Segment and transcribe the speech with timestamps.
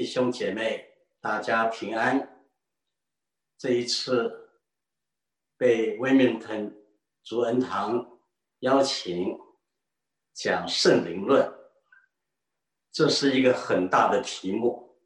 [0.00, 2.42] 弟兄姐妹，大家平安。
[3.58, 4.48] 这一次
[5.58, 6.74] 被威明顿
[7.22, 8.18] 主恩堂
[8.60, 9.38] 邀请
[10.32, 11.52] 讲圣灵论，
[12.90, 14.98] 这是一个很大的题目。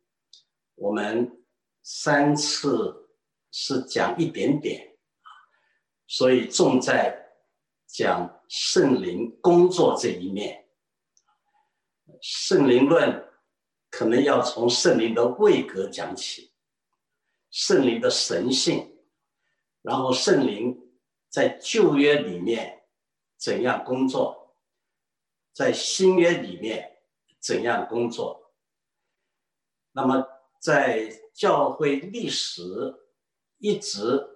[0.77, 1.45] 我们
[1.83, 3.11] 三次
[3.51, 4.97] 是讲一点点，
[6.07, 7.33] 所以重在
[7.89, 10.69] 讲圣灵工作这一面。
[12.23, 13.34] 圣灵论。
[13.97, 16.51] 可能要从圣灵的位格讲起，
[17.53, 18.99] 圣灵的神性，
[19.83, 20.91] 然后圣灵
[21.29, 22.89] 在旧约里面
[23.37, 24.57] 怎样工作，
[25.53, 26.99] 在新约里面
[27.39, 28.53] 怎样工作。
[29.93, 30.27] 那么
[30.61, 32.63] 在教会历史
[33.59, 34.29] 一直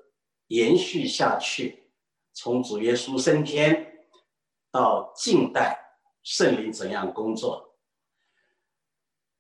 [0.47, 1.91] 延续下去，
[2.33, 4.07] 从主耶稣升天
[4.71, 7.68] 到近代，圣灵怎样工作？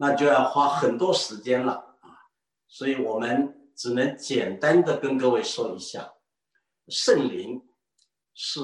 [0.00, 2.30] 那就要花很多时间了啊，
[2.68, 6.14] 所以我们只能简单的跟各位说一下，
[6.86, 7.68] 圣灵
[8.32, 8.60] 是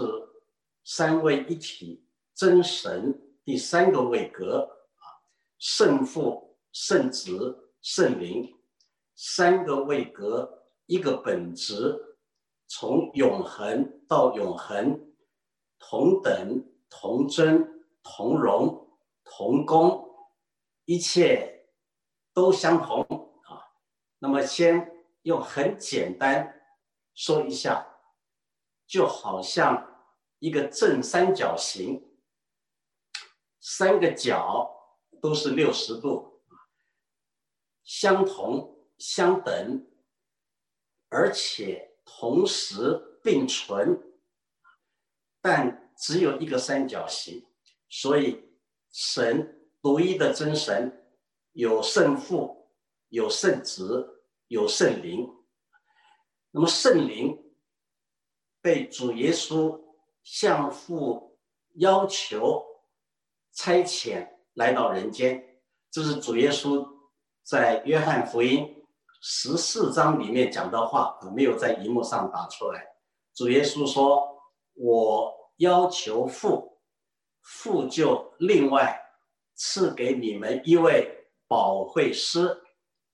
[0.85, 5.07] 三位一体真神第三个位格啊，
[5.59, 8.57] 圣父、圣子、圣灵
[9.17, 12.17] 三个位格一个本质，
[12.69, 15.01] 从永恒到永恒，
[15.81, 18.89] 同等、同真、同荣、
[19.25, 20.04] 同工。
[20.87, 21.71] 一切
[22.35, 23.03] 都相同
[23.45, 23.73] 啊，
[24.19, 26.61] 那么先用很简单
[27.15, 28.01] 说一下，
[28.87, 32.15] 就好像一个正三角形，
[33.61, 36.43] 三个角都是六十度，
[37.83, 39.91] 相同相等，
[41.09, 44.03] 而且同时并存，
[45.41, 47.49] 但只有一个三角形，
[47.89, 48.51] 所以
[48.91, 49.63] 神。
[49.85, 51.05] 独一的真神，
[51.53, 52.71] 有圣父，
[53.11, 55.29] 有圣子，有圣灵。
[56.53, 57.39] 那么圣灵
[58.63, 59.79] 被主耶稣
[60.23, 61.37] 向父
[61.75, 62.65] 要求
[63.53, 65.61] 差遣来到人间，
[65.91, 66.89] 这是主耶稣
[67.43, 68.83] 在约翰福音
[69.21, 72.83] 十四章里面讲的话，没有在荧幕上打出来。
[73.35, 74.43] 主耶稣说
[74.73, 76.81] ：“我要求父，
[77.43, 78.99] 父就另外。”
[79.55, 82.63] 赐给你们一位保惠师，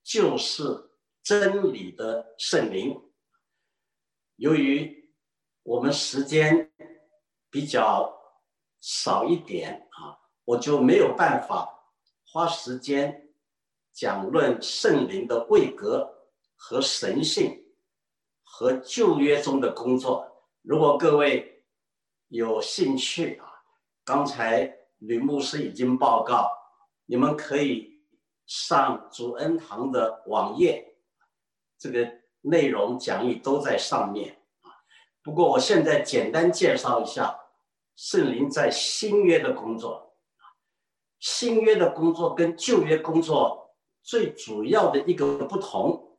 [0.03, 0.91] 就是
[1.23, 2.99] 真理的圣灵。
[4.37, 5.13] 由于
[5.63, 6.73] 我们时间
[7.51, 8.19] 比较
[8.81, 11.69] 少一点啊，我就没有办法
[12.27, 13.35] 花时间
[13.93, 17.63] 讲论圣灵的位格和神性
[18.43, 20.47] 和旧约中的工作。
[20.63, 21.65] 如果各位
[22.29, 23.47] 有兴趣啊，
[24.05, 24.80] 刚才。
[25.01, 26.51] 吕牧师已经报告，
[27.07, 28.01] 你们可以
[28.47, 30.95] 上主恩堂的网页，
[31.79, 32.11] 这个
[32.43, 34.43] 内容讲义都在上面。
[35.23, 37.39] 不过我现在简单介绍一下
[37.97, 40.17] 圣灵在新约的工作
[41.19, 46.19] 新约的工作跟旧约工作最主要的一个不同，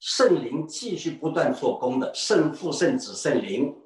[0.00, 3.76] 圣灵继续不断做工的，圣父、圣子、圣灵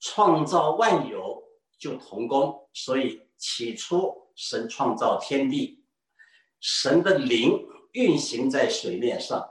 [0.00, 1.43] 创造万有。
[1.84, 5.84] 就同工，所以起初神创造天地，
[6.58, 7.62] 神的灵
[7.92, 9.50] 运行在水面上。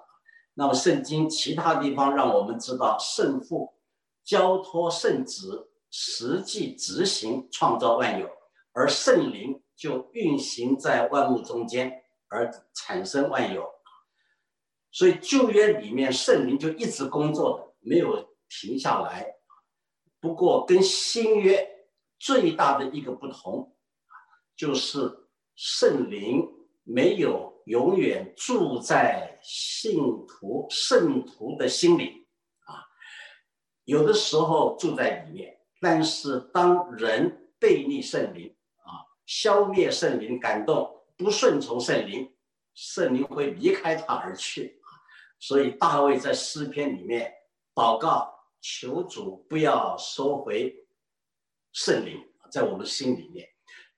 [0.56, 3.76] 那么圣经其他地方让我们知道，圣父
[4.24, 8.28] 交托圣子实际执行创造万有，
[8.72, 13.64] 而圣灵就运行在万物中间而产生万有。
[14.92, 19.36] 所以旧约里面圣灵就一直工作的，没有停下来。
[20.20, 21.70] 不过跟新约。
[22.24, 23.76] 最大的一个不同，
[24.56, 26.48] 就是圣灵
[26.84, 32.26] 没有永远住在信徒、圣徒的心里
[32.64, 32.80] 啊，
[33.84, 42.34] 有的时候住在里面，但是当人背逆圣灵啊，消灭圣灵感动，不顺从圣灵，
[42.74, 44.82] 圣灵会离开他而去。
[45.40, 47.34] 所以大卫在诗篇里面
[47.76, 50.74] 祷告，求主不要收回。
[51.74, 53.50] 圣灵在我们心里面，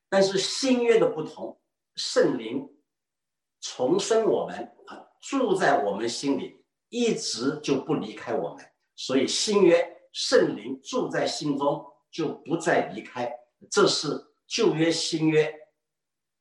[0.09, 1.59] 但是新约的不同，
[1.95, 2.67] 圣灵
[3.59, 8.65] 重生我们啊，住在我们心里，一直就不离开我们。
[8.95, 13.29] 所以新约圣灵住在心中，就不再离开。
[13.69, 15.53] 这是旧约新约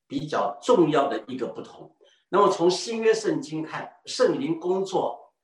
[0.06, 1.96] 比较重要的一个不同。
[2.28, 5.34] 那么从新约圣经看，圣灵工作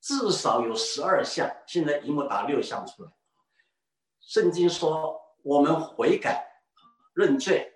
[0.00, 3.10] 至少有十二项，现在一共打六项出来。
[4.26, 6.44] 圣经说，我们悔改、
[7.14, 7.72] 认罪，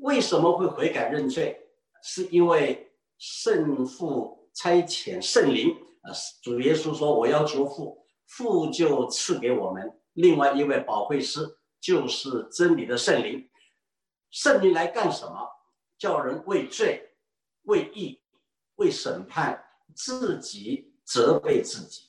[0.00, 1.60] 为什么会悔改认罪？
[2.02, 6.08] 是因为圣父差遣圣灵啊，
[6.42, 13.46] 主耶稣说：“我要求父，父就赐给我们另外一位宝贵师，就是真理的圣灵。
[14.30, 15.50] 圣灵来干什么？
[15.98, 17.14] 叫人为罪、
[17.64, 18.22] 为义、
[18.76, 19.62] 为审判
[19.94, 22.08] 自己，责备自己！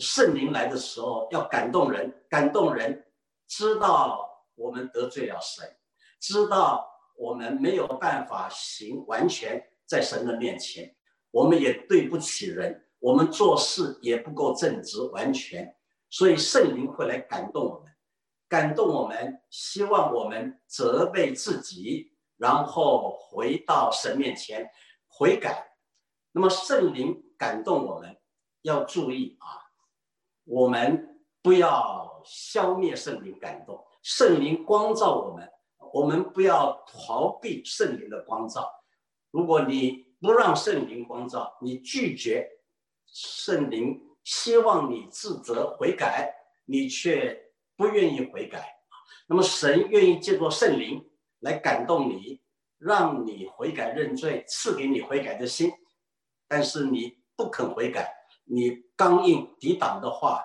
[0.00, 3.06] 圣灵来的时候要感动人，感动人
[3.46, 5.76] 知道我们得罪了神，
[6.18, 6.88] 知道。”
[7.20, 10.96] 我们没有办法行完全在神的面前，
[11.30, 15.76] 我们也对不起人，我们做事也不够正直完全，
[16.08, 17.92] 所以圣灵会来感动我们，
[18.48, 24.70] 感动我们，希望我们责备自己，然后回到神面前
[25.06, 25.76] 悔改。
[26.32, 28.16] 那么圣灵感动我们，
[28.62, 29.60] 要注意啊，
[30.50, 35.48] 我们不要消灭圣灵感动，圣灵光照我们。
[35.92, 38.68] 我们不要逃避圣灵的光照。
[39.30, 42.48] 如果你不让圣灵光照，你拒绝
[43.06, 47.40] 圣灵，希望你自责悔改，你却
[47.76, 48.76] 不愿意悔改
[49.28, 51.08] 那么神愿意借助圣灵
[51.38, 52.40] 来感动你，
[52.76, 55.70] 让你悔改认罪，赐给你悔改的心。
[56.48, 58.12] 但是你不肯悔改，
[58.52, 60.44] 你刚硬抵挡的话，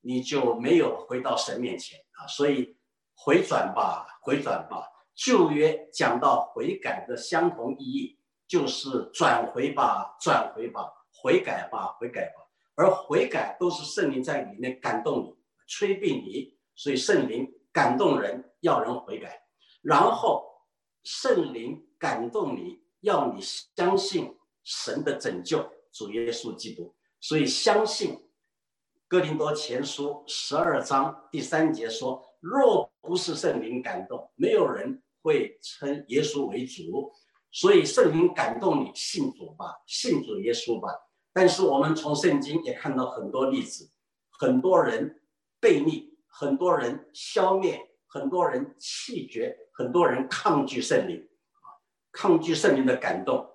[0.00, 2.26] 你就没有回到神面前啊。
[2.26, 2.76] 所以
[3.14, 4.12] 回转吧。
[4.26, 8.18] 回转吧，旧约讲到悔改的相同意义，
[8.48, 10.92] 就是转回吧，转回吧，
[11.22, 12.42] 悔改吧，悔改吧。
[12.74, 15.36] 而悔改都是圣灵在里面感动你，
[15.68, 19.40] 催逼你，所以圣灵感动人，要人悔改。
[19.80, 20.44] 然后
[21.04, 26.95] 圣灵感动你，要你相信神的拯救，主耶稣基督。
[27.26, 28.24] 所以相信
[29.08, 32.24] 哥林多前书十二章第三节说。
[32.38, 37.12] 若不是圣灵感动，没有人会称耶稣为主。
[37.50, 40.88] 所以圣灵感动你，信主吧，信主耶稣吧。
[41.32, 43.90] 但是我们从圣经也看到很多例子，
[44.30, 45.20] 很多人
[45.58, 51.28] 背逆，很多人消灭，很多人弃绝，很多人抗拒圣灵，
[52.12, 53.50] 抗拒圣灵的感动。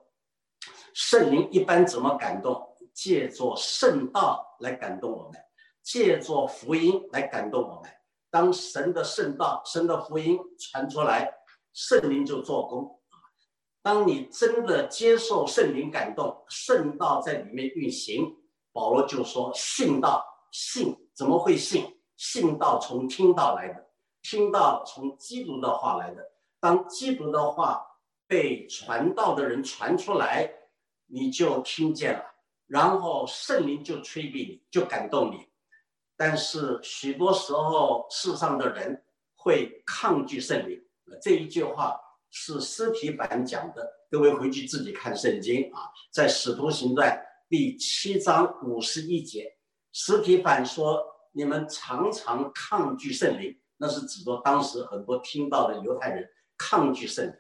[0.94, 2.71] 圣灵一般怎么感动？
[2.94, 5.42] 借着圣道来感动我们，
[5.82, 7.90] 借着福音来感动我们。
[8.30, 11.34] 当神的圣道、神的福音传出来，
[11.74, 13.00] 圣灵就做工
[13.82, 18.38] 当你真的接受圣灵感动，圣道在里面运行，
[18.72, 22.00] 保罗就说：“信道，信怎么会信？
[22.16, 23.90] 信道从听到来的，
[24.22, 26.24] 听到从基督的话来的。
[26.60, 27.84] 当基督的话
[28.28, 30.54] 被传道的人传出来，
[31.08, 32.24] 你就听见了，
[32.72, 35.46] 然后圣灵就催逼你，就感动你。”
[36.16, 39.04] 但是许多时候，世上的人
[39.36, 40.82] 会抗拒圣灵。
[41.22, 47.10] 这一句话是尸体版讲的，各位回去自己看圣经啊，在《使徒行传》
[47.50, 49.58] 第七章五十一节，
[49.92, 51.04] 尸体版说
[51.36, 57.36] ：“你们常常抗拒圣灵。”那是指着当时很多听到的犹太人抗拒圣灵，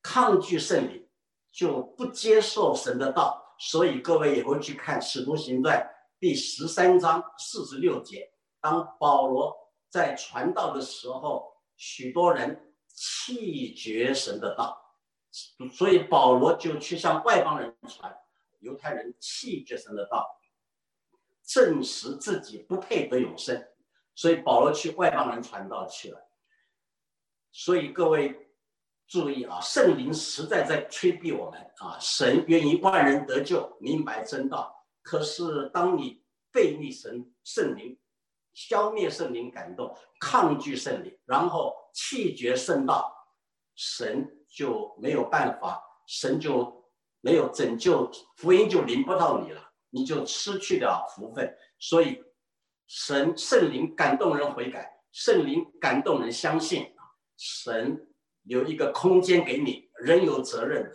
[0.00, 1.06] 抗拒圣灵
[1.52, 3.43] 就不接受神的道。
[3.58, 5.78] 所以各位也会去看《使徒行传》。
[6.18, 9.54] 第十三章四十六节，当保罗
[9.90, 14.80] 在传道的时候，许多人弃绝神的道，
[15.72, 18.16] 所以保罗就去向外邦人传。
[18.60, 20.26] 犹太人弃绝神的道，
[21.44, 23.68] 证实自己不配得永生，
[24.14, 26.30] 所以保罗去外邦人传道去了。
[27.52, 28.43] 所以各位
[29.06, 34.74] 注意啊，圣灵实在在催逼我们啊，神愿意万人得救，明白真道。
[35.02, 37.98] 可是，当你背逆神圣灵，
[38.54, 43.14] 消灭圣灵感动，抗拒圣灵，然后弃绝圣道，
[43.76, 46.88] 神就没有办法，神就
[47.20, 51.54] 没有拯救，福音就临不到你了，你就失去了福分。
[51.78, 52.22] 所以，
[52.86, 56.94] 神圣灵感动人悔改，圣灵感动人相信
[57.36, 58.06] 神
[58.44, 60.90] 有一个空间给你，人有责任的，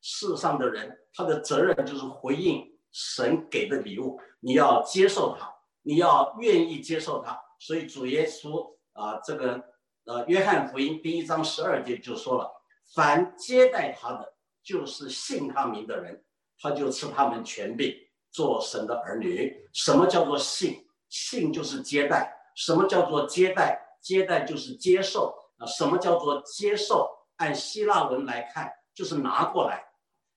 [0.00, 2.66] 世上的人他的责任就是回应。
[2.90, 5.46] 神给的礼物，你要接受它，
[5.82, 7.38] 你要愿意接受它。
[7.60, 9.62] 所以主耶稣啊，这个
[10.06, 12.50] 呃，约翰福音第一章十二节就说了：
[12.94, 16.24] 凡接待他的，就是信他名的人，
[16.58, 17.94] 他就赐他们权柄
[18.32, 19.54] 做神的儿女。
[19.74, 20.86] 什么叫做信？
[21.10, 22.34] 信就是接待。
[22.56, 23.78] 什么叫做接待？
[24.00, 25.66] 接待就是接受啊。
[25.66, 27.08] 什么叫做接受？
[27.36, 29.84] 按希腊文来看，就是拿过来。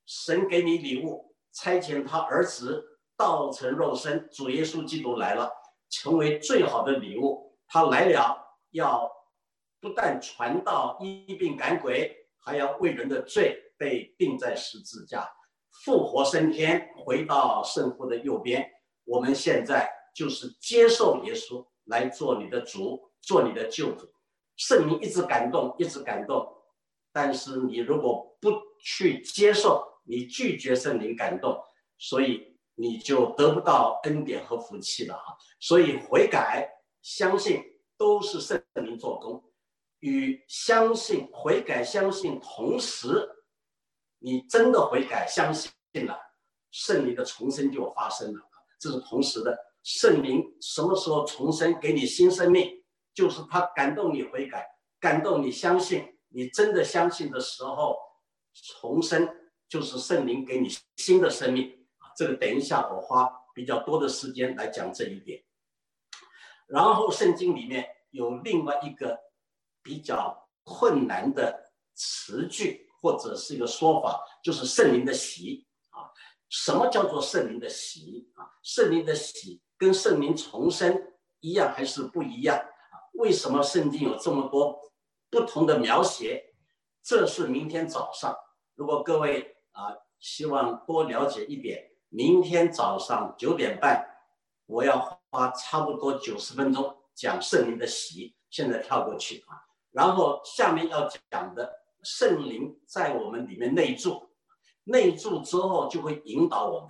[0.05, 1.29] 神给你礼物。
[1.53, 2.81] 差遣他儿子
[3.17, 5.51] 道成肉身，主耶稣基督来了，
[5.89, 7.57] 成为最好的礼物。
[7.67, 8.37] 他来了，
[8.69, 9.11] 要
[9.81, 15.29] 不但传道、医病、赶鬼，还要为人的罪被钉在十字架，
[15.83, 18.65] 复活升天，回到圣父的右边。
[19.03, 24.09] 我们现在就是接受耶稣来做你的主，做你的救主。
[24.61, 26.47] 圣灵一直感动，一直感动。
[27.11, 31.59] 但是你如果不去接受，你拒绝圣灵感动，
[31.97, 35.35] 所以你就得不到恩典和福气了哈。
[35.59, 36.69] 所以悔改、
[37.01, 37.63] 相信
[37.97, 39.43] 都是圣灵做工，
[40.01, 43.27] 与相信、悔改、相信同时，
[44.19, 45.71] 你真的悔改、相信
[46.05, 46.15] 了，
[46.69, 48.39] 圣灵的重生就发生了
[48.79, 49.57] 这是同时的。
[49.83, 52.80] 圣灵什么时候重生，给你新生命，
[53.13, 54.67] 就是他感动你悔改，
[54.99, 56.17] 感动你相信。
[56.33, 57.97] 你真的相信的时候，
[58.53, 59.27] 重生
[59.67, 62.07] 就是圣灵给你新的生命啊！
[62.15, 65.43] 这个等一下我花比较多的时间来讲这一点。
[66.67, 69.19] 然后圣经里面有另外一个
[69.83, 76.07] 比较困难的词句或者是一个说法，就是圣灵的喜啊。
[76.47, 78.47] 什么叫做圣灵的喜啊？
[78.63, 82.57] 圣灵的喜跟圣灵重生一样还是不一样？
[83.13, 84.79] 为什么圣经有这么多？
[85.29, 86.53] 不同的描写，
[87.01, 88.35] 这是明天早上。
[88.75, 94.05] 如果各位啊希望多了解一点，明天早上九点半，
[94.65, 94.99] 我要
[95.29, 98.35] 花差不多九十分钟讲圣灵的喜。
[98.49, 101.71] 现在跳过去啊，然后下面要讲的
[102.03, 104.29] 圣灵在我们里面内住，
[104.83, 106.89] 内住之后就会引导我们，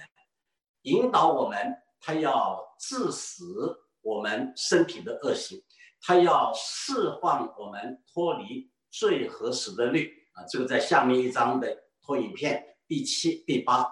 [0.82, 5.64] 引导我们，他要致死我们身体的恶行。
[6.04, 13.88] 他要释放我们脱离最合适的律啊，这个在下面一章的投影片第七、第八，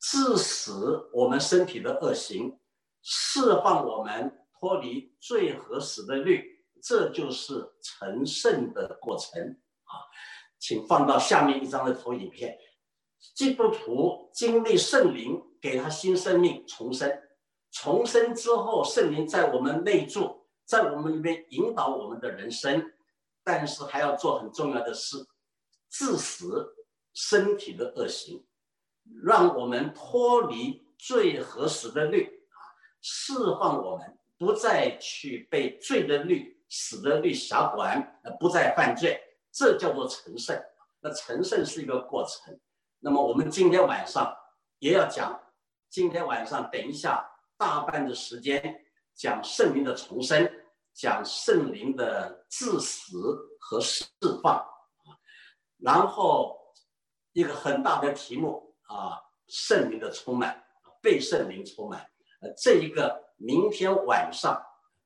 [0.00, 2.58] 致死我们身体的恶行，
[3.02, 9.42] 释放我们脱离最合适的律，这就是成圣的过程
[9.84, 9.92] 啊。
[10.60, 12.56] 请放到下面一张的投影片，
[13.34, 17.10] 基督徒经历圣灵给他新生命重生，
[17.72, 20.43] 重生之后，圣灵在我们内住。
[20.64, 22.92] 在我们里面引导我们的人生，
[23.42, 25.18] 但是还要做很重要的事，
[25.90, 26.74] 致死
[27.12, 28.44] 身体的恶行，
[29.22, 32.58] 让我们脱离最合适的律啊，
[33.02, 39.20] 释放我们不再去被罪的律、死的律辖管，不再犯罪，
[39.52, 40.58] 这叫做成圣。
[41.00, 42.58] 那成圣是一个过程。
[43.00, 44.34] 那么我们今天晚上
[44.78, 45.38] 也要讲，
[45.90, 47.22] 今天晚上等一下
[47.58, 48.83] 大半的时间。
[49.16, 50.50] 讲圣灵的重生，
[50.92, 53.16] 讲圣灵的致死
[53.60, 54.04] 和释
[54.42, 54.64] 放，
[55.78, 56.56] 然后
[57.32, 60.64] 一个很大的题目啊，圣灵的充满，
[61.00, 62.00] 被圣灵充满。
[62.40, 64.60] 呃，这一个明天晚上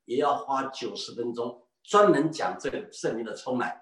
[0.05, 3.79] 也要花九十分钟专门讲这个圣灵的充满。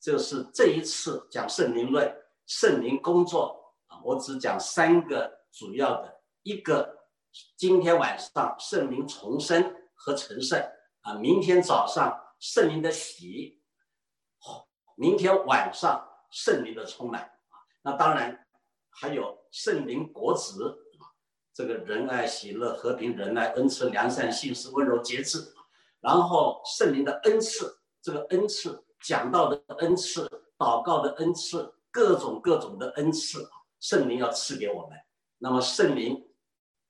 [0.00, 2.12] 就是这一次讲圣灵论，
[2.46, 6.99] 圣灵工作啊，我只讲三个主要的，一个。
[7.56, 10.60] 今天晚上圣灵重生和成圣
[11.02, 13.60] 啊，明天早上圣灵的喜，
[14.96, 18.46] 明天晚上圣灵的充满啊，那当然
[18.88, 21.04] 还有圣灵果子啊，
[21.52, 25.54] 这个仁爱、喜乐、和平、仁爱、恩慈、良善、信实、温柔、节制，
[26.00, 34.98] 然后圣灵的恩赐，这个恩赐讲到的恩赐、祷告的恩赐，各种各种的恩赐，圣灵要赐给我们，
[35.38, 36.26] 那么圣灵。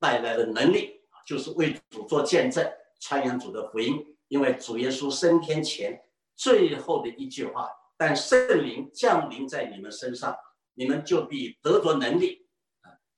[0.01, 4.05] 带来的能力就是为主做见证，传扬主的福音。
[4.29, 6.03] 因为主耶稣升天前
[6.37, 10.37] 最后的一句话：“但圣灵降临在你们身上，
[10.75, 12.47] 你们就必得着能力。”，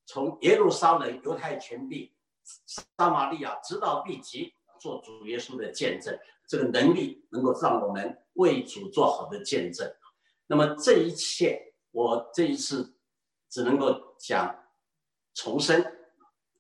[0.06, 2.14] 从耶路撒冷、犹太全地、
[2.66, 6.18] 撒玛利亚直到地极，做主耶稣的见证。
[6.48, 9.94] 这个能力能够让我们为主做好的见证。
[10.46, 12.96] 那么这一切，我这一次
[13.50, 14.64] 只能够讲
[15.34, 15.91] 重生。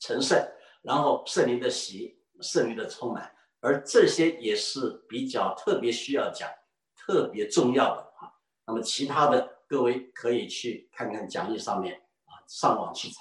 [0.02, 0.36] 成圣，
[0.82, 6.50] 然后圣灵的喜，圣灵的充满，而这些也是比较特别需要讲、
[6.96, 8.34] 特别重要的啊。
[8.66, 13.20] 那么其他的各位可以去看看讲义上面啊，上网去查。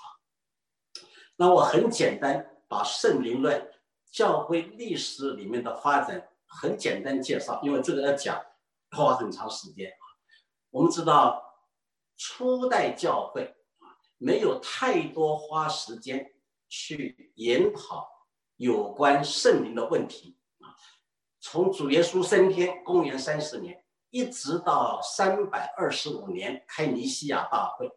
[1.36, 3.72] 那我很简单把圣灵论
[4.12, 8.44] 教会历史里面的发展很简单介绍，因为这个要讲
[8.90, 10.04] 花很长时间啊。
[10.72, 11.44] 我们知道
[12.18, 13.56] 初代教会，
[14.18, 16.34] 没有太多花时间。
[16.72, 18.08] 去研讨
[18.56, 20.72] 有关圣灵的问题啊，
[21.42, 27.92] 从主耶稣升天，公元三十年，一直到三百二十五年开尼西亚大会，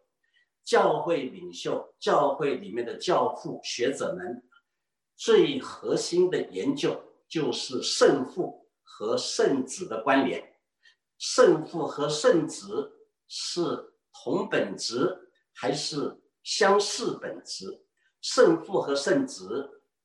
[0.65, 4.43] 教会领袖、教会里面的教父、学者们，
[5.15, 10.53] 最核心的研究就是圣父和圣子的关联，
[11.17, 12.91] 圣父和圣子
[13.29, 17.84] 是同本质还是相似本质？
[18.25, 19.45] 胜负和胜值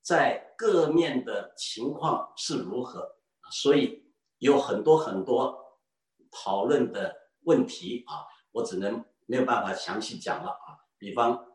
[0.03, 3.17] 在各面的情况是如何？
[3.50, 5.59] 所以有很多很多
[6.31, 8.21] 讨论的问题啊，
[8.53, 10.77] 我只能没有办法详细讲了啊。
[10.99, 11.47] 比方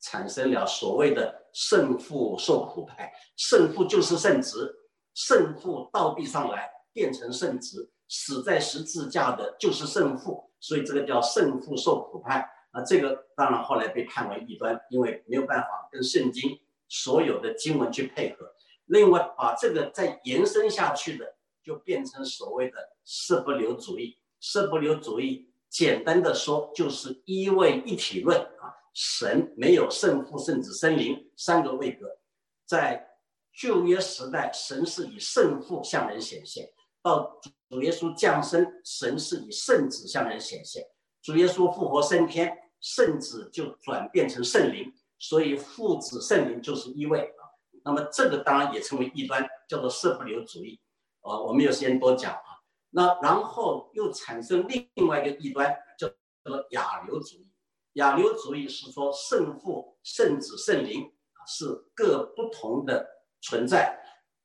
[0.00, 4.74] 产生了所谓的胜负受苦派，胜负就是圣值，
[5.12, 12.82] 胜负倒逼上来变成圣值，死在十字架的就是胜负，所以这个叫胜负受苦派啊。
[12.82, 18.52] 这个当然后来被判为异端，因为没有办法跟圣经所有的经文去配合。
[18.84, 21.34] 另外把这个再延伸下去的。
[21.64, 22.76] 就变成所谓的
[23.06, 24.18] 色不留主义。
[24.38, 28.68] 色不留主义，简单的说就是一位一体论啊。
[28.92, 32.18] 神没有圣父、圣子、圣灵三个位格。
[32.66, 33.16] 在
[33.54, 36.66] 旧约时代，神是以圣父向人显现；
[37.02, 37.40] 到
[37.70, 40.84] 主耶稣降生，神是以圣子向人显现。
[41.22, 47.48] 主耶稣复活升天，圣子就转变成圣灵，所以父子圣灵就是一位啊。
[47.82, 50.78] 那么这个当然也称为异端，叫做色不流主义。
[51.20, 52.60] 啊，我没有时间多讲啊。
[52.90, 56.06] 那然后又产生另外一个异端，叫
[56.44, 57.50] 做亚流主义。
[57.94, 61.10] 亚流主义是说圣父、圣子、圣灵
[61.46, 61.64] 是
[61.94, 63.08] 各不同的
[63.40, 63.98] 存在，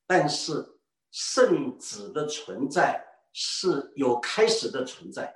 [0.08, 0.79] 但是
[1.12, 5.36] 圣子的存在是有开始的存在。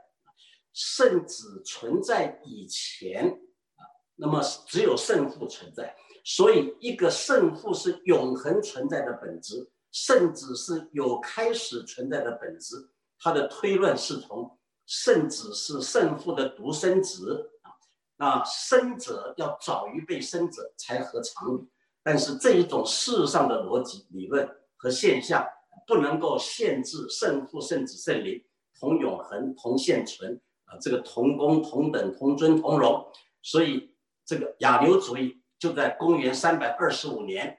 [0.74, 3.30] 圣子存在以前
[3.76, 9.70] 啊，那么只有圣父存在，所以一个圣父是永恒存在的本质。
[9.92, 12.90] 圣子是有开始存在的本质，
[13.20, 17.72] 他的推论是从圣子是圣父的独生子啊，
[18.18, 21.70] 那生者要早于被生者才合常理。
[22.02, 25.48] 但是这一种事上的逻辑理论和现象
[25.86, 28.44] 不能够限制圣父、圣子、圣灵
[28.80, 33.06] 同永恒、同现存啊，这个同工、同等、同尊、同荣。
[33.42, 37.58] 所以这个亚流主义就在公元三百二十五年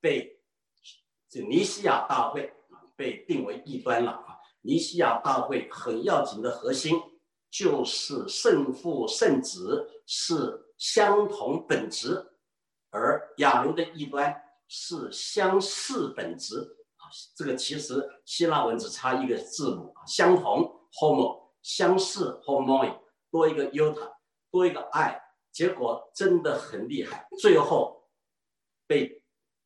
[0.00, 0.38] 被。
[1.34, 4.36] 这尼西亚大会啊，被定为异端了啊。
[4.60, 7.00] 尼西亚大会很要紧的核心
[7.50, 12.22] 就是圣父圣子是相同本质，
[12.90, 16.58] 而亚流的异端是相似本质
[16.98, 17.08] 啊。
[17.34, 22.98] 这个其实希腊文只差一个字母啊，相同 homo，相似 homoi，
[23.30, 24.12] 多一个 uta，
[24.50, 25.20] 多一个 i，
[25.50, 28.08] 结果真的很厉害，最后
[28.86, 29.22] 被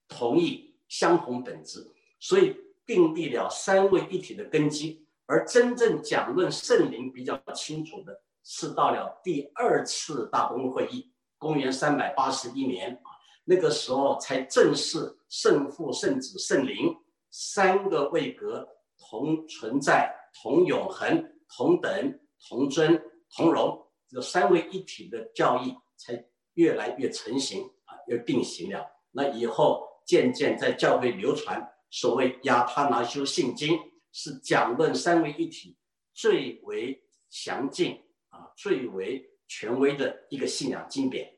[0.07, 0.65] 同意。
[0.89, 2.57] 相同本质，所以
[2.87, 5.05] 订立了三位一体的根基。
[5.27, 13.11] 而真正讲论圣灵比较清楚的是到了第二次大公会议，公元三百八十一年啊，
[13.47, 16.97] 那个时候才正式圣父、圣子、圣灵
[17.33, 23.03] 三个位格同存在、同永恒、同等、同尊、
[23.35, 28.87] 同荣，这个三位一体的教义才越来越成型啊，越定型了。
[29.11, 29.85] 那以后。
[30.07, 33.77] 渐渐在教会流传，所谓亚他拿修信经
[34.13, 35.77] 是讲论三位一体
[36.15, 41.29] 最为详尽啊，最为权威的一个信仰经典。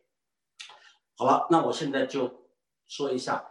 [1.17, 2.31] 好了，那我现在就
[2.87, 3.43] 说一下，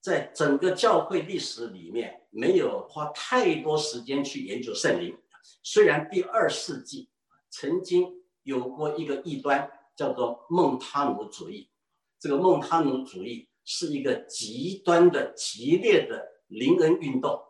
[0.00, 5.16] 在整个教会历史里面，没有花太多时间去研究圣灵。
[5.62, 7.10] 虽然第二世纪
[7.50, 8.08] 曾经
[8.42, 11.70] 有过一个异端，叫做孟他努主义，
[12.18, 13.48] 这个孟他努主义。
[13.64, 17.40] 是一个极端的、激烈的灵恩运动！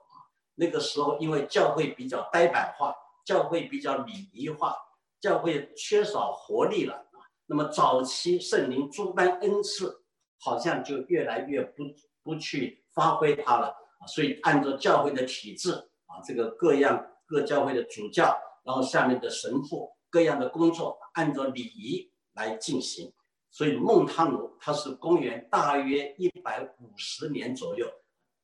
[0.56, 4.76] 那个时候，因为教会比较呆板化，教会比较礼仪化，
[5.22, 7.06] 教会缺少活力了。
[7.46, 10.04] 那么早期圣灵诸般恩赐，
[10.38, 11.84] 好像就越来越不
[12.22, 13.74] 不去发挥它了。
[14.06, 15.72] 所以按照教会的体制
[16.04, 23.10] 啊，这个各样各教会的主教，然后下面的神父各样的工作，按照礼仪来进行。
[23.50, 27.86] 所以孟汤奴他是公元大约一百五十年左右，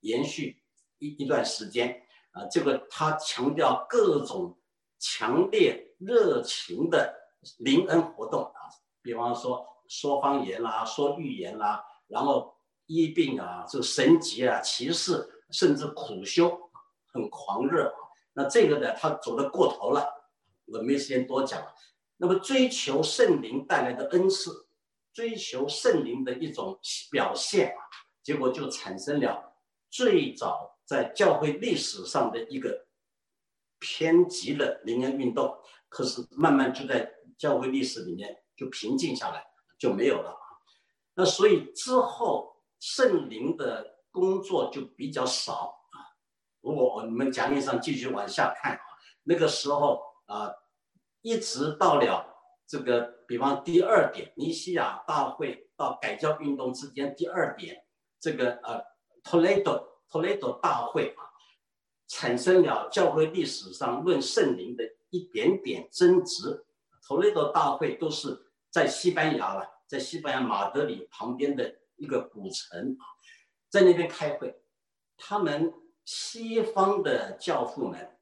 [0.01, 0.63] 延续
[0.99, 4.59] 一一段时间啊，这个他强调各种
[4.99, 7.15] 强烈热情的
[7.59, 8.73] 灵恩活动啊，
[9.03, 12.55] 比方说说方言啦，说预言啦，然后
[12.87, 16.59] 医病啊，这神级啊，骑士甚至苦修，
[17.13, 18.08] 很狂热啊。
[18.39, 20.07] 那这个呢，他走得过头了，
[20.67, 21.75] 我没时间多讲了。
[22.19, 24.69] 那么追求圣灵带来的恩赐。
[25.13, 26.79] 追求圣灵的一种
[27.11, 27.75] 表现，
[28.23, 29.57] 结果就产生了
[29.91, 32.87] 最早在教会历史上的一个
[33.81, 35.59] 偏激的灵恩运动。
[35.89, 39.45] 可是慢慢就在教会历史里面就平静下来，
[39.77, 40.37] 就没有了。
[41.15, 45.75] 那所以之后圣灵的工作就比较少。
[46.61, 48.81] 如果我们讲义上继续往下看啊，
[49.25, 50.53] 那个时候啊，
[51.23, 52.27] 一直到了
[52.67, 57.85] 这个，比方第二点，尼西亚大会到改教运动之间，第二点，
[58.21, 58.83] 这个呃
[59.23, 61.31] ，Toledo Toledo 大会啊，
[62.07, 66.67] 产生了教会历史上论圣灵的一点点争执。
[67.07, 73.05] Toledo 大会都是在西班牙了，在西班牙马德里旁边的一个古城啊，
[73.71, 74.61] 在那边开会，
[75.17, 75.73] 他们
[76.09, 78.17] 西方的教父们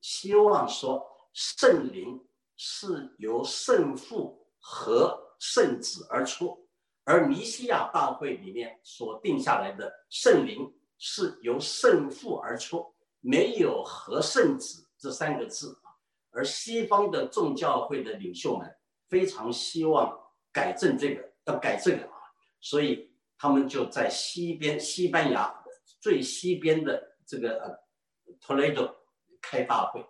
[0.00, 2.20] 希望说圣灵。
[2.62, 6.68] 是由圣父和圣子而出，
[7.04, 12.84] 而尼西亚大会里面所定下来的圣灵是由圣父而出，
[13.20, 15.96] 没有和圣子这三个字啊。
[16.32, 18.70] 而西方的众教会的领袖们
[19.08, 20.14] 非常希望
[20.52, 22.20] 改正这个，要改这个啊，
[22.60, 25.64] 所以他们就在西边西班牙
[25.98, 28.92] 最西边的这个呃托雷多
[29.40, 30.04] 开大会。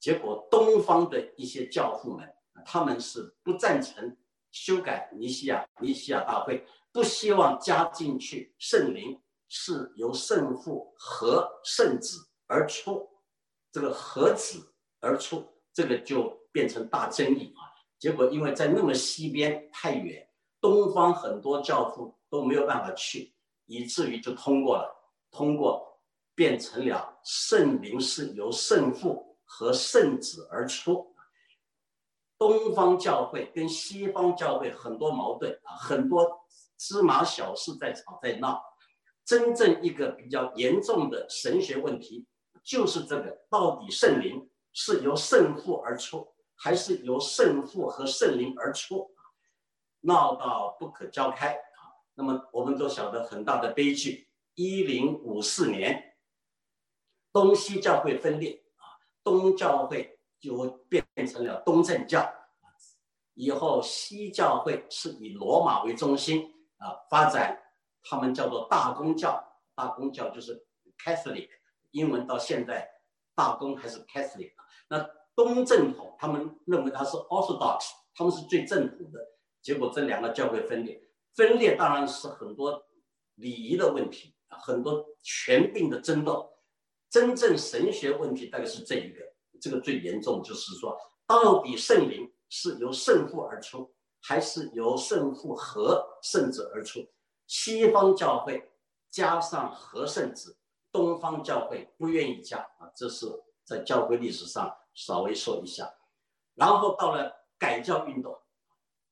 [0.00, 2.26] 结果，东方的一些教父们，
[2.64, 4.16] 他们是不赞成
[4.50, 13.06] 修改尼西亚尼西亚大会，不希望加进去圣灵是由圣父和圣子而出，
[13.70, 17.68] 这个和子而出，这个就变成大争议啊。
[17.98, 20.26] 结果，因为在那么西边太远，
[20.58, 23.34] 东方很多教父都没有办法去，
[23.66, 24.90] 以至于就通过了，
[25.30, 25.91] 通过
[26.34, 29.30] 变成了圣灵是由圣父。
[29.54, 31.14] 和圣子而出，
[32.38, 36.26] 东方教会跟西方教会很多矛盾啊，很多
[36.78, 38.62] 芝麻小事在吵在闹。
[39.26, 42.26] 真正一个比较严重的神学问题，
[42.64, 49.14] 就是这个：到底圣灵是由圣父而出，还是由圣父和圣灵而出？
[50.00, 51.92] 闹到不可交开啊！
[52.14, 56.11] 那么我们都晓得很大的悲剧：一零五四年，
[57.32, 58.98] 东西教会分裂啊。
[59.24, 62.32] 东教会就变成了东正教
[63.34, 67.58] 以后西教会是以罗马为中心啊发展，
[68.02, 69.42] 他们叫做大公教，
[69.74, 70.66] 大公教就是
[71.02, 71.48] Catholic，
[71.92, 72.90] 英文到现在
[73.34, 74.52] 大公还是 Catholic。
[74.88, 79.18] 那东正统他们认为他是 Orthodox，他们是最正统的。
[79.62, 81.00] 结果这两个教会分裂，
[81.34, 82.84] 分裂当然是很多
[83.36, 86.51] 礼仪的问题，很多权柄的争斗。
[87.12, 89.20] 真正神学问题大概是这一个，
[89.60, 97.06] 这个最严重，就是说，到底圣灵是由圣父而出，还是由圣父和圣子而出？
[97.46, 98.72] 西方教会
[99.10, 100.56] 加上和圣子，
[100.90, 103.26] 东方教会不愿意加啊，这是
[103.62, 105.92] 在教会历史上稍微说一下。
[106.54, 108.34] 然后到了改教运动，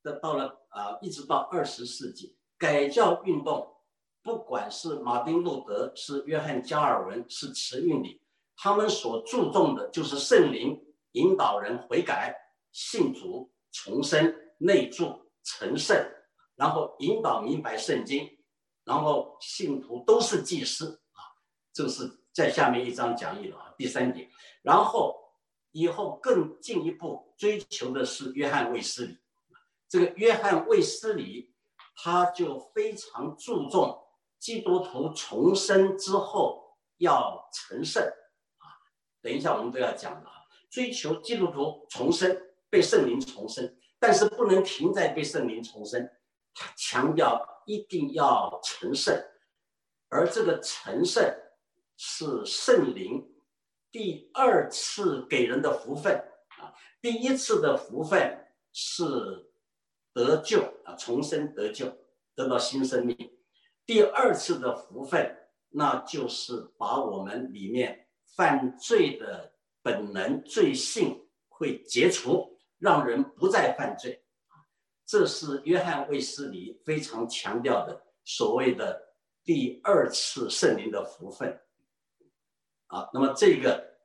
[0.03, 3.77] 这到了啊，一直到二十世纪，改教运动。
[4.23, 8.21] 不管是马丁路德、是约翰加尔文、是慈运理，
[8.55, 10.79] 他们所注重的就是圣灵
[11.13, 12.35] 引导人悔改、
[12.71, 15.97] 信主、重生、内住、成圣，
[16.55, 18.29] 然后引导明白圣经，
[18.85, 21.25] 然后信徒都是祭司啊，
[21.73, 23.75] 这个是在下面一章讲义了啊。
[23.79, 24.31] 第三点，
[24.61, 25.17] 然后
[25.73, 29.19] 以后更进一步追求的是约翰卫斯理，
[29.89, 31.55] 这个约翰卫斯理
[31.97, 33.99] 他就非常注重。
[34.41, 38.65] 基督徒重生之后要成圣啊！
[39.21, 40.33] 等一下我们都要讲的啊。
[40.71, 46.09] 追求基督徒重生，被圣灵重生，但是不能停在被圣灵重生，
[46.55, 49.23] 他强调一定要成圣，
[50.09, 51.23] 而这个成圣
[51.97, 53.31] 是圣灵
[53.91, 56.17] 第二次给人的福分
[56.61, 56.73] 啊。
[57.03, 59.05] 第一次的福分是
[60.15, 61.93] 得救啊，重生得救，
[62.35, 63.37] 得到新生命。
[63.91, 65.37] 第二次的福分，
[65.71, 74.25] 那就是把我们里面犯罪的本能、罪性会解除，让人不再犯罪。
[75.05, 81.61] 这是约翰卫斯理非常强调的所谓的第二次圣灵的福分。
[82.87, 83.99] 啊，那么这个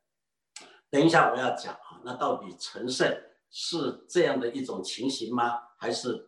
[0.89, 3.15] 等一下我要讲啊，那到底成圣
[3.52, 5.62] 是这样的一种情形吗？
[5.78, 6.28] 还是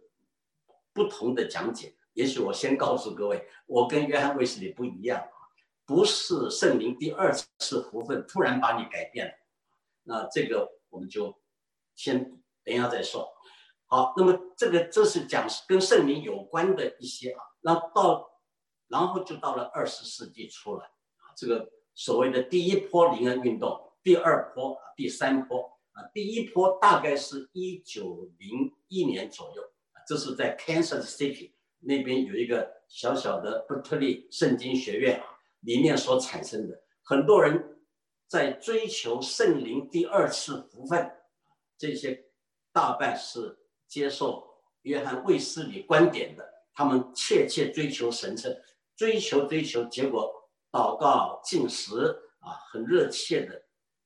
[0.93, 1.96] 不同的讲解？
[2.17, 5.29] 也许我先告诉各位，我跟约翰卫斯理不一样啊，
[5.85, 9.33] 不是圣灵第二次福分突然把你改变了，
[10.01, 11.39] 那这个我们就
[11.93, 12.23] 先
[12.63, 13.31] 等一下再说。
[13.85, 18.27] 好，那么这个这是讲跟圣灵有关的一些啊，那到
[18.87, 29.61] 然后就到了二十世纪初了啊，这个所谓的第一波灵恩运动，第二波，第三波啊，第一波大概是一九零一年左右
[30.07, 31.51] 这是在 Kansas City。
[31.87, 35.23] 那边有一个小小的伯特利圣经学院，
[35.61, 37.79] 里面所产生的很多人
[38.27, 41.09] 在追求圣灵第二次福分，
[41.77, 42.25] 这些
[42.73, 44.45] 大半是接受
[44.81, 48.53] 约翰卫斯理观点的，他们切切追求神圣，
[48.95, 50.29] 追求追求，结果
[50.69, 53.63] 祷告进食啊，很热切的，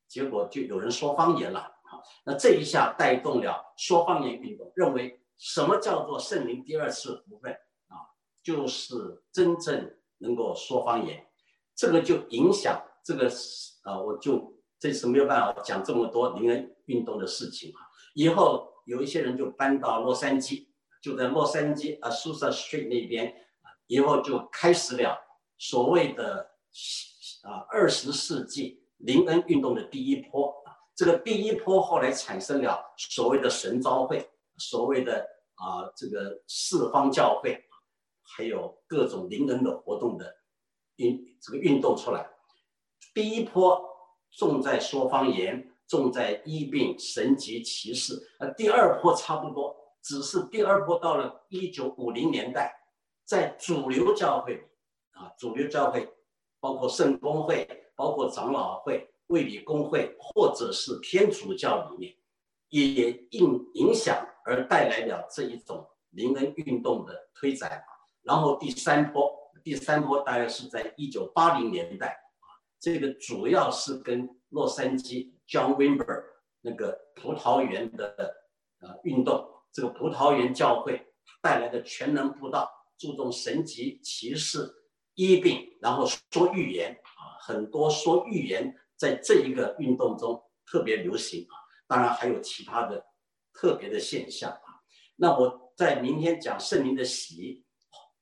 [0.07, 1.97] 结果就有人说方言了啊。
[2.25, 7.57] 那这一下带动了说方言运动，认为什么叫做圣灵第二次福分？
[8.43, 11.25] 就是真正能够说方言，
[11.75, 13.29] 这个就影响这个
[13.83, 17.79] 啊，我就这次没有办法讲这么多灵恩运动的事情啊。
[18.13, 20.67] 以后有一些人就搬到洛杉矶，
[21.01, 23.33] 就在洛杉矶啊，Susa Street 那边，
[23.87, 25.17] 以后就开始了
[25.57, 26.51] 所谓的
[27.43, 30.53] 啊二十世纪灵恩运动的第一波。
[30.93, 35.25] 这个第一波后来产生了所谓的神召会，所谓的
[35.55, 37.63] 啊这个四方教会，
[38.35, 40.35] 还有各种灵恩的活动的
[40.97, 42.29] 运这个运动出来。
[43.13, 43.81] 第一波
[44.31, 45.67] 重在说方言。
[45.87, 52.73] 重在医病神级骑士，呃，第二波差不多，只是第二波到了一九五零年代，
[53.25, 54.55] 在主流教会，
[55.11, 56.09] 啊，主流教会，
[56.61, 62.15] 包括圣公会、包括长老会、卫理公会，或者是天主教里面，
[62.69, 67.83] 也应影响而带来了这一种灵恩运动的推展。
[68.23, 69.31] 然后第三波，
[69.63, 72.47] 第三波大概是在一九八零年代，啊，
[72.79, 75.33] 这个主要是跟洛杉矶。
[75.47, 76.23] John Wimber
[76.61, 78.15] 那个葡萄园的
[78.79, 81.05] 呃运动，这个葡萄园教会
[81.41, 84.73] 带来的全能布道，注重神级骑士
[85.15, 91.53] 医病，然后说预言啊，很多说预言在这一个运动中特别流行啊。
[91.85, 93.05] 当然还有其他的
[93.51, 94.79] 特别的现象啊。
[95.17, 97.65] 那我在明天讲圣灵的喜，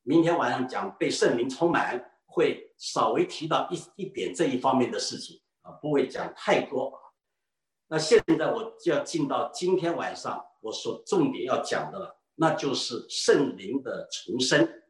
[0.09, 6.99] 明天晚上讲被圣灵充满，会稍微提到一一点这一方面的事情啊，不会讲太多。
[7.89, 14.81] 那现在我就要进到今天晚上我所重点要讲的了，那就是圣灵的重生。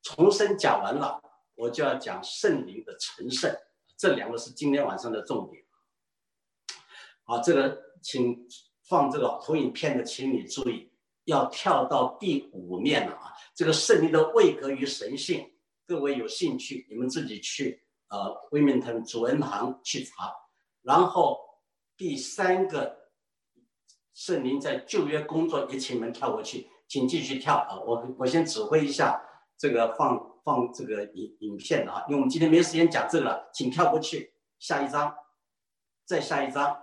[0.00, 1.20] 重生讲完了，
[1.56, 3.54] 我就要讲圣灵的成圣，
[3.98, 5.62] 这两个是今天晚上的重点。
[7.24, 8.48] 好，这个请
[8.88, 10.90] 放这个投影片的，请你注意，
[11.24, 13.32] 要跳到第五面了啊。
[13.54, 15.50] 这个圣灵的位格与神性，
[15.86, 20.32] 各位有兴趣，你们自己去呃威明腾主恩堂去查，
[20.82, 21.42] 然后。
[21.96, 23.12] 第三个
[24.14, 27.78] 圣灵在旧约工作，也请你们跳过去，请继续跳啊！
[27.86, 29.22] 我我先指挥一下
[29.56, 35.14] 这个放放这个影影片啊，因为我们今天没时间讲这个了，请跳过去，下一张，
[36.04, 36.82] 再下一张，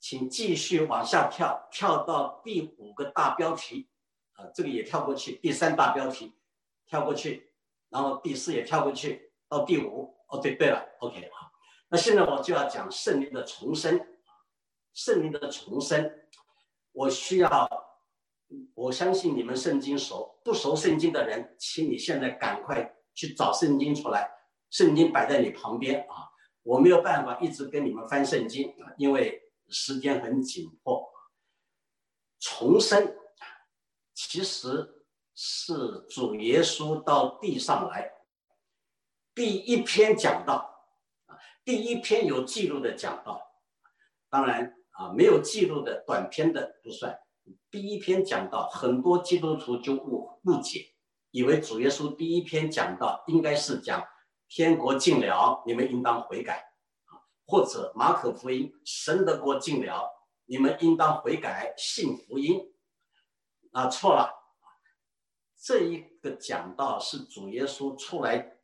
[0.00, 3.88] 请继续往下跳，跳到第五个大标题
[4.32, 6.34] 啊，这个也跳过去，第三大标题
[6.86, 7.52] 跳过去，
[7.90, 11.52] 然后第四也跳过去，到第五哦，对对了，OK 好。
[11.90, 14.00] 那现在我就要讲圣灵的重生，
[14.94, 16.10] 圣灵的重生，
[16.92, 17.68] 我需要，
[18.74, 24.30] 我相信你们圣经熟，不熟圣经的人，请你现在赶快去找圣经出来，
[24.70, 26.30] 圣经摆在你旁边啊，
[26.62, 31.08] 我没有办法一直跟你们翻圣经啊，因为时间很紧迫。
[32.38, 33.16] 重生
[34.14, 35.04] 其实
[35.34, 38.12] 是主耶稣到地上来
[39.34, 40.68] 第一篇讲道。
[41.62, 43.40] 第一篇有记录的讲道，
[44.28, 47.20] 当然啊，没有记录的短篇的不算。
[47.70, 50.94] 第一篇讲到，很多基督徒就误误解，
[51.30, 54.02] 以为主耶稣第一篇讲到应该是讲
[54.48, 56.69] 天国近了，你们应当悔改，
[57.50, 60.08] 或者马可福音神的国近了，
[60.46, 62.72] 你们应当悔改信福音
[63.72, 64.32] 啊，错了
[65.60, 68.56] 这一个讲道是主耶稣出来。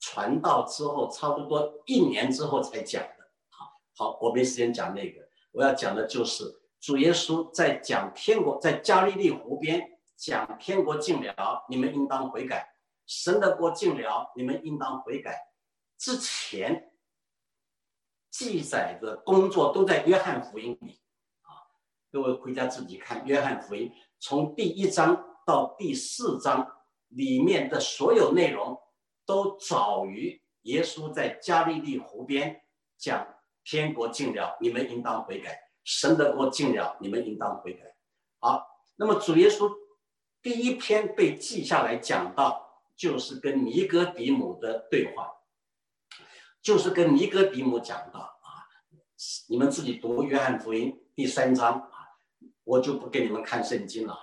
[0.00, 3.30] 传道之后，差不多一年之后才讲的。
[3.48, 6.44] 好，好，我没时间讲那个，我要讲的就是
[6.78, 12.66] 主耶稣在讲天国，在加利利湖边讲天国近了，你们应当悔改；
[13.06, 15.40] 神的国近了，你们应当悔改。
[15.96, 16.92] 之前
[18.34, 21.00] 记载的工作都在约翰福音里
[21.42, 21.70] 啊，
[22.10, 26.68] 各位回家自己看约翰福音，从第一章到第四章
[27.10, 28.76] 里面的所有内容。
[29.26, 32.60] 都早于耶稣在加利利湖边
[32.98, 33.26] 讲
[33.64, 35.50] 天国近了，你们应当悔改；
[35.82, 37.96] 神的国近了，你们应当悔改。
[38.40, 38.66] 好，
[38.96, 39.72] 那么主耶稣
[40.42, 45.32] 第一篇被记下来讲到，就是跟尼哥底母的对话，
[46.64, 48.64] 就是跟尼哥底母讲到啊，
[49.50, 52.08] 你们自己读约翰福音第三章啊，
[52.64, 54.18] 我就不给你们看圣经了啊。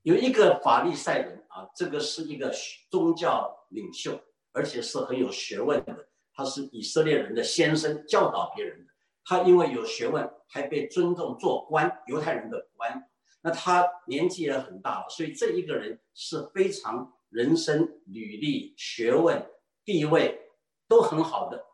[0.00, 2.50] 有一个法利赛人啊，这个是一个
[2.90, 3.54] 宗教。
[3.70, 4.18] 领袖，
[4.52, 6.08] 而且是很有学问的。
[6.32, 8.92] 他是以色列人的先生，教导别人的。
[9.26, 13.10] 他因为有学问，还被尊重做官，犹太人的官。
[13.42, 19.46] 那他年纪也很大了，所以这一个人是非常人生履历、学问、
[19.84, 20.47] 地位
[20.88, 21.64] 都很好的。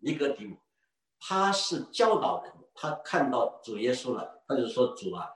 [0.00, 0.56] 尼哥底母，
[1.18, 5.28] 他是教导人，他看到主耶稣了，他就说：“主啊，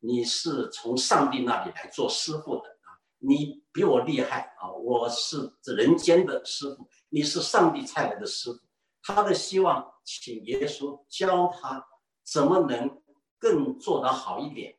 [0.00, 8.58] 你是从上帝那里来做师傅的啊，你比我厉害啊，我是这人间的师傅，你是上帝派来的师傅。”
[9.02, 11.86] 他的希望，请耶稣教他
[12.22, 13.02] 怎么能
[13.38, 14.76] 更做得好一点。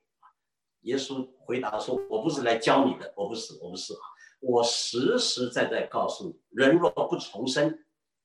[0.81, 4.01] 耶稣回答说：“我不是来教你的，我不是，我不是啊！
[4.39, 7.77] 我实实在在告诉你，人若不重生，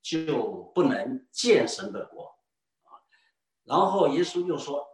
[0.09, 2.25] 就不能见神的国
[2.85, 3.03] 啊。”
[3.65, 4.87] 然后耶稣又说：“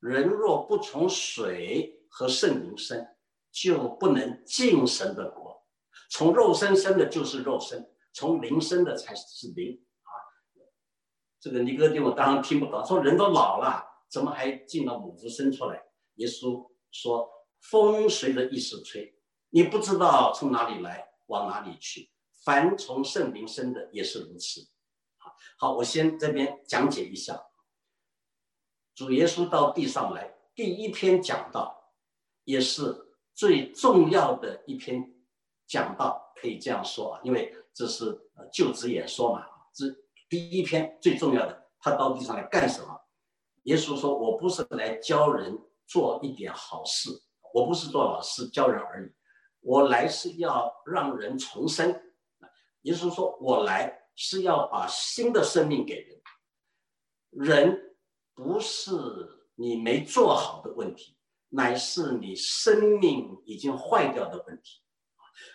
[0.00, 3.06] 人若不从水和圣灵生，
[3.50, 5.64] 就不能进神的国。
[6.10, 10.12] 从肉身生的就是肉身，从灵生的才是灵啊。”
[11.40, 15.82] 这个尼哥底母当然听不懂，说：“人都老了，怎么还进了母猪生出来？”
[16.16, 16.68] 耶稣。
[16.90, 17.28] 说
[17.60, 19.14] 风随着意识吹，
[19.50, 22.10] 你不知道从哪里来，往哪里去。
[22.44, 24.68] 凡从圣灵生的也是如此。
[25.16, 27.40] 好，好，我先这边讲解一下。
[28.94, 31.92] 主耶稣到地上来，第一篇讲道，
[32.44, 35.14] 也是最重要的一篇
[35.66, 39.46] 讲道，可以这样说啊，因为这是呃就职演说嘛。
[39.72, 39.86] 这
[40.28, 43.00] 第一篇最重要的，他到地上来干什么？
[43.64, 47.08] 耶稣说：“我不是来教人。”做一点好事，
[47.54, 49.10] 我不是做老师教人而已，
[49.60, 51.98] 我来是要让人重生。
[52.82, 56.20] 也就是说，我来是要把新的生命给人。
[57.30, 57.96] 人
[58.34, 58.92] 不是
[59.54, 61.16] 你没做好的问题，
[61.48, 64.80] 乃是你生命已经坏掉的问题。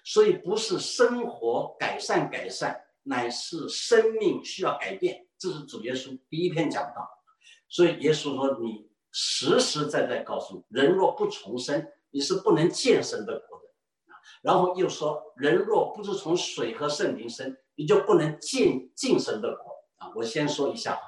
[0.04, 5.28] 所以不是生活改善改善，乃是生命需要改变。
[5.38, 7.10] 这是主耶稣第一篇讲到。
[7.68, 8.92] 所以耶稣说你。
[9.16, 13.40] 实实在在告诉，人若不重生，你是不能见神的。
[14.42, 20.12] 然后又说，人若不是从水和圣灵生，你就不能见进神的国啊。
[20.16, 21.02] 我先说一下啊，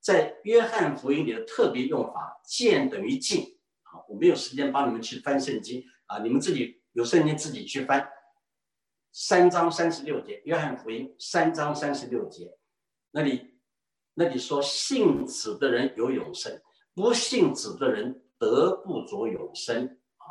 [0.00, 4.00] 在约翰福音里的特别用法，见等于进啊。
[4.08, 8.08] 我没有时间帮你们去翻圣经啊，你们自己有圣经自己去翻。
[9.12, 12.56] 三章三十六节，约翰福音三章三十六节，
[13.10, 13.54] 那里
[14.14, 16.60] 那里说信子的人有永生。
[16.92, 20.26] 不信子的人得不着永生啊！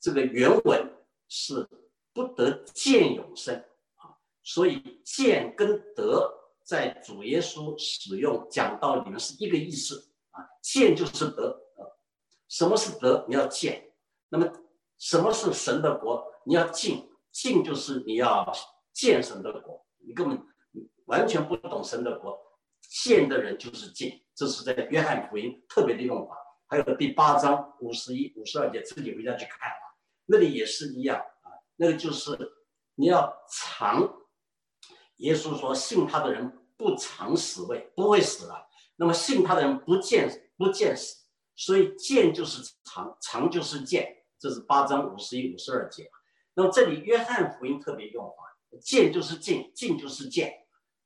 [0.00, 0.95] 这个原文
[1.28, 1.68] 是
[2.12, 3.56] 不得见永生
[3.96, 6.32] 啊，所以见跟得
[6.64, 10.46] 在主耶稣使用讲道里面是一个意思啊。
[10.62, 11.86] 见就是得啊，
[12.48, 13.24] 什么是得？
[13.28, 13.92] 你要见。
[14.28, 14.50] 那么
[14.98, 16.24] 什么是神的国？
[16.44, 18.52] 你要进，进就是你要
[18.92, 19.86] 见神的国。
[19.98, 20.40] 你根本
[21.04, 22.38] 完全不懂神的国，
[22.80, 24.22] 见的人就是进。
[24.34, 26.36] 这是在约翰福音特别的用法，
[26.66, 29.70] 还有第八章五十一、五十二节，自己回家去看，
[30.26, 31.50] 那里也是一样啊。
[31.76, 32.36] 那个就是
[32.94, 34.08] 你要尝，
[35.16, 38.66] 耶稣说信他的人不尝死味，不会死了。
[38.96, 44.12] 那么信他的人不见不见死，所以见就是尝，尝就是见。
[44.38, 46.10] 这是八章五十一、五十二节。
[46.54, 50.52] 那么这里约翰福音特别用法，见就是进，进就是见，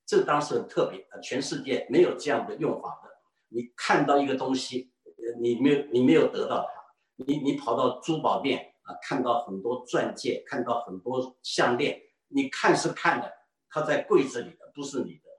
[0.06, 3.10] 这当时很特别，全世界没有这样的用法的。
[3.48, 4.92] 你看到一个东西，
[5.40, 7.24] 你没有，你没有得到它。
[7.24, 13.32] 你你跑到珠宝店啊，看到很多钻戒，看到很多项链，你看是看的，
[13.68, 15.30] 它在柜子里的，不是你的。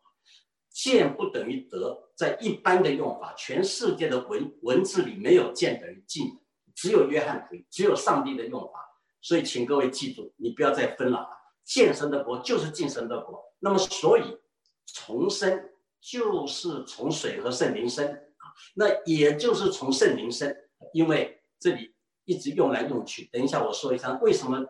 [0.69, 6.39] 见不等于得，在一般的用法，全世界的文文字里没有见等于进，
[6.73, 8.99] 只有约翰可以，只有上帝的用法。
[9.21, 11.29] 所以，请各位记住，你不要再分了啊！
[11.63, 13.43] 见神的国就是进神的国。
[13.59, 14.37] 那么，所以
[14.85, 15.67] 重生。
[16.03, 20.51] 就是从水和圣灵生啊，那也就是从圣灵生，
[20.93, 21.93] 因为这里
[22.25, 23.29] 一直用来用去。
[23.31, 24.65] 等一下我说一下为什么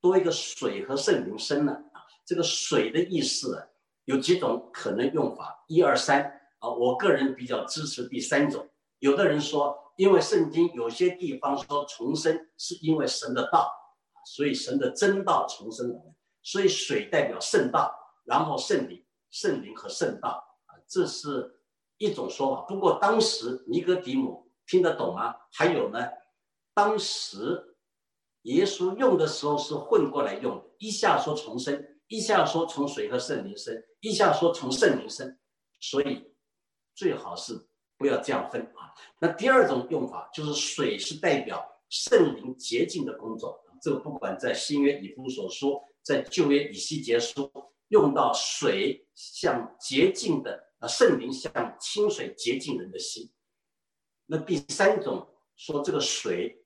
[0.00, 1.72] 多一个水和圣灵生呢？
[1.92, 3.68] 啊，这个水的意思
[4.04, 6.22] 有几种可能用法，一二三
[6.58, 8.68] 啊，我个人比较支持第三种。
[8.98, 13.70] 有的人说，因为圣经有些地方说重生是因为神的道
[14.26, 20.30] 所以神的真道重生了，所以水代表圣道，然后圣灵、圣灵和圣道
[20.66, 20.76] 啊。
[20.88, 21.60] 这是
[21.98, 25.34] 一种说法，不过当时尼哥底母听得懂吗？
[25.52, 25.98] 还有呢，
[26.74, 27.76] 当时
[28.42, 35.38] 耶稣用的时候是混过来用，一下说重生，一下说从水和圣灵生，一下说从圣灵生，
[35.80, 36.34] 所以
[36.94, 37.66] 最好是
[37.96, 38.92] 不要这样分啊。
[39.20, 47.50] 那第二种用法就是水是代表圣灵洁净的工作，这个不管在新约以弗所书，在旧约以西结书
[47.88, 50.62] 用到水像洁净的。
[50.80, 53.32] 啊，圣灵像清水洁净人的心。
[54.26, 56.63] 那第三种说这个水，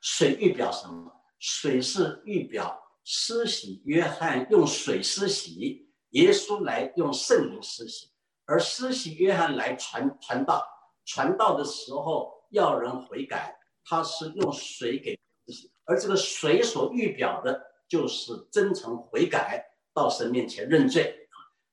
[0.00, 1.12] 水预表什么？
[1.38, 8.10] 水是预表施洗，约翰用水施洗，耶稣来用圣灵施洗，
[8.44, 10.62] 而施洗约翰来传传道，
[11.04, 21.28] 传道的时候要人悔改，他是用水给施洗，而这个水所预表的就是真诚悔改，到神面前认罪，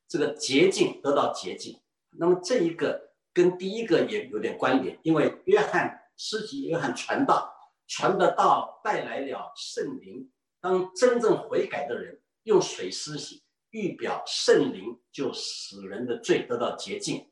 [0.07, 1.80] 这个捷径得到捷径。
[2.11, 3.07] 那么这一个。
[3.34, 7.53] 跟第一个也有点关联，因为约翰施洗，约翰传道，
[7.88, 10.29] 传的道带来了圣灵。
[10.59, 17.25] 当真正悔改的人用水施洗，预表圣灵就使人的罪得到洁净。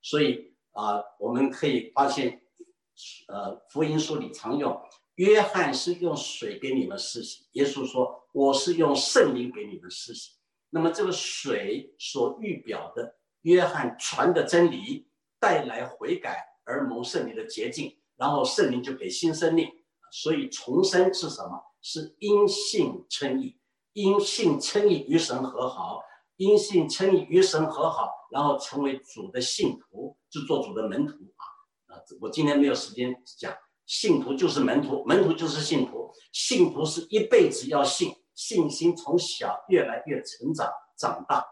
[0.00, 2.42] 所以啊，我们可以发现，
[3.28, 4.78] 呃，福音书里常用
[5.14, 10.32] 约翰是用水给你们施洗，耶稣说我是用圣灵给你们施洗。
[10.70, 15.08] 那么这个水所预表的约翰传的真理。
[15.42, 19.68] 带来悔改而蒙圣灵的捷径，然后圣灵就给新生命。
[20.12, 21.58] 所以重生是什么？
[21.80, 23.58] 是因信称义，
[23.94, 26.00] 因信称义与神和好，
[26.36, 32.02] 因信称义与神和好，然后成为主的信徒，就做主的门徒啊啊！
[32.20, 33.52] 我今天没有时间讲，
[33.86, 41.42] 信徒就是门徒，门徒就是信徒，信徒是一辈子要信，信心从小越来越成长长大，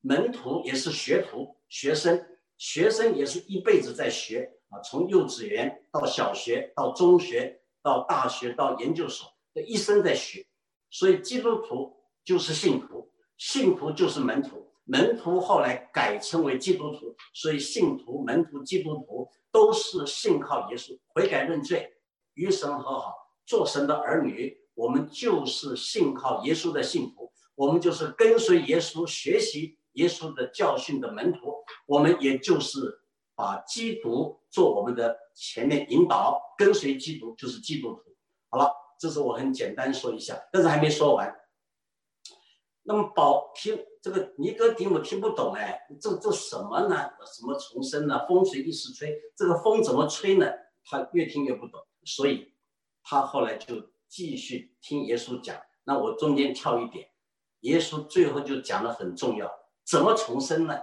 [0.00, 2.26] 门徒也是学徒学生。
[2.58, 10.46] 学生也是一辈子在学啊，从幼稚园到小学，到中学，到大学，到研究所，这一生在学。
[10.90, 17.14] 所以基督徒就是信徒，信徒就是门徒，门徒后来改称为基督徒。
[17.32, 21.92] 所以信徒、门徒、基督徒都是信靠耶稣，悔改认罪，
[22.34, 23.14] 与神和好，
[23.46, 24.56] 做神的儿女。
[24.74, 29.76] 我们就是信靠耶稣的信徒，我们就是跟随耶稣学习。
[29.94, 31.52] 耶稣的教训的门徒，
[31.84, 32.99] 我们也就是
[33.40, 38.14] 把基督做我们的前面引导，跟随基督就是基督徒。
[38.50, 41.34] 好了，这是我很简单说一下，但是还没说完。
[42.82, 47.10] 那么保听这个尼哥底母听不懂哎，这这什么呢？
[47.24, 48.26] 什么重生呢？
[48.28, 50.46] 风随一时吹，这个风怎么吹呢？
[50.84, 52.52] 他越听越不懂，所以
[53.02, 55.56] 他后来就继续听耶稣讲。
[55.84, 57.08] 那我中间跳一点，
[57.60, 59.50] 耶稣最后就讲的很重要。
[59.86, 60.78] 怎么重生呢？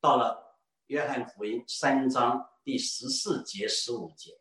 [0.00, 0.45] 到了
[0.86, 4.38] 约翰福音三章第十四节、十五节，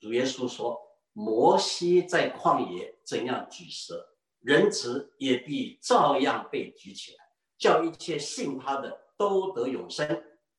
[0.00, 0.76] 主耶稣说
[1.14, 7.18] ：“摩西在旷野怎样举蛇，人子也必照样被举起来，
[7.56, 10.08] 叫一切信他的都得永生。”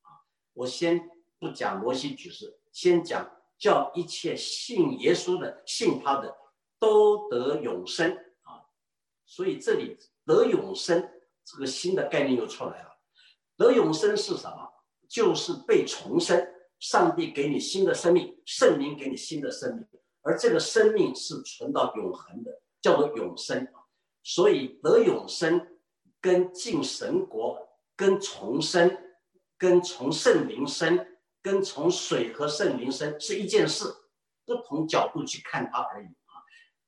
[0.00, 6.34] 啊，我先不讲摩西举蛇，先讲叫一切信耶稣的、信他的
[6.78, 8.10] 都得永生。
[8.44, 8.64] 啊，
[9.26, 11.10] 所以这里得永生。
[11.46, 12.93] 这个新的概念又出来了，
[13.56, 14.68] 得永生是什么？
[15.08, 16.46] 就是被重生，
[16.80, 19.86] 上帝给你新的生命，圣灵给你新的生命，
[20.22, 23.68] 而这个生命是存到永恒的，叫做永生。
[24.22, 25.68] 所以得永生
[26.20, 27.58] 跟进神国、
[27.94, 28.98] 跟重生、
[29.58, 31.06] 跟从圣灵生、
[31.42, 33.84] 跟从水和圣灵生是一件事，
[34.46, 36.40] 不同角度去看它而已啊。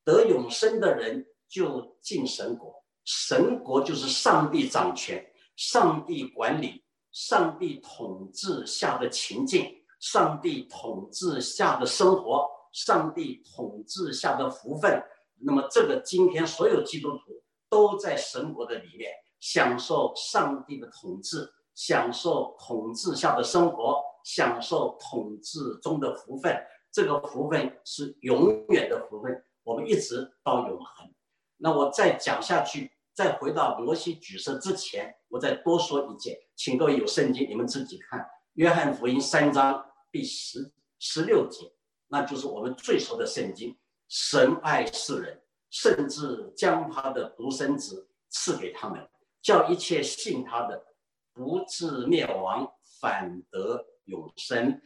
[0.05, 2.83] 得永生的人就进神国。
[3.05, 5.25] 神国就是上帝掌权、
[5.57, 15.03] 上帝管理、上帝统治下的情境、上帝统治下的生活、上帝统治下的福分。
[15.39, 26.55] 那么，这个今天所有基督徒都在神国的里面享受上帝的统治，享受统治下的生活，享受统治中的福分。
[26.93, 31.11] 这个福分是永远的福分，我们一直到永恒。
[31.59, 32.91] 那我再讲下去。
[33.17, 38.21] 在回到摩西举蛇之前，我再多说一件，请各位有圣经，你们自己看
[38.53, 41.73] 《约翰福音》三章第十十六节，
[42.09, 43.75] 那就是我们最熟的圣经。
[44.07, 49.09] 神爱世人，甚至将他的独生子赐给他们，
[49.41, 50.85] 叫一切信他的
[51.33, 54.79] 不至灭亡，反得永生。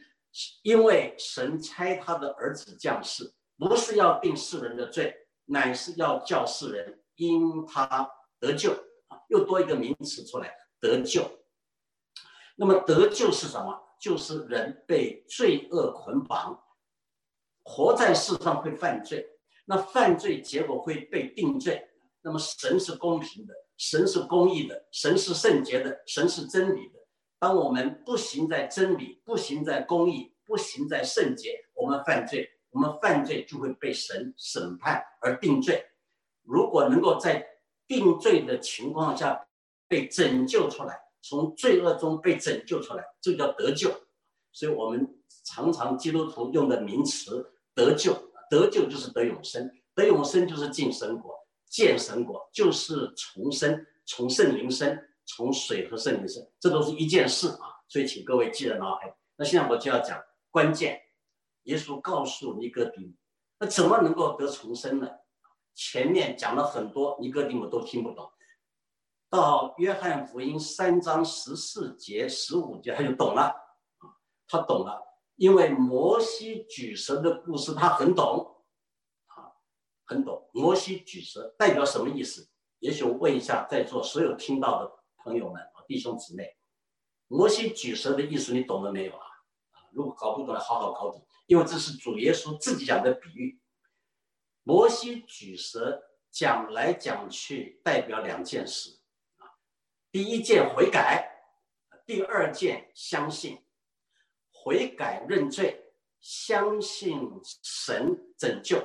[0.63, 5.13] 因为神差他的儿子降世，不是要定世人的罪，
[5.47, 8.09] 乃是要叫世人因他。
[8.41, 8.73] 得救
[9.07, 11.23] 啊，又多一个名词出来，得救。
[12.57, 13.79] 那么得救是什么？
[13.99, 16.59] 就是人被罪恶捆绑，
[17.63, 19.25] 活在世上会犯罪，
[19.65, 21.87] 那犯罪结果会被定罪。
[22.23, 26.99] 那么神是公平的，神是公义的，神是圣洁的，神是真理的。
[27.37, 35.85] 当我们不行在真理，不行在公义，不行在圣洁，我们犯罪，我们犯罪就会被神审判而定罪。
[36.41, 37.47] 如果能够在
[37.91, 39.45] 定罪的情况下
[39.89, 43.91] 被拯救出来，从罪恶中被拯救出来，这叫得救。
[44.53, 45.13] 所以我们
[45.43, 48.13] 常常基督徒用的名词“得救”，
[48.49, 51.35] 得救就是得永生，得永生就是进神国，
[51.65, 57.75] 见神国就是重生，从圣灵生，从水和圣灵生，这都是一件事啊。
[57.89, 59.13] 所以请各位记在脑海。
[59.35, 60.17] 那现在我就要讲
[60.49, 61.01] 关键，
[61.63, 63.17] 耶稣告诉尼哥底，
[63.59, 65.09] 那怎么能够得重生呢？
[65.73, 68.31] 前面讲了很多，尼哥底母都听不懂。
[69.29, 73.55] 到约翰福音三章十四节、十五节，他就懂了，
[74.45, 75.01] 他懂了，
[75.37, 78.61] 因为摩西举蛇的故事他很懂
[79.27, 79.55] 啊，
[80.03, 80.49] 很懂。
[80.53, 82.49] 摩西举蛇代表什么意思？
[82.79, 84.91] 也许我问一下在座所有听到的
[85.23, 86.57] 朋友们啊，弟兄姊妹，
[87.29, 89.23] 摩西举蛇的意思你懂了没有啊？
[89.71, 93.60] 啊，如果搞不懂，好好搞懂，因为这是主耶稣自己讲的比喻。
[94.63, 98.99] 摩西举蛇讲来讲去，代表两件事
[99.37, 99.57] 啊。
[100.11, 101.29] 第一件悔改，
[102.05, 103.65] 第二件相信，
[104.51, 107.19] 悔改认罪，相信
[107.63, 108.77] 神拯救，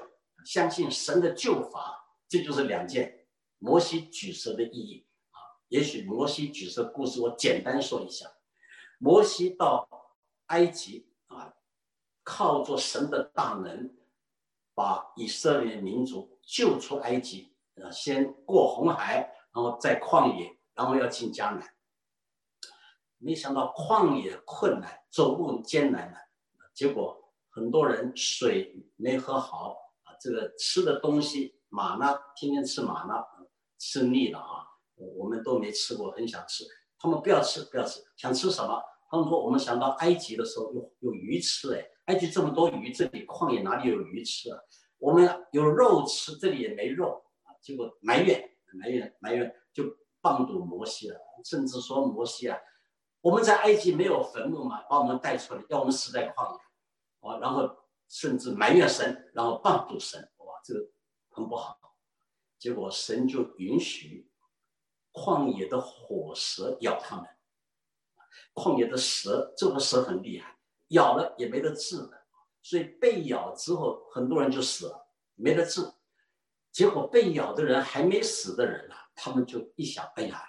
[0.44, 3.26] 相信神的救法，这就是两件
[3.58, 5.38] 摩西举蛇的意义啊。
[5.68, 8.26] 也许摩西举蛇故事我简单说一下：
[8.98, 9.86] 摩西到
[10.46, 11.54] 埃及啊，
[12.22, 13.94] 靠着神的大能，
[14.76, 17.52] 把以色列民族救出埃及
[17.82, 20.54] 啊，先过红海，然后在旷野。
[20.76, 21.66] 然后要进迦南，
[23.16, 26.18] 没想到旷野困难，走路艰难的，
[26.74, 33.26] 结果很多人水没喝好啊，这个吃的东西马纳天天吃马纳，
[33.78, 34.66] 吃腻了啊，
[34.96, 36.62] 我们都没吃过，很想吃。
[36.98, 38.78] 他们不要吃，不要吃，想吃什么？
[39.10, 44.58] 他们说我们想到埃及的时候有有鱼吃，哎，埃及这么多鱼，这里旷野哪里有鱼吃啊？
[44.98, 49.84] 我们有肉吃，这里也没肉啊，结果埋怨埋怨埋怨就。
[50.22, 52.58] 放堵摩西了，甚至说摩西啊，
[53.20, 56.60] 我们在埃及没有坟墓嘛，把我们带出来，要我们死在旷野，
[57.20, 57.70] 啊，然后
[58.08, 60.80] 甚至埋怨神，然后放堵神，哇，这个
[61.28, 61.78] 很不好。
[62.58, 64.28] 结果神就允许
[65.12, 67.24] 旷野的火蛇咬他们，
[68.52, 70.55] 旷野的蛇，这个蛇很厉害，
[70.88, 72.26] 咬了也没得治的，
[72.62, 75.82] 所以被咬之后，很多人就死了，没得治。
[76.70, 78.94] 结果被咬的人还没死的人呢。
[79.18, 80.46] 他们就一想，哎呀，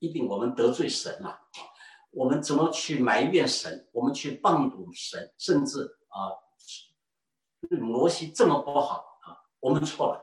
[0.00, 1.40] 一定我们得罪神了，
[2.10, 3.88] 我们怎么去埋怨神？
[3.92, 6.34] 我们去谤赌神，甚至啊，
[7.78, 10.20] 摩西这么不好啊，我们错了。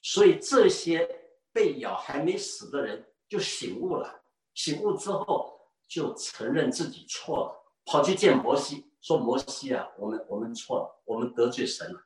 [0.00, 1.06] 所以这些
[1.52, 4.22] 被咬还没死的人就醒悟了，
[4.54, 7.59] 醒悟之后就承认自己错了，
[7.90, 12.00] 跑去见摩西，说：“摩西啊，我们我们错了，我们得罪神了，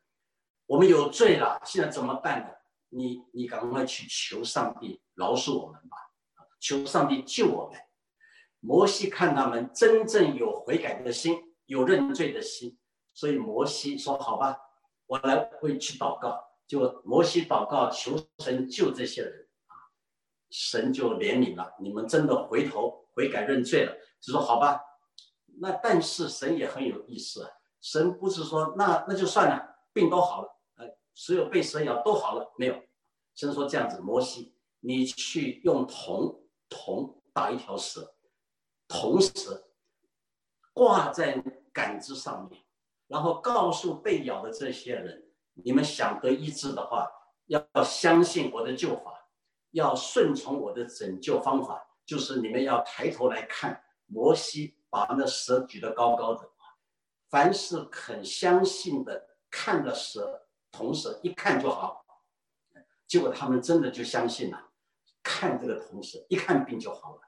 [0.64, 2.46] 我们有罪了，现在怎么办呢？”
[2.88, 5.96] 你你赶快去求上帝饶恕我们吧，
[6.58, 7.78] 求上帝救我们。
[8.60, 12.78] 摩西看他们真正有悔改的心，有认罪的心，
[13.12, 14.56] 所以摩西说：“好吧，
[15.04, 19.76] 我来会去祷告。”就摩西祷告求神救这些人啊，
[20.50, 24.80] 神就怜悯了，你们真的回头悔改认罪了，就说：“好吧。”
[25.60, 27.50] 那但是神也很有意思啊，
[27.80, 30.48] 神不是说那那就算了，病都好了。
[30.76, 32.74] 呃所有被蛇咬都好了没有？
[33.34, 38.14] 神说这样子，摩西，你去用铜铜打一条蛇，
[38.88, 39.68] 铜蛇
[40.72, 41.42] 挂在
[41.72, 42.62] 杆子上面，
[43.06, 45.24] 然后告诉被咬的这些人：
[45.54, 47.08] 你们想得医治的话，
[47.46, 49.28] 要相信我的救法，
[49.70, 53.82] 要顺从我的拯救方法，就是你们要抬头来看。
[54.06, 56.48] 摩西把那蛇举得高高的，
[57.28, 60.46] 凡是肯相信的，看了蛇。
[60.70, 62.04] 同时一看就好，
[63.08, 64.70] 结果他们真的就相信了，
[65.20, 67.22] 看这个同时一看病就好了。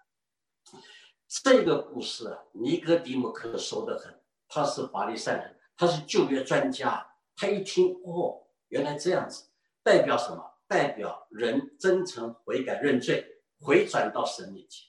[1.27, 7.05] 这个故事啊，尼哥底母可熟得很，他是法利赛人，他是旧约专家，
[7.35, 9.49] 他一听哦，原来这样子，
[9.83, 10.53] 代表什么？
[10.69, 14.89] 代表人真诚悔改认罪，回转到神面前，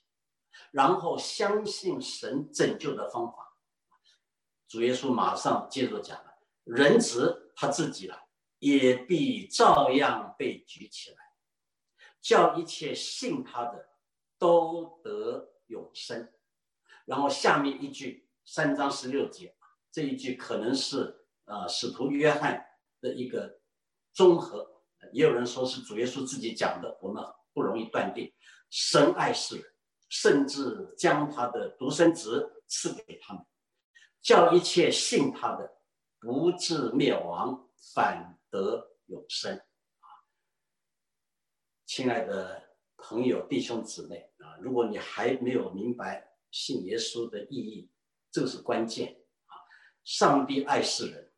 [0.72, 3.58] 然后相信神拯救的方法。
[4.68, 8.24] 主耶稣马上接着讲了，人子他自己了。
[8.60, 11.18] 也必照样被举起来，
[12.20, 13.90] 叫一切信他的
[14.40, 16.34] 都得永生。
[17.06, 19.56] 然后下面一句三章十六节，
[19.92, 22.66] 这一句可能是呃使徒约翰
[23.00, 23.60] 的一个
[24.12, 24.82] 综合，
[25.14, 28.34] 也有人说是主耶稣自己讲的，我们不容易断定。
[28.72, 29.66] 深爱世人，
[30.10, 33.46] 甚至将他的独生子赐给他们，
[34.22, 35.78] 叫一切信他的
[36.20, 38.34] 不至灭亡，反。
[38.50, 40.08] 得永生啊！
[41.86, 47.92] 亲爱的朋友、弟兄姊妹啊，如果你还没有明白信耶稣的意义，
[48.32, 49.54] 这个是关键啊！
[50.06, 51.34] 上帝爱世人，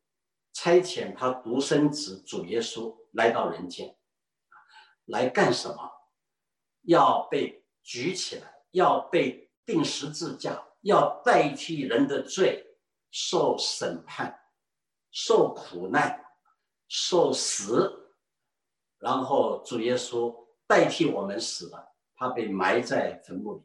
[0.52, 3.98] 差遣他独生子主耶稣来到人间，
[5.06, 5.90] 来干什么？
[6.82, 12.66] 要被举起来，要被钉十字架，要代替人的罪，
[13.10, 14.40] 受审判，
[15.10, 16.24] 受苦难，
[16.88, 18.12] 受死，
[18.98, 20.34] 然后主耶稣。
[20.66, 23.62] 代替我们死了，他被埋在坟墓里！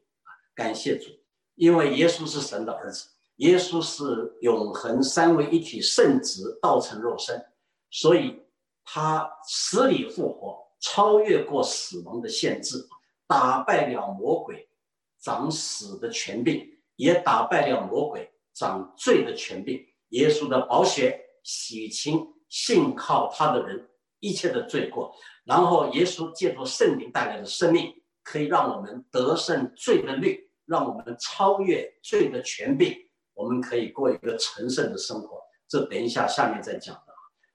[0.56, 1.12] 感谢主，
[1.54, 7.46] 因为耶稣是神的儿子，耶稣是永恒三位一体圣子，道成肉身，
[7.92, 8.42] 所以
[8.84, 12.90] 他死里复活，超越过死亡的限制，
[13.28, 14.68] 打败了魔鬼
[15.26, 19.84] 掌死的权柄，也打败了魔鬼掌罪的权柄。
[20.10, 25.12] 耶稣的宝血洗清信靠他的人一切的罪过。
[25.44, 32.96] 然后，耶稣借助圣灵带来的生命，可以让我们得胜罪的律，让我们超越罪的权柄，
[33.34, 35.42] 我们可以过一个成圣的生活。
[35.68, 37.14] 这等一下下面再讲的。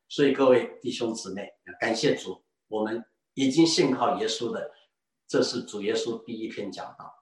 [0.09, 1.49] 所以各位弟兄姊妹，
[1.79, 3.05] 感谢主，我们
[3.35, 4.73] 已经信靠耶稣的，
[5.29, 7.20] 这是主耶稣第一篇讲道。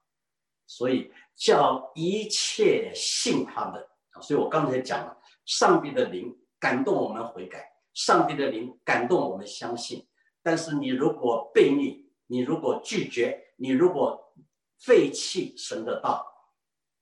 [0.68, 3.88] 所以叫一切信他的。
[4.20, 10.06] 所以我刚才讲了，上帝的灵感动我们悔改，上帝的灵感动我们相信。
[10.42, 14.34] 但是你如果背逆，你如果拒绝，你如果
[14.78, 16.26] 废弃神的道，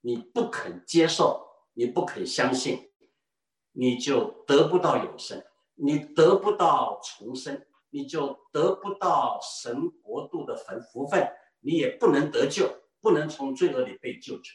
[0.00, 2.90] 你不肯接受，你不肯相信，
[3.72, 5.42] 你就得不到永生，
[5.74, 10.56] 你得不到重生，你就得不到神国度的
[10.92, 12.68] 福分，你也不能得救，
[13.00, 14.54] 不能从罪恶里被救出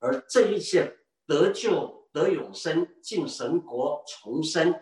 [0.00, 0.08] 来。
[0.08, 4.74] 而这一切得救、得永生、进神国、重生，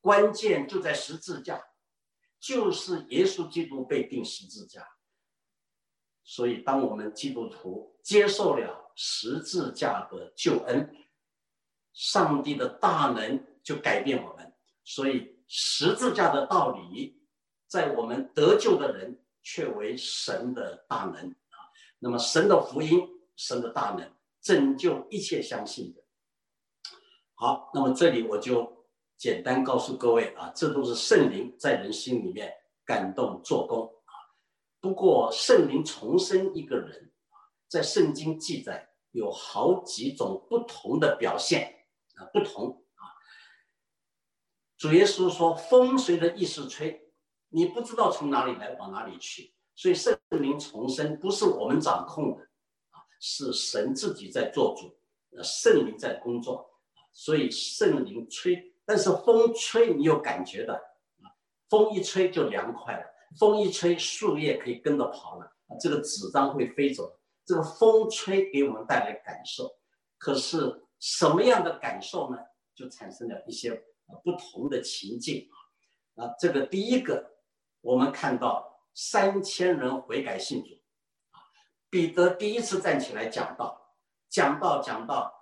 [0.00, 1.62] 关键就在十字架。
[2.38, 4.86] 就是耶稣基督被钉十字架，
[6.22, 10.94] 所以当我们基督徒接受了十字架的救恩，
[11.92, 14.54] 上帝的大能就改变我们。
[14.84, 17.20] 所以十字架的道理，
[17.66, 21.34] 在我们得救的人却为神的大能。
[21.98, 26.02] 那么神的福音，神的大能拯救一切相信的。
[27.34, 28.74] 好，那么这里我就。
[29.18, 32.52] 简单告诉各位啊，这都是圣灵在人心里面
[32.84, 34.12] 感动做工啊。
[34.78, 37.10] 不过圣灵重生一个人，
[37.66, 41.86] 在圣经记载有好几种不同的表现
[42.16, 43.08] 啊，不同啊。
[44.76, 47.10] 主耶稣说：“风随着意识吹，
[47.48, 52.42] 你不知道从哪里来，往哪里去。”所以圣灵重生不是我们掌控的
[52.90, 54.98] 啊，是神自己在做主，
[55.36, 56.68] 呃，圣灵在工作
[57.12, 58.72] 所以圣灵吹。
[58.84, 61.28] 但是风吹，你有感觉的啊，
[61.68, 63.04] 风一吹就凉快了，
[63.38, 67.18] 风一吹，树叶可以跟着跑了，这个纸张会飞走。
[67.44, 69.70] 这个风吹给我们带来感受，
[70.18, 72.38] 可是什么样的感受呢？
[72.74, 73.84] 就产生了一些
[74.24, 75.48] 不同的情境
[76.14, 76.24] 啊。
[76.24, 77.36] 啊，这个第一个，
[77.80, 80.70] 我们看到三千人悔改信主
[81.30, 81.38] 啊，
[81.90, 83.94] 彼得第一次站起来讲道，
[84.30, 85.32] 讲道讲道，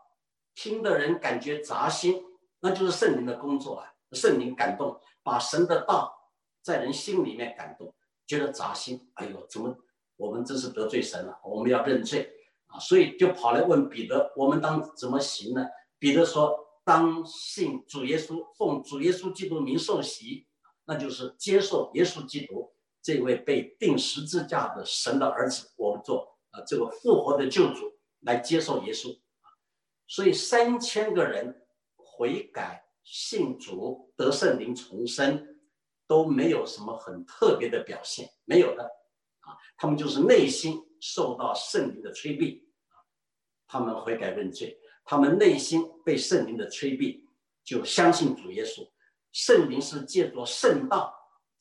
[0.57, 2.20] 听的人感觉扎心。
[2.59, 3.94] 那就是圣灵的工作啊！
[4.12, 6.32] 圣灵感动，把神的道
[6.62, 7.94] 在人心里面感动，
[8.26, 9.09] 觉得扎心。
[9.14, 9.76] 哎呦，怎么
[10.16, 11.38] 我们真是得罪神了？
[11.44, 12.28] 我们要认罪
[12.66, 12.78] 啊！
[12.80, 15.64] 所以就跑来问彼得：我们当怎么行呢？
[16.00, 20.48] 彼得说：当信主耶稣，奉主耶稣基督名受洗，
[20.86, 22.74] 那就是接受耶稣基督
[23.05, 27.92] 这位被钉十字架的神的儿子，我们做啊这个复活的救主
[28.22, 29.16] 来接受耶稣！
[30.09, 31.61] 所以三千个人。
[32.16, 35.59] 悔改、信主、得圣灵、重生，
[36.07, 38.84] 都没有什么很特别的表现，没有的
[39.40, 39.59] 啊。
[39.76, 42.68] 他们就是内心受到圣灵的催逼，
[43.66, 47.28] 他们悔改认罪，他们内心被圣灵的催逼，
[47.64, 48.88] 就相信主耶稣。
[49.32, 51.12] 圣灵是借着圣道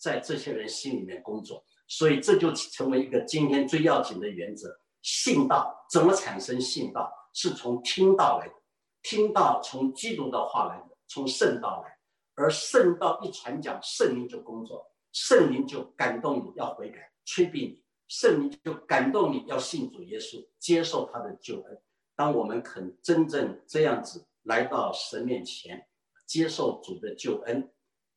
[0.04, 4.68] 在这些人心里面工作，所以这就成为一个今天最要紧的原则：
[5.02, 6.60] 信道怎么产生？
[6.60, 8.54] 信道是从听道来的。
[9.02, 11.98] 听到从基督的话来的，从圣道来，
[12.36, 21.82] 而圣道一传讲，圣灵就工作，圣灵就感动你要悔改，催逼你，圣灵就感动你要信主耶稣，接受他的救恩。
[22.16, 25.88] 当我们肯真正这样子来到神面前，
[26.26, 27.72] 接受主的救恩，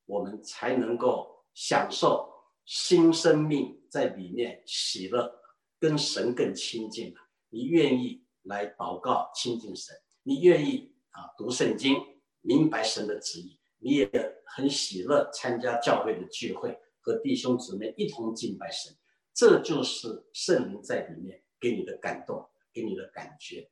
[0.05, 2.31] 我们才能够享受
[2.67, 5.41] 新生命在里面喜乐，
[5.81, 7.21] 跟神更亲近了。
[7.49, 9.97] 你愿意来祷告亲近神？
[10.23, 11.97] 你愿意啊读圣经，
[12.43, 14.11] 明白神的旨意，你也
[14.45, 18.95] 很喜乐参加教会的聚会，和弟兄姊妹一同敬拜神。
[19.33, 23.71] 这就是圣灵在里面给你的感动，给你的感觉。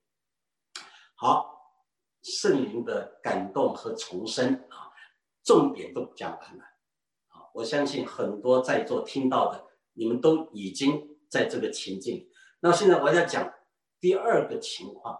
[1.17, 1.55] 好，
[2.23, 4.89] 圣灵的感动和重生啊，
[5.43, 6.65] 重点都讲完了。
[7.55, 12.29] 我相信很多在座听到的，你们都已经在这个情境。
[12.61, 13.53] 那现在我要讲
[14.01, 15.19] 第二个情况，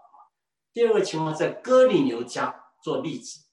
[0.73, 3.45] 第二个情况在哥里牛家做例子，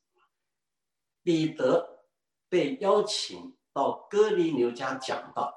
[1.23, 2.07] 彼得
[2.49, 5.55] 被邀请到哥里牛家讲道，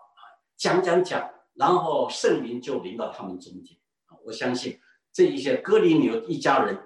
[0.55, 4.79] 讲讲讲，然后圣灵就临到他们中间啊，我相信。
[5.11, 6.77] 这一些哥林流一家人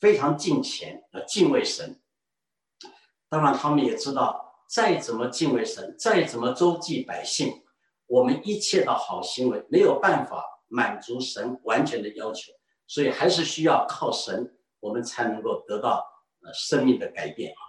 [0.00, 2.02] 非常敬虔啊，敬畏神。
[3.28, 7.62] 当然，他们也知道，再怎么敬畏神，再怎么周济百姓，
[8.06, 12.52] 我们一切的好行为没有办法满足神完全的要求，
[12.86, 16.04] 所以还是需要靠神，我们才能够得到
[16.42, 17.60] 呃生命的改变啊。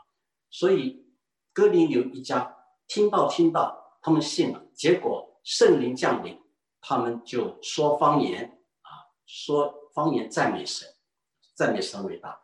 [0.49, 1.05] 所以，
[1.53, 2.55] 哥林流一家
[2.87, 6.41] 听到听到，他们信了，结果圣灵降临，
[6.81, 8.45] 他们就说方言
[8.81, 8.89] 啊。
[9.25, 10.87] 说方言赞美神，
[11.53, 12.41] 赞美神伟大。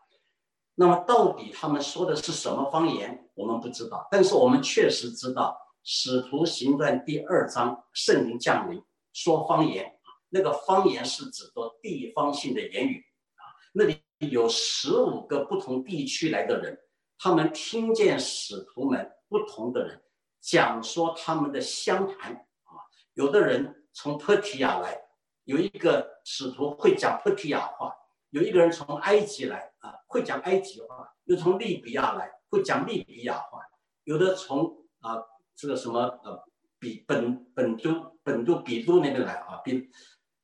[0.76, 3.30] 那么到底他们说的是什么方言？
[3.42, 4.08] 我们不知道。
[4.12, 8.84] 但是我们确实知道，《使徒行传》第二章圣灵降临，
[9.14, 9.92] 说方言。
[10.30, 13.04] 那个方言是指的地方性的言语
[13.36, 13.44] 啊。
[13.74, 16.78] 那里有十五个不同地区来的人，
[17.18, 20.02] 他们听见使徒们不同的人
[20.40, 22.78] 讲说他们的乡谈啊。
[23.16, 24.98] 有的人从特提亚来。
[25.46, 27.92] 有一个使徒会讲特提亚话，
[28.30, 33.60] 有一个人从埃及来啊，会讲埃及话；又从利比亚来，会讲利比亚话；
[34.04, 35.18] 有的从啊
[35.56, 36.44] 这个什么呃
[36.78, 39.90] 比本本都本都比都那边来啊，比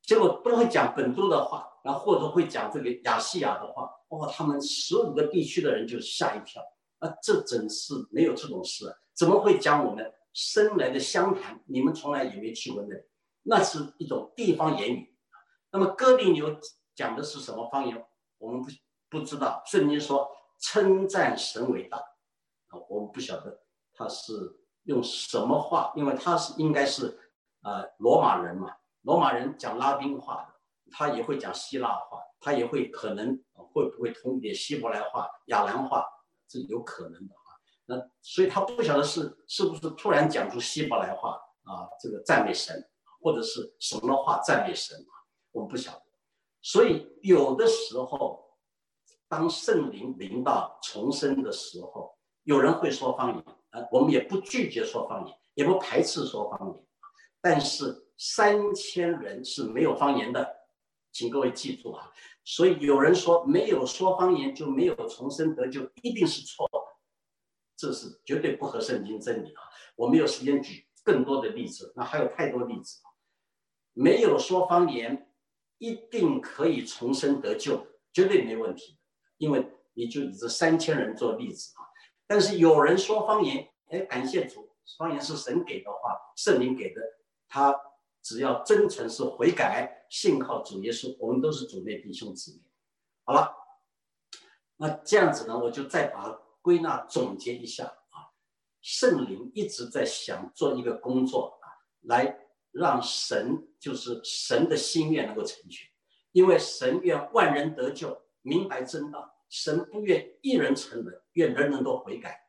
[0.02, 3.92] 结果都会讲本都的话，然后或者会讲这个亚细亚的话。
[4.10, 6.64] 哇，他们十五个地区的人就吓一跳
[7.00, 7.14] 啊！
[7.22, 11.62] 这真是没有这种事，怎么会讲我们生来的湘潭？
[11.66, 13.02] 你们从来也没去过那里。
[13.44, 15.14] 那是一种地方言语，
[15.74, 16.58] 那么哥林流
[16.96, 18.02] 讲的是什么方言？
[18.38, 18.70] 我们不
[19.10, 19.62] 不知道。
[19.66, 20.26] 圣经说
[20.60, 23.62] 称赞神伟大，啊，我们不晓得
[23.94, 27.18] 他是用什么话，因为他是应该是
[27.62, 30.54] 呃罗马人嘛，罗马人讲拉丁话的，
[30.92, 36.06] 他也会讲希腊话，他也会可能会不会通一点希伯来话、亚兰话，
[36.48, 37.50] 这有可能的啊。
[37.86, 41.32] 那所以他不晓得是是不是突然讲出希伯来话
[41.64, 42.88] 啊，这个赞美神。
[43.20, 45.12] 或者是什么话赞美神啊？
[45.52, 46.04] 我们不晓得。
[46.62, 48.47] 所以有的时候，
[49.30, 56.86] 当圣灵临到重生的时候，有人会说方言啊，我们也不拒绝说方言，也不排斥说方言。
[57.42, 60.56] 但是三千人是没有方言的，
[61.12, 62.12] 请各位记住啊。
[62.44, 66.80] 所以有人说没有说方言就没有重生得救，一定是错的，
[67.76, 69.62] 这是绝对不合圣经真理啊。
[69.98, 73.12] 我没有时间举更多的例子，那还有太多例子啊。
[73.94, 75.30] 没有说方言，
[75.80, 78.97] 一定可以重生得救，绝对没问题。
[79.38, 81.86] 因为你就以这三千人做例子啊。
[82.26, 87.02] 但是有人说方言，哎，感谢主，方言是神给的话，圣灵给的，
[87.48, 87.76] 他
[88.22, 92.60] 只要真诚是悔改，信靠主耶稣，我们都是主内弟兄姊妹。
[93.24, 93.56] 好了，
[94.78, 98.34] 那这样子呢，我就再把它归纳总结一下啊。
[98.82, 101.68] 圣灵一直在想做一个工作啊，
[102.02, 102.44] 来。
[102.70, 105.90] 让神就是神的心愿能够成全，
[106.32, 109.30] 因为神愿万人得救，明白真道。
[109.50, 112.40] 神不愿一人成人，愿人人都悔改。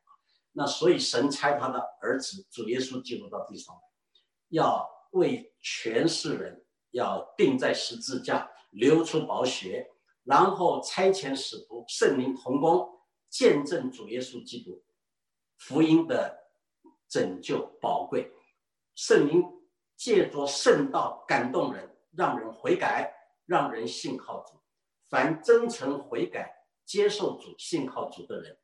[0.53, 3.81] 那所以神差他的儿子主耶稣基督到地上来，
[4.49, 9.91] 要为全世人要钉在十字架，流出宝血，
[10.23, 12.89] 然后差遣使徒圣灵同工，
[13.29, 14.83] 见证主耶稣基督
[15.57, 16.37] 福音的
[17.07, 18.31] 拯救宝贵，
[18.95, 19.43] 圣灵。
[19.99, 23.13] 借着圣道感动人，让人悔改，
[23.45, 24.58] 让人信靠主。
[25.09, 28.57] 凡真诚悔改、接受主、信靠主的人，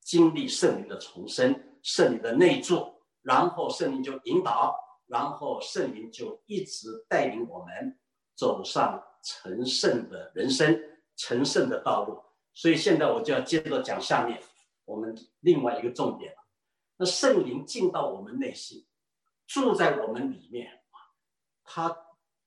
[0.00, 4.74] 经历圣灵的重生、圣灵的内住，然后圣灵就引导，
[5.06, 7.98] 然后圣灵就一直带领我们
[8.34, 10.80] 走上成圣的人生、
[11.16, 12.22] 成圣的道路。
[12.54, 14.42] 所以现在我就要接着讲下面
[14.84, 16.38] 我们另外一个重点了。
[16.96, 18.86] 那圣灵进到我们内心。
[19.44, 20.80] 住在我们里面，
[21.62, 21.94] 他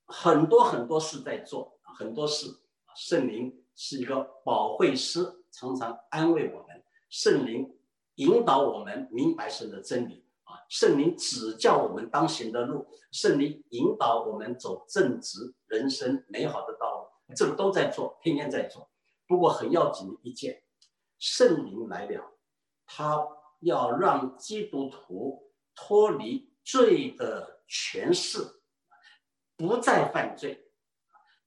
[0.05, 2.47] 很多很多事在做，很多事
[2.95, 6.83] 圣灵是一个保惠师，常常安慰我们。
[7.09, 7.77] 圣灵
[8.15, 18.89] 引导我们明白神的真理啊，圣灵指教我们当行的路，圣灵引导我们走正直人生美好的道路，这个都在做，天天在做。
[19.27, 20.63] 不过很要紧的一件，
[21.19, 22.33] 圣灵来了，
[22.85, 23.27] 他
[23.59, 26.51] 要让基督徒脱离。
[26.67, 28.39] 罪的权势，
[29.55, 30.71] 不再犯罪。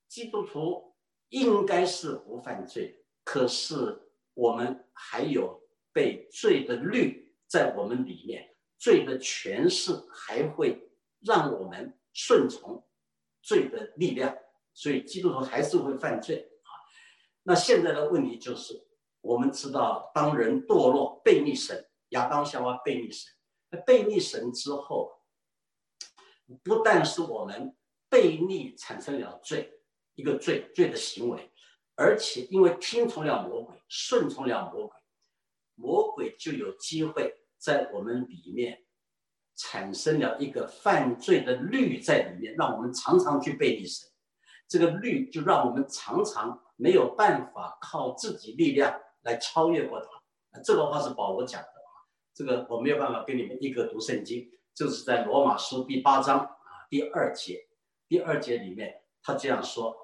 [0.07, 0.88] 基督徒
[1.31, 4.01] 应该是不犯罪，可是
[4.35, 5.63] 我们还有
[5.93, 12.87] 被罪的律在我们里面，罪的权势还会让我们顺从
[13.43, 14.37] 罪的力量，
[14.73, 16.71] 所以基督徒还是会犯罪啊。
[17.43, 18.87] 那现在的问题就是，
[19.21, 23.31] 我们知道，当人堕落背逆神，亚当夏娃背逆神，
[23.71, 25.23] 那背逆神之后，
[26.63, 27.77] 不但是我们
[28.09, 29.78] 背逆产生了罪。
[30.19, 31.49] 一个罪罪的行为，
[31.95, 34.97] 而且因为听从了魔鬼，顺从了魔鬼，
[35.77, 38.85] 魔鬼就有机会在我们里面
[39.55, 44.09] 产生了一个犯罪的律在里面，让我们常常去背逆神。
[44.67, 50.61] 这个律就让我们常常没有办法靠自己力量来超越过它。
[50.65, 51.95] 这个话是保罗讲的啊，
[52.35, 56.51] 这个我没有办法跟你们一个读圣经，就是在罗马书第八章啊
[56.91, 57.69] 第二节，
[58.09, 59.97] 第二节里面他这样说。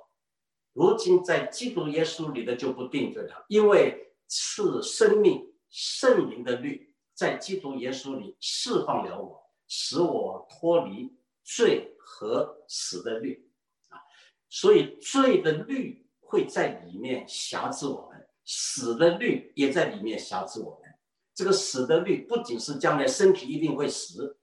[0.75, 13.49] 如今在基督耶稣里的就不定罪了，因为是生命圣灵的律在基督耶稣里释放了我，使我脱离罪和死的律
[13.89, 14.03] 啊。
[14.51, 20.93] 所以罪的律会在里面辖制我们，死的律也在里面辖制我们。
[21.35, 24.39] 这个死的律不仅是将来身体一定会死，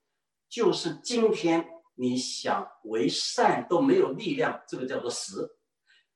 [0.47, 5.57] 就是今天你想为善都没有力量，这个叫做死。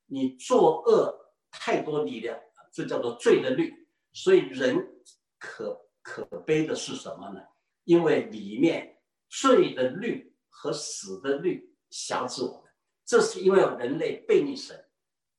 [0.08, 2.40] 你作恶太多力量，
[2.72, 3.74] 这叫做罪的律。
[4.14, 5.02] 所以人
[5.38, 7.42] 可可悲的是什么呢？
[7.84, 8.98] 因为里面
[9.30, 12.72] 罪的律和死的律辖制我们。
[13.06, 14.86] 这是因为人类背逆神，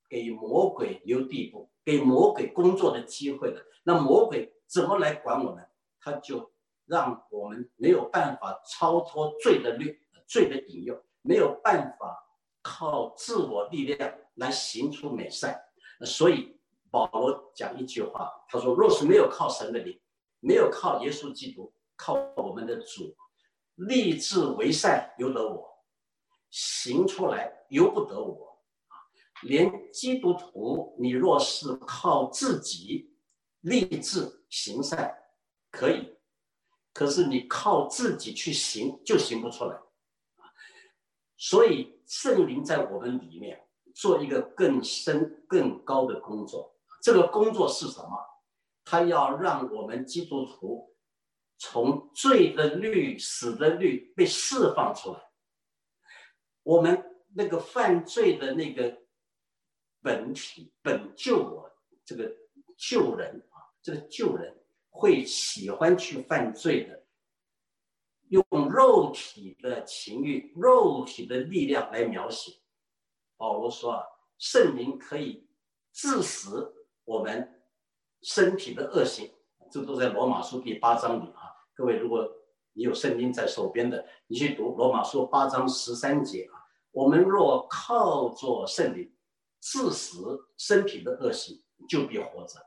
[0.08, 3.60] 给魔鬼留地步，给魔鬼工作的机会了。
[3.84, 5.66] 那魔鬼怎么来管我们？
[6.00, 6.52] 他就
[6.84, 9.98] 让我们没有办法超脱罪的律、
[10.28, 12.25] 罪的引诱，没有办法
[12.66, 14.12] 靠自我力量。
[14.36, 15.58] 来行出美善，
[16.04, 16.58] 所以
[16.90, 19.98] 保罗讲一句话，他说：若是没有靠神的灵，
[20.40, 23.16] 没有靠耶稣基督，靠我们的主，
[23.76, 25.66] 立志为善由得我，
[26.50, 28.62] 行出来由不得我！
[29.44, 33.16] 连基督徒，你若是靠自己
[33.62, 35.16] 立志行善，
[35.70, 36.14] 可以，
[36.92, 39.78] 可是你靠自己去行就行不出来！
[41.36, 43.62] 所以圣灵在我们里面。
[43.96, 48.10] 做一个更深更高的工作，这个工作是什么？
[48.84, 50.94] 他要让我们基督徒
[51.56, 55.20] 从罪的律、死的律被释放出来。
[56.62, 57.02] 我们
[57.34, 58.98] 那个犯罪的那个
[60.02, 61.72] 本体、本救我
[62.04, 62.30] 这个
[62.76, 64.54] 救人啊，这个救人
[64.90, 67.06] 会喜欢去犯罪的，
[68.28, 68.44] 用
[68.76, 72.52] 肉体的情欲、肉体的力量来描写。
[73.38, 74.04] 保罗说啊，
[74.36, 75.48] 圣灵可以
[75.94, 76.74] 致死
[77.06, 77.62] 我们
[78.20, 79.30] 身体的恶行，
[79.70, 81.56] 这都在罗马书第八章里啊。
[81.74, 82.30] 各位，如果
[82.74, 86.60] 你有圣经在手边的，你去读罗马书八章十三节啊。
[86.90, 89.10] 我们若靠着圣灵
[89.58, 92.60] 致死身体的恶行，就必活着。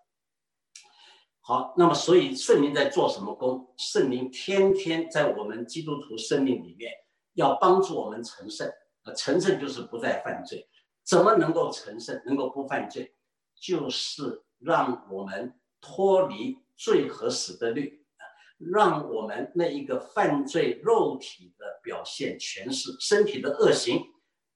[1.50, 3.74] 好，那么所以圣灵在做什么工？
[3.76, 6.92] 圣灵天天在我们基督徒生命里面，
[7.34, 8.72] 要帮助我们成圣
[9.02, 9.12] 啊。
[9.16, 10.70] 成圣就是不再犯罪，
[11.04, 13.16] 怎么能够成圣，能够不犯罪？
[13.60, 18.22] 就是让我们脱离罪和死的律啊，
[18.60, 24.06] 让我们那一个犯罪肉体的表现诠释身体的恶行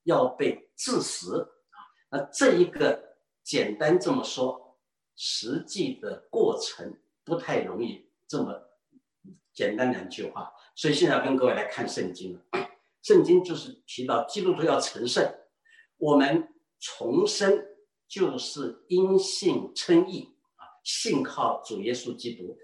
[0.04, 1.42] 要被致死
[1.72, 1.78] 啊！
[2.12, 4.63] 那这一个简单这么说，
[5.16, 8.70] 实际的过程不太容易这么
[9.54, 12.70] 简单两句话，所以现在要跟各位来看圣经了。
[13.02, 15.34] 圣经就是提到基督徒要成圣，
[15.98, 17.66] 我们重生
[18.08, 22.58] 就是因信称义啊，信靠主耶稣基督，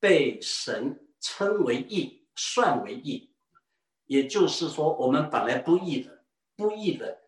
[0.00, 3.30] 被神称为义，算为义。
[4.06, 6.24] 也就是说，我们本来不义的，
[6.56, 7.22] 不义的，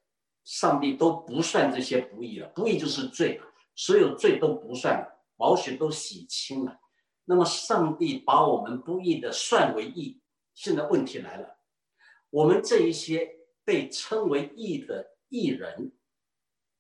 [0.45, 3.41] 上帝都不算这些不义了，不义就是罪，
[3.77, 5.07] 所有罪都不算，
[5.37, 6.81] 毛血都洗清了。
[7.27, 10.20] 那么，上帝把我们不义的算为义，
[10.55, 11.59] 现在问题来了。
[12.31, 13.31] 我们这一些
[13.64, 15.93] 被称为义的义人，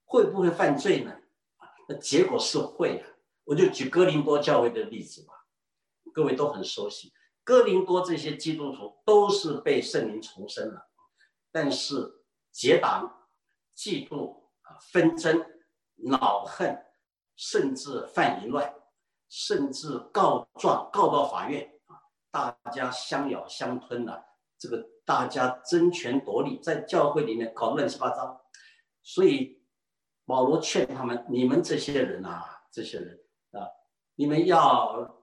[0.04, 1.12] 会不会犯罪呢？
[1.58, 3.08] 啊，那结果是会啊。
[3.44, 5.32] 我就举哥林多教会的例子吧，
[6.12, 7.12] 各位都很熟悉。
[7.44, 10.88] 哥林多这些基督徒都是被圣灵重生了，
[11.52, 13.28] 但是结党、
[13.76, 15.44] 嫉妒啊、纷争、
[15.96, 16.85] 恼恨，
[17.36, 18.74] 甚至犯淫乱，
[19.28, 24.24] 甚至告状告到法院啊，大家相咬相吞了。
[24.58, 28.42] 这个大家争权夺利，在教会里面搞乱七八糟，
[29.02, 29.62] 所以
[30.24, 33.20] 保罗劝他们：你们这些人啊，这些人
[33.52, 33.68] 啊，
[34.14, 35.14] 你们要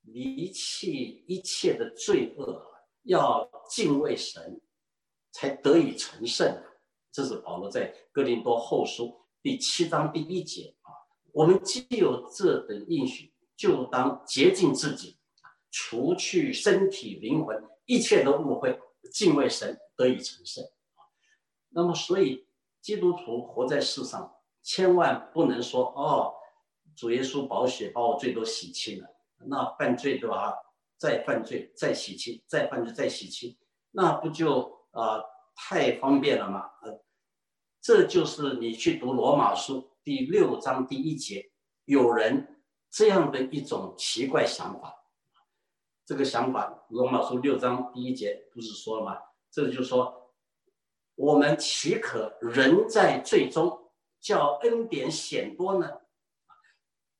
[0.00, 2.66] 离弃一切的罪恶，
[3.02, 4.60] 要敬畏神，
[5.30, 6.62] 才得以成圣。
[7.12, 10.74] 这是保罗在哥林多后书第七章第一节。
[11.32, 15.18] 我们既有这等应许，就当洁净自己，
[15.70, 18.80] 除去身体灵魂一切的误会，
[19.12, 20.64] 敬畏神，得以成圣。
[21.70, 22.46] 那么，所以
[22.80, 26.34] 基督徒活在世上，千万不能说哦，
[26.96, 29.08] 主耶稣宝血把我罪都洗清了，
[29.46, 30.54] 那犯罪对吧？
[30.96, 33.56] 再犯罪，再洗清，再犯罪，再洗清，
[33.92, 35.22] 那不就啊？
[35.62, 36.70] 太方便了嘛？
[36.80, 37.02] 呃，
[37.82, 41.52] 这就是你去读罗马书第六章第一节，
[41.84, 44.94] 有人这样的一种奇怪想法。
[46.06, 49.18] 这个想法，罗马书六章第一节不是说了吗？
[49.50, 50.32] 这就说，
[51.16, 53.90] 我们岂可人在罪中，
[54.20, 56.00] 叫恩典显多呢？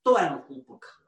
[0.03, 1.01] 断乎不可。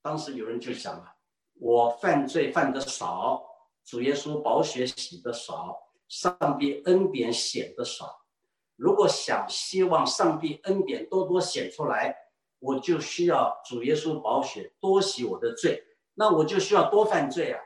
[0.00, 1.16] 当时有人就想了，
[1.54, 3.44] 我犯罪犯的少，
[3.84, 5.76] 主耶稣宝血洗的少。
[6.08, 8.21] 上帝恩典显得少，
[8.82, 12.16] 如果想希望上帝恩典多多显出来，
[12.58, 17.60] 我就需要主耶稣宝血多洗我的罪，那我就需要多犯罪啊，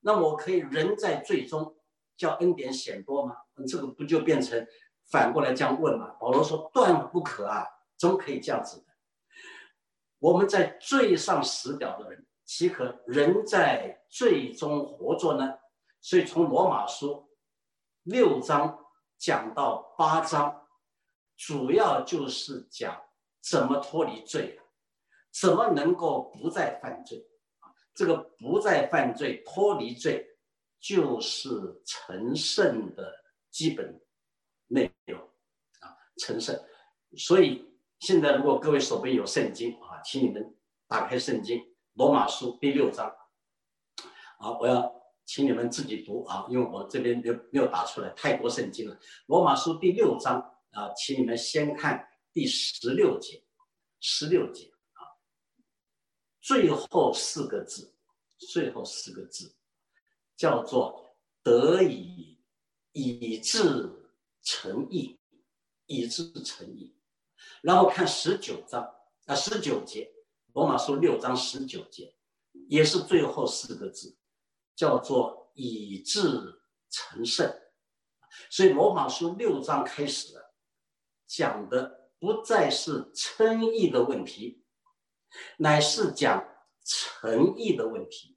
[0.00, 1.74] 那我可以人在罪中
[2.18, 3.34] 叫恩典显多吗？
[3.66, 4.66] 这个不就变成
[5.10, 6.08] 反过来这样问吗？
[6.20, 7.66] 保罗说断不可啊，
[7.98, 8.84] 怎么可以这样子的？
[10.18, 15.54] 我们在罪上死掉的人，岂可人在罪中活着呢？
[16.02, 17.30] 所以从罗马书。
[18.04, 18.81] 六章
[19.22, 20.66] 讲到八章，
[21.36, 23.00] 主要就是讲
[23.40, 24.58] 怎么脱离罪，
[25.30, 27.24] 怎么能够不再犯罪
[27.60, 27.70] 啊？
[27.94, 30.26] 这个不再犯罪、脱离罪，
[30.80, 31.48] 就是
[31.86, 33.14] 成圣的
[33.48, 34.02] 基本
[34.66, 35.20] 内容
[35.78, 36.60] 啊，成圣。
[37.16, 37.64] 所以
[38.00, 40.52] 现在如果各位手边有圣经啊，请你们
[40.88, 41.60] 打开圣经
[41.92, 43.14] 《罗马书》第六章
[44.40, 45.01] 好，我要。
[45.24, 48.98] 请你们自己读啊，因为我这边没有没有打出来太多圣经了。
[49.26, 50.40] 罗马书第六章
[50.72, 53.42] 啊，请你们先看第十六节，
[54.00, 55.00] 十六节啊，
[56.40, 57.94] 最后四个字，
[58.36, 59.54] 最后四个字
[60.36, 62.38] 叫做得以
[62.92, 63.90] 以致
[64.42, 65.18] 诚意，
[65.86, 66.94] 以致诚意。
[67.62, 68.82] 然后看十九章
[69.26, 70.12] 啊，十九节，
[70.52, 72.14] 罗马书六章十九节，
[72.68, 74.16] 也是最后四个字。
[74.82, 76.60] 叫做以至
[76.90, 77.48] 成圣，
[78.50, 80.34] 所以罗马书六章开始，
[81.24, 84.64] 讲的不再是称义的问题，
[85.58, 86.44] 乃是讲
[86.84, 88.36] 诚意的问题。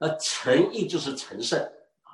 [0.00, 2.08] 而诚意就是成圣啊，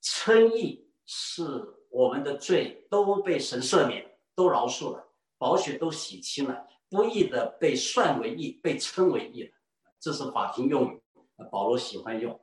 [0.00, 1.42] 称义是
[1.90, 9.50] 我们的罪都被神赦免，都饶恕了，宝血都洗清了，不义的被算为义，被称为义了。
[9.98, 11.02] 这是法庭用语，
[11.50, 12.40] 保罗喜欢用。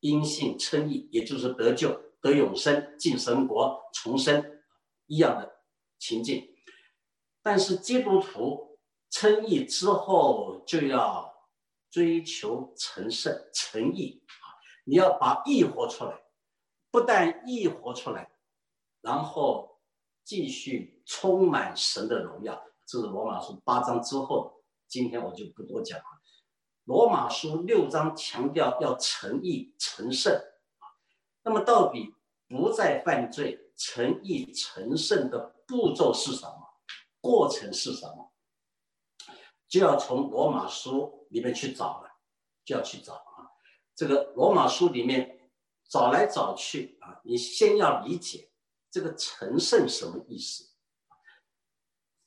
[0.00, 4.60] 因信称义，也就是得救、得永生、进神国、重生
[5.06, 5.60] 一样的
[5.98, 6.48] 情境。
[7.42, 8.78] 但是基督徒
[9.10, 11.32] 称义之后，就要
[11.90, 14.44] 追求成圣、成义啊！
[14.84, 16.22] 你要把义活出来，
[16.90, 18.30] 不但义活出来，
[19.00, 19.80] 然后
[20.24, 22.62] 继续充满神的荣耀。
[22.86, 26.04] 这是罗马书八章之后，今天我就不多讲了。
[26.90, 30.34] 罗马书六章强调要诚意成圣
[30.80, 30.90] 啊，
[31.44, 32.16] 那么到底
[32.48, 36.80] 不再犯罪、诚意成圣的步骤是什么？
[37.20, 38.32] 过程是什么？
[39.68, 42.10] 就要从罗马书里面去找了，
[42.64, 43.54] 就要去找啊。
[43.94, 45.48] 这个罗马书里面
[45.88, 48.50] 找来找去啊，你先要理解
[48.90, 50.72] 这个成圣什么意思，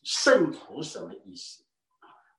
[0.03, 1.65] 圣徒什么意思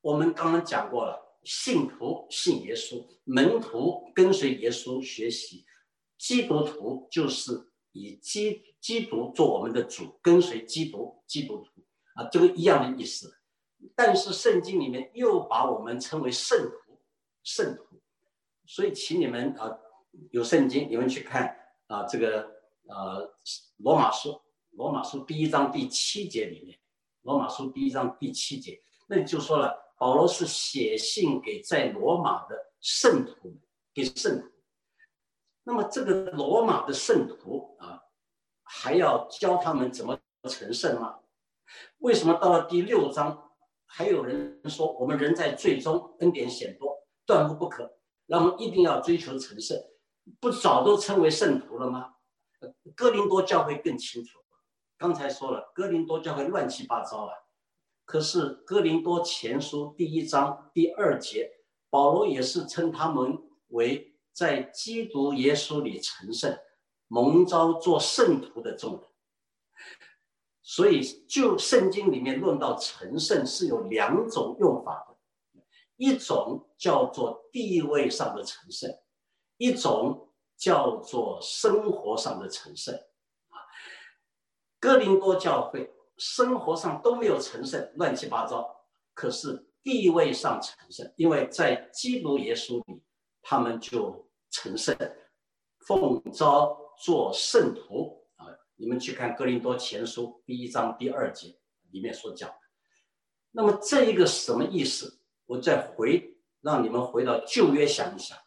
[0.01, 1.23] 我们刚刚讲过了。
[1.45, 5.63] 信徒信耶稣，门徒跟随耶稣学习，
[6.17, 11.83] 基督徒就是以基基督做我们的主，跟随基督基督徒
[12.15, 13.31] 啊，这个一样的意思。
[13.95, 16.99] 但是圣经里面又把我们称为圣徒，
[17.43, 18.01] 圣徒。
[18.65, 19.77] 所以请你们啊，
[20.31, 22.41] 有圣经你们去看啊，这个
[22.87, 23.31] 呃
[23.77, 24.41] 罗马书，
[24.71, 26.79] 罗马书第一章第七节里面，
[27.21, 29.84] 罗马书第一章第七节，那就说了。
[29.97, 33.59] 保罗是写信给在罗马的圣徒们，
[33.93, 34.47] 给圣徒。
[35.63, 38.01] 那么这个罗马的圣徒啊，
[38.63, 40.19] 还要教他们怎么
[40.49, 41.19] 成圣吗？
[41.97, 43.51] 为什么到了第六章，
[43.85, 49.77] 还有人说我们人在最终恩典显多，断无不可，那么一定要追求成圣？
[50.39, 52.15] 不早都称为圣徒了吗？
[52.95, 54.39] 哥林多教会更清楚。
[54.97, 57.33] 刚才说了，哥林多教会乱七八糟啊。
[58.05, 61.51] 可是哥林多前书第一章第二节，
[61.89, 63.37] 保罗也是称他们
[63.69, 66.57] 为在基督耶稣里成圣、
[67.07, 69.01] 蒙召做圣徒的众人。
[70.61, 75.61] 所以，就圣经里面论到成圣是有两种用法的，
[75.95, 78.89] 一种叫做地位上的成圣，
[79.57, 82.99] 一种叫做生活上的成圣。
[84.79, 88.73] 哥林多教会生活上都没有成圣，乱七八糟。
[89.13, 93.01] 可是地位上成圣，因为在基督耶稣里，
[93.41, 94.95] 他们就成圣，
[95.87, 98.47] 奉召做圣徒啊！
[98.75, 101.57] 你们去看哥林多前书第一章第二节
[101.91, 102.55] 里面所讲的。
[103.51, 105.21] 那么这一个什么意思？
[105.45, 108.37] 我再回让你们回到旧约想一想，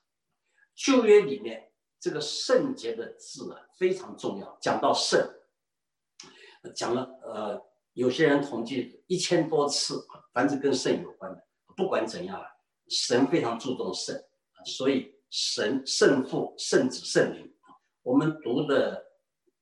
[0.74, 5.37] 旧约里面这个圣洁的字啊非常重要，讲到圣。
[6.74, 11.44] 讲了，呃，有些人统计一千多次，凡是跟肾有关的，
[11.76, 12.46] 不管怎样了，
[12.88, 14.24] 神非常注重肾，
[14.64, 17.54] 所以神圣父、圣子、圣灵
[18.02, 19.04] 我们读的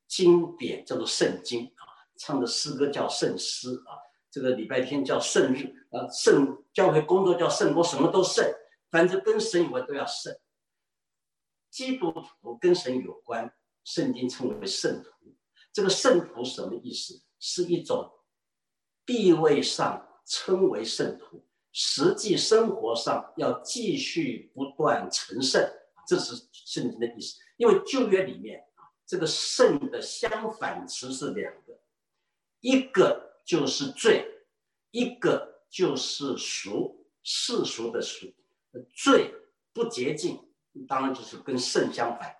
[0.07, 1.85] 经典叫做圣经啊，
[2.17, 3.99] 唱的诗歌叫圣诗啊，
[4.31, 8.45] 这个礼拜天叫圣日啊，圣教会工作叫圣歌，什么都圣，
[8.91, 10.35] 凡是跟神有关都要圣。
[11.69, 13.53] 基督徒跟神有关，
[13.85, 15.36] 圣经称为圣徒。
[15.77, 17.21] 这个圣徒什么意思？
[17.39, 18.11] 是一种
[19.05, 25.71] 地位上称为圣徒，实际生活上要继续不断成圣，
[26.09, 27.39] 这是圣经的意思。
[27.59, 28.65] 因为旧约里面，
[29.05, 31.79] 这个圣的相反词是两个，
[32.61, 34.27] 一个就是罪，
[34.93, 38.27] 一个就是俗，世俗的俗。
[38.95, 39.35] 罪
[39.75, 40.41] 不洁净，
[40.89, 42.35] 当然就是跟圣相反。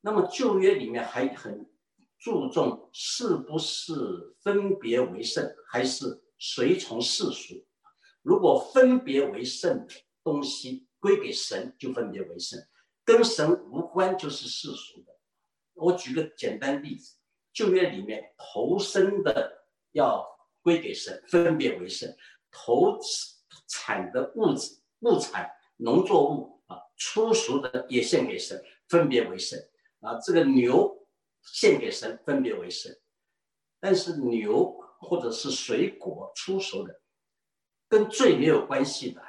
[0.00, 1.69] 那么旧约里面还很。
[2.20, 3.94] 注重是不是
[4.42, 7.64] 分别为圣，还是随从世俗？
[8.20, 12.60] 如果分别为圣的东西归给神，就分别为圣；
[13.06, 15.16] 跟神无关，就是世俗的。
[15.72, 17.16] 我举个简单例子：
[17.54, 20.22] 旧约里面投生的要
[20.60, 22.10] 归给神，分别为圣；
[22.50, 22.98] 投
[23.66, 29.58] 产的物质、物产、农作物啊，粗俗的也献给神，分别为圣
[30.00, 30.18] 啊。
[30.18, 30.99] 这个牛。
[31.42, 32.94] 献给神，分别为圣。
[33.82, 37.00] 但是牛或者是水果出熟的，
[37.88, 39.22] 跟罪没有关系的。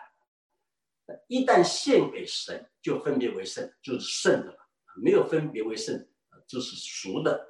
[1.28, 4.58] 一旦献给神，就分别为圣，就是圣的了。
[5.02, 6.06] 没有分别为圣，
[6.46, 7.48] 就是熟的。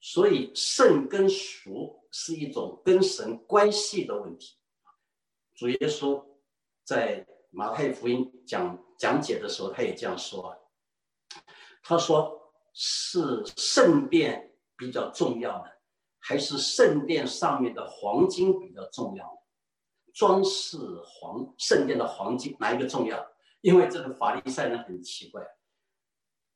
[0.00, 4.56] 所以圣跟熟是一种跟神关系的问题。
[5.54, 6.24] 主耶稣
[6.84, 10.56] 在马太福音讲讲解的时候，他也这样说。
[11.82, 12.37] 他说。
[12.80, 15.80] 是圣殿比较重要的，
[16.20, 19.42] 还是圣殿上面的黄金比较重要？
[20.14, 23.26] 装饰黄圣殿的黄金哪一个重要？
[23.62, 25.42] 因为这个法利赛人很奇怪，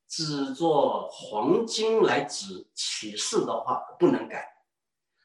[0.07, 4.47] 只做黄金来指启示的话不能改，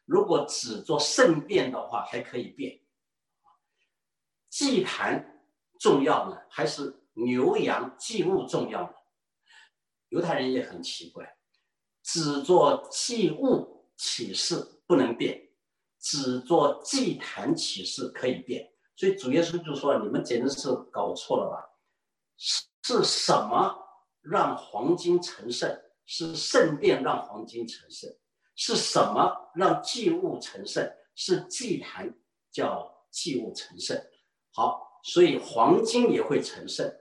[0.05, 2.81] 如果只做圣殿的话还可以变。
[4.51, 5.45] 祭坛
[5.79, 8.91] 重要呢，还是牛羊祭物重要呢？
[10.09, 11.37] 犹太人也很奇怪，
[12.03, 15.51] 只做祭物启示不能变，
[16.01, 18.73] 只做祭坛启示可以变。
[18.97, 21.65] 所以主耶稣就说：“你们简直是搞错了吧？
[22.83, 23.77] 是什么
[24.23, 25.71] 让黄金成圣？
[26.05, 28.11] 是圣殿让黄金成圣？
[28.57, 30.91] 是什么让祭物成圣？
[31.15, 32.13] 是祭坛
[32.51, 33.97] 叫祭物成圣？
[34.53, 36.93] 好，所以黄金也会成圣。”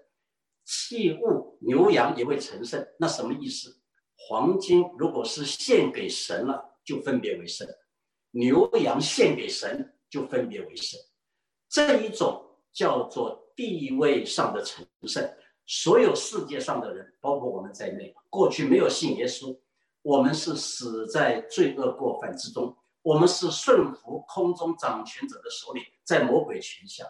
[0.67, 3.79] 器物牛羊也会成圣，那什么意思？
[4.17, 7.65] 黄金如果是献给神了，就分别为圣；
[8.31, 10.99] 牛羊献给神就分别为圣。
[11.69, 15.33] 这一种叫做地位上的成圣。
[15.65, 19.57] 所有世界上的人，包括我们在内，过去没有信耶稣，
[20.01, 27.05] 我们是死在罪恶过犯之中，我们是顺服空中掌权者的手里，在魔鬼权下。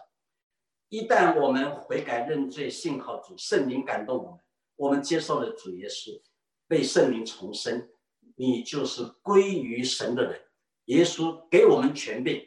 [0.88, 4.40] 一旦我们悔改认罪，信靠主，圣灵感动我们，
[4.76, 6.20] 我们接受了主耶稣，
[6.66, 7.90] 被圣灵重生，
[8.36, 10.40] 你就是归于神的人。
[10.86, 12.42] 耶稣给我们权柄，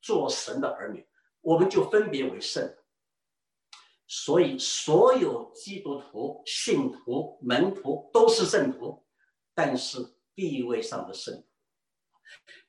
[0.00, 1.04] 做神的儿女，
[1.40, 2.72] 我们就分别为圣。
[4.06, 9.04] 所以，所有基督徒、信徒、门徒都是圣徒，
[9.52, 9.98] 但是
[10.36, 11.44] 地位上的圣徒，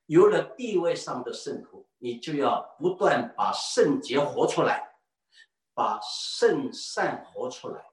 [0.07, 4.86] 有了地位上的圣徒，你就要不断把圣洁活出来。
[5.77, 7.85] 把圣善活出来，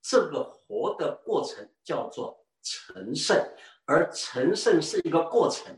[0.00, 3.36] 这个活的过程叫做成圣，
[3.84, 5.76] 而成圣是一个过程。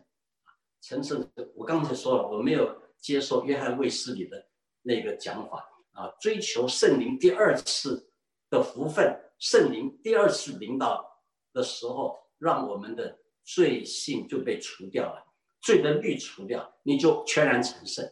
[0.83, 4.47] 成圣，我刚才说了，我没有接受约翰卫斯理的
[4.83, 8.13] 那个讲法啊，追求圣灵第二次
[8.51, 11.23] 的福分，圣灵第二次领导
[11.55, 15.33] 的时候，让我们的罪性就被除掉了，
[15.63, 18.07] 罪的律除掉，你就全然成圣。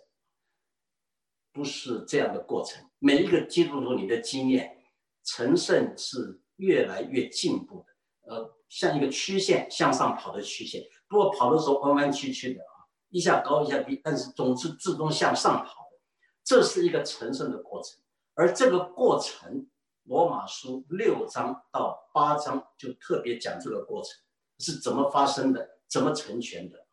[1.53, 2.89] 不是这样的过程。
[3.05, 4.79] 每一个基督徒，你的经验
[5.25, 10.85] 成圣是越来越进步的，呃，像一个曲线向上跑的曲线。
[11.09, 15.99] 不过跑的时候弯弯曲曲的啊，一下高一下低，但是总是自动向上跑的。
[16.45, 18.01] 这是一个成圣的过程。
[18.35, 19.67] 而这个过程，
[20.05, 24.13] 罗马书六章到八章就特别讲这个过程
[24.61, 26.87] 是怎么发生的，怎么成全的。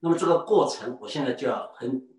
[0.00, 2.13] 那么这个过程，我现在就要很。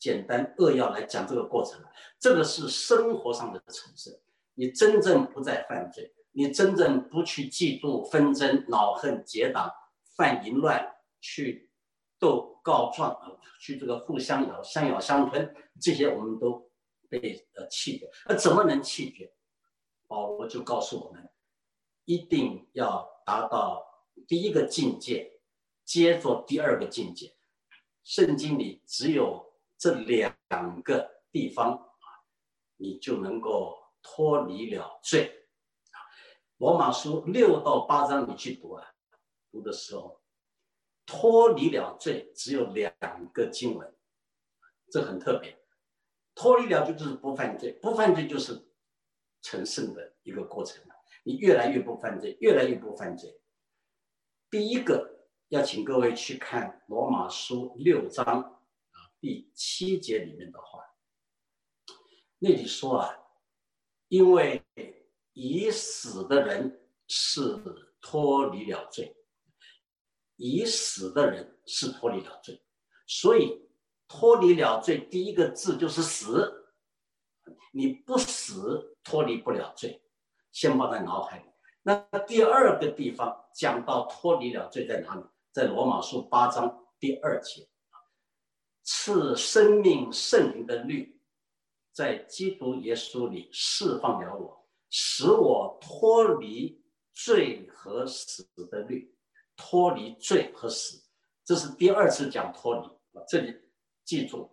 [0.00, 1.78] 简单扼要来讲这个过程，
[2.18, 4.10] 这个是生活上的成圣。
[4.54, 9.70] 你真正不再犯罪，你真正不去嫉妒纷争、恼恨结党、
[10.16, 11.70] 犯淫乱、去
[12.18, 16.70] 斗告状，去这个互相咬、相咬相吞，这些我们都
[17.10, 18.10] 被呃弃绝。
[18.26, 19.30] 那怎么能弃绝？
[20.06, 21.30] 保罗就告诉我们，
[22.06, 23.84] 一定要达到
[24.26, 25.40] 第一个境界，
[25.84, 27.34] 接着第二个境界。
[28.02, 29.49] 圣经里只有。
[29.80, 32.06] 这两个地方啊，
[32.76, 35.48] 你就能够脱离了罪
[35.90, 35.96] 啊。
[36.58, 38.86] 罗马书六到八章你去读啊，
[39.50, 40.20] 读的时候
[41.06, 42.92] 脱离了罪只有两
[43.32, 43.96] 个经文，
[44.90, 45.58] 这很特别。
[46.34, 48.70] 脱离了就就是不犯罪，不犯罪就是
[49.40, 50.94] 成圣的一个过程了。
[51.24, 53.40] 你越来越不犯罪，越来越不犯罪。
[54.50, 58.58] 第一个要请各位去看罗马书六章。
[59.20, 60.82] 第七节里面的话，
[62.38, 63.18] 那里说啊，
[64.08, 64.64] 因为
[65.34, 67.60] 已死的人是
[68.00, 69.14] 脱离了罪，
[70.36, 72.64] 已死的人是脱离了罪，
[73.06, 73.68] 所以
[74.08, 76.56] 脱离了罪，第一个字就是死。
[77.72, 80.02] 你不死，脱离不了罪，
[80.50, 81.44] 先放在脑海里。
[81.82, 81.94] 那
[82.26, 85.22] 第二个地方讲到脱离了罪在哪里？
[85.52, 87.69] 在罗马书八章第二节。
[88.92, 91.16] 赐生命圣灵的律，
[91.92, 96.82] 在基督耶稣里释放了我，使我脱离
[97.14, 99.14] 罪和死的律，
[99.56, 101.00] 脱离罪和死。
[101.44, 103.24] 这是第二次讲脱离啊！
[103.28, 103.56] 这里
[104.04, 104.50] 记住，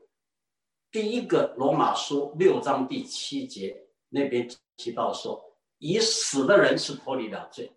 [0.92, 5.44] 第一个罗马书六章第七节那边提到说，
[5.80, 7.76] 已死的人是脱离了罪。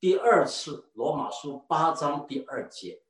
[0.00, 3.00] 第二次罗马书八章第二节，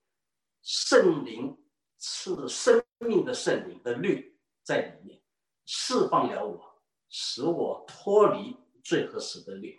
[0.61, 1.57] 圣灵。
[2.03, 5.19] 赐生生命的圣灵的律在里面，
[5.65, 8.55] 释放了我，使我脱离
[8.85, 9.75] 罪和死的律。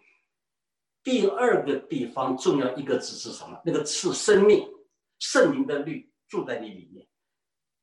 [1.03, 3.61] 第二个地方重要一个字是什么？
[3.63, 4.67] 那个是生命
[5.19, 7.07] 圣灵的律住在你里面，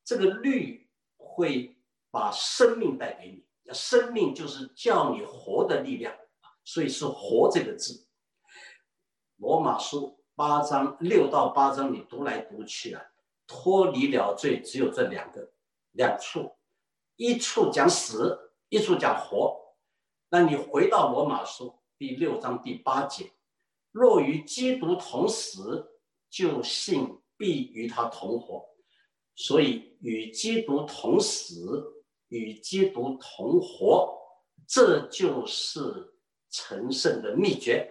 [0.05, 1.77] 这个律会
[2.11, 3.47] 把生命带给你。
[3.73, 6.17] 生命就是叫你活的力量
[6.65, 8.09] 所以是活这个字。
[9.37, 13.05] 罗马书八章六到八章你读来读去啊。
[13.49, 15.53] 脱离了罪，只有这两个
[15.93, 16.53] 两处，
[17.17, 19.75] 一处讲死，一处讲活。
[20.29, 23.33] 那你回到罗马书第六章第八节，
[23.91, 25.99] 若与基督同死，
[26.29, 28.69] 就信必与他同活。
[29.35, 34.19] 所以与基督同死，与基督同活，
[34.67, 36.15] 这就是
[36.51, 37.91] 成圣的秘诀。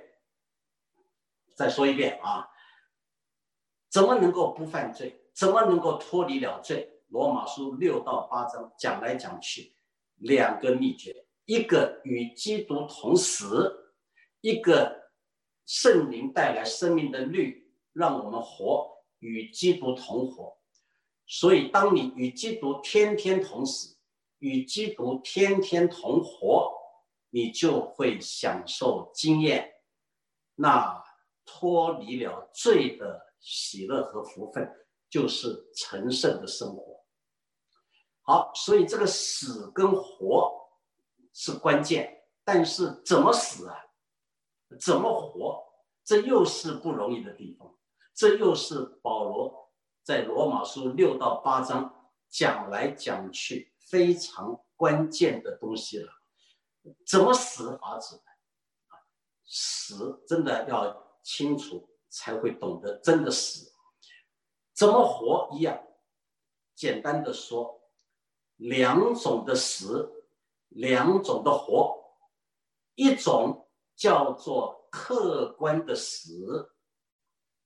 [1.56, 2.48] 再说一遍啊，
[3.90, 5.20] 怎么能够不犯罪？
[5.38, 6.90] 怎么能够脱离了罪？
[7.10, 9.72] 罗马书六到八章讲来讲去，
[10.16, 13.94] 两个秘诀：一个与基督同死，
[14.42, 15.12] 一个
[15.68, 18.90] 圣灵带来生命的律，让我们活
[19.20, 20.58] 与基督同活。
[21.28, 23.96] 所以，当你与基督天天同死，
[24.40, 26.74] 与基督天天同活，
[27.30, 29.72] 你就会享受经验，
[30.56, 31.04] 那
[31.46, 34.68] 脱离了罪的喜乐和福分。
[35.10, 37.04] 就是成圣的生活。
[38.22, 40.70] 好，所以这个死跟活
[41.34, 43.86] 是关键，但是怎么死啊？
[44.80, 45.64] 怎么活？
[46.04, 47.78] 这又是不容易的地方。
[48.14, 49.72] 这又是保罗
[50.04, 56.12] 在罗马书六到八章讲来讲去非常关键的东西了。
[57.06, 58.22] 怎么死法子？
[59.46, 63.72] 死真的要清楚才会懂得，真的死。
[64.78, 65.82] 怎么活一样？
[66.76, 67.82] 简单的说，
[68.58, 70.28] 两种的死，
[70.68, 71.98] 两种的活。
[72.94, 76.76] 一种叫做客观的死，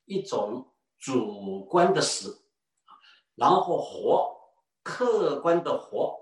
[0.06, 2.46] 一种主观的死，
[3.36, 6.18] 然后活，客观的活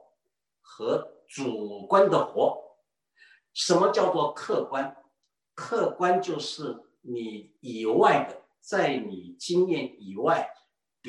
[0.59, 2.79] 和主观的活。
[3.53, 4.95] 什么叫做客观？
[5.53, 10.51] 客观就是你以外的，在你经验以外，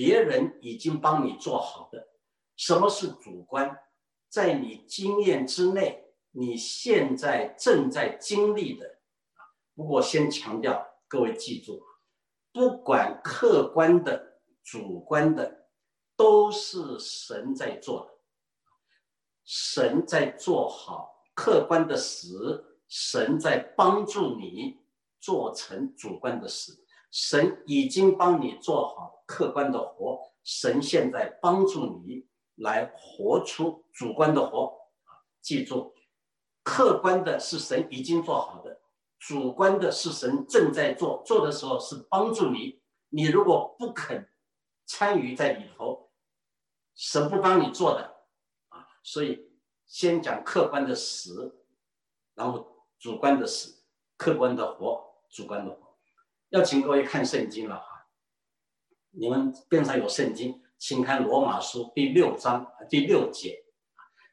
[0.00, 2.08] 别人已经帮你做好的。
[2.56, 3.78] 什么是主观？
[4.30, 9.00] 在你经验之内，你现在正在经历的。
[9.74, 11.82] 不过先强调，各位记住，
[12.50, 15.66] 不管客观的、主观的，
[16.16, 18.18] 都是神在做的。
[19.44, 24.80] 神在做好客观的事，神在帮助你
[25.20, 26.72] 做成主观的事。
[27.10, 32.28] 神已经帮你做好客观的活，神现在帮助你。
[32.60, 34.66] 来活出主观的活
[35.04, 35.24] 啊！
[35.40, 35.94] 记住，
[36.62, 38.82] 客观的是神已经做好的，
[39.18, 41.22] 主观的是神正在做。
[41.24, 44.28] 做的时候是帮助你，你如果不肯
[44.84, 46.10] 参与在里头，
[46.94, 48.26] 神不帮你做的
[48.68, 48.86] 啊！
[49.02, 49.50] 所以
[49.86, 51.64] 先讲客观的死，
[52.34, 53.82] 然后主观的死，
[54.18, 55.89] 客观的活，主观的活。
[56.50, 58.06] 要请各位看圣经了啊！
[59.10, 60.62] 你们边上有圣经。
[60.78, 63.64] 请看罗马书第六章第六节，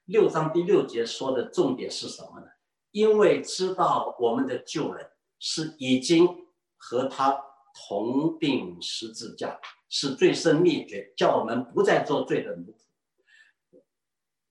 [0.06, 2.48] 六章第六节说的重点是什么呢？
[2.92, 13.84] 因为知道我们的救人是已经和他同定十字架，是最深秘诀，叫我们不再做罪的奴仆。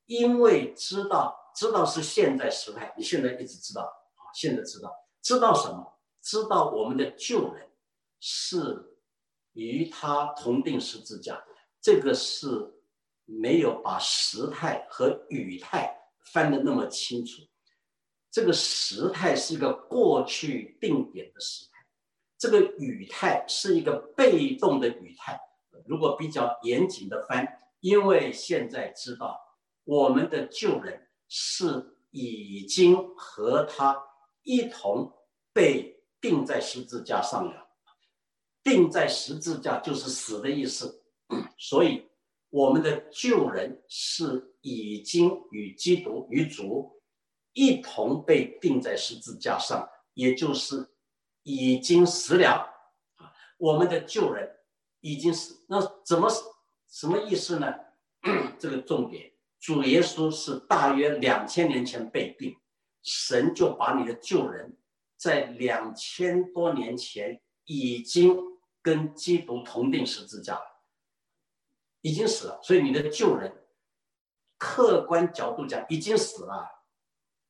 [0.05, 5.95] 因为知道，知道是现在时态，你现在一直知道啊，现在知道，知道什么？
[6.27, 7.69] 知道我们的救人
[8.19, 8.98] 是
[9.53, 11.40] 与他同定十字架。
[11.81, 12.48] 这个是
[13.27, 15.97] 没有把时态和语态
[16.32, 17.43] 翻得那么清楚。
[18.28, 21.70] 这个时态是一个过去定点的时态，
[22.36, 25.40] 这个语态是一个被动的语态。
[25.86, 27.47] 如果比较严谨的翻，
[27.78, 29.40] 因为现在知道
[29.85, 34.03] 我们的旧人是已经和他
[34.43, 35.12] 一同
[35.53, 35.95] 被
[36.27, 37.69] 钉在十字架上了，
[38.65, 41.05] 钉在十字架就是死的意思。
[41.57, 42.05] 所以，
[42.51, 47.01] 我们的旧人是已经与基督与主
[47.53, 50.90] 一同被钉在十字架上，也就是
[51.44, 52.69] 已经死了。
[53.57, 54.51] 我们的旧人
[54.98, 56.28] 已经死，那怎么
[56.89, 57.73] 什么意思呢？
[58.59, 62.57] 这个重点，主耶稣是大约两千年前被钉，
[63.05, 64.77] 神就把你的旧人，
[65.17, 68.37] 在两千多年前已经
[68.83, 70.77] 跟基督同定十字架了。
[72.03, 73.53] 已经死了，所以你的旧人，
[74.59, 76.65] 客观角度讲已经死了，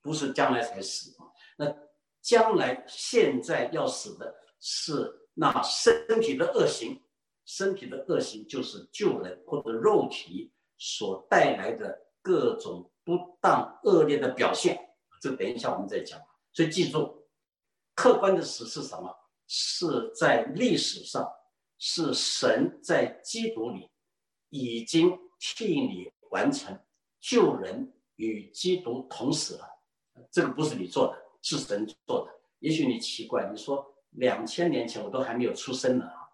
[0.01, 1.15] 不是将来才死
[1.59, 1.77] 那
[2.23, 7.03] 将来现在要死的是那身体的恶行，
[7.45, 14.97] 身体的恶行就是旧人或者肉体所带来的各种不当恶劣的表现。
[15.21, 16.19] 这等一下我们再讲。
[16.55, 17.16] 所以记住，
[17.97, 19.13] 客观的死是什么？
[19.49, 21.29] 是在历史上，
[21.79, 23.91] 是神在基督里。
[24.49, 26.81] 已经替你完成
[27.21, 29.69] 救人与基督同死了，
[30.31, 32.33] 这个不是你做的，是神做的。
[32.61, 36.31] 也许你奇怪，你说两千年前我都还没有出生呢啊！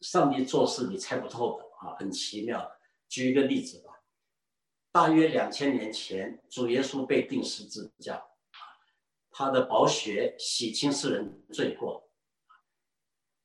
[0.00, 2.72] 上帝做事你猜不透的啊，很奇妙。
[3.06, 4.00] 举一个例子吧，
[4.90, 8.26] 大约两千年前，主耶稣被钉十字架，
[9.38, 12.10] 他的宝血洗清世人罪过，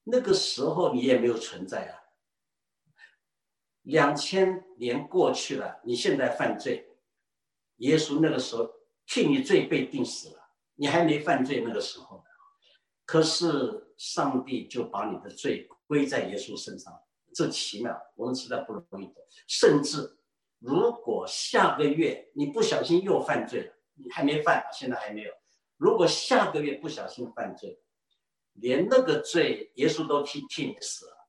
[0.06, 2.02] 那个时候你也没有存在啊。
[3.84, 6.90] 两千年过去了，你现在犯罪，
[7.76, 8.68] 耶稣那个时候
[9.06, 12.24] 替你罪被定死了，你还没犯罪那个时候，
[13.06, 16.92] 可是上帝就把你的罪归在耶稣身上，
[17.36, 19.16] 这奇妙，我们实在不容易懂。
[19.48, 20.18] 甚至
[20.58, 25.32] 如果下个月你不小心又犯罪了，你还没犯，现在还没有。
[25.84, 27.78] 如果下个月不小心犯罪，
[28.54, 31.28] 连那个罪耶稣都替替你死了，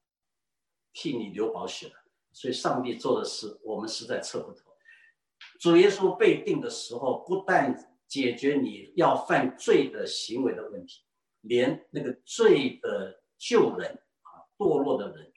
[0.93, 1.95] 替你流宝血了。
[2.31, 4.61] 所以，上帝做的事，我们实在测不透。
[5.59, 11.03] 主耶稣被定的时候，不但解决你要犯罪的行为的问题，
[11.41, 13.91] 连那个罪的救人
[14.23, 15.33] 啊，堕落的人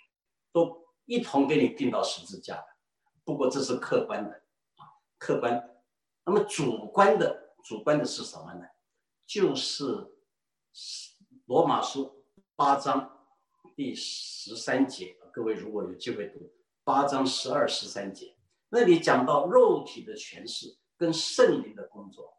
[0.51, 2.63] 都一同给你定到十字架
[3.23, 4.29] 不过这是客观的
[4.75, 4.85] 啊，
[5.17, 5.75] 客观。
[6.23, 8.61] 那么主观的，主观的是什么呢？
[9.27, 9.83] 就是
[11.47, 12.23] 罗马书
[12.55, 13.27] 八章
[13.75, 15.17] 第十三节。
[15.33, 16.49] 各位如果有机会读。
[16.85, 18.37] 八章十二十三节，
[18.69, 22.33] 那里讲到肉体的诠释跟圣灵的工作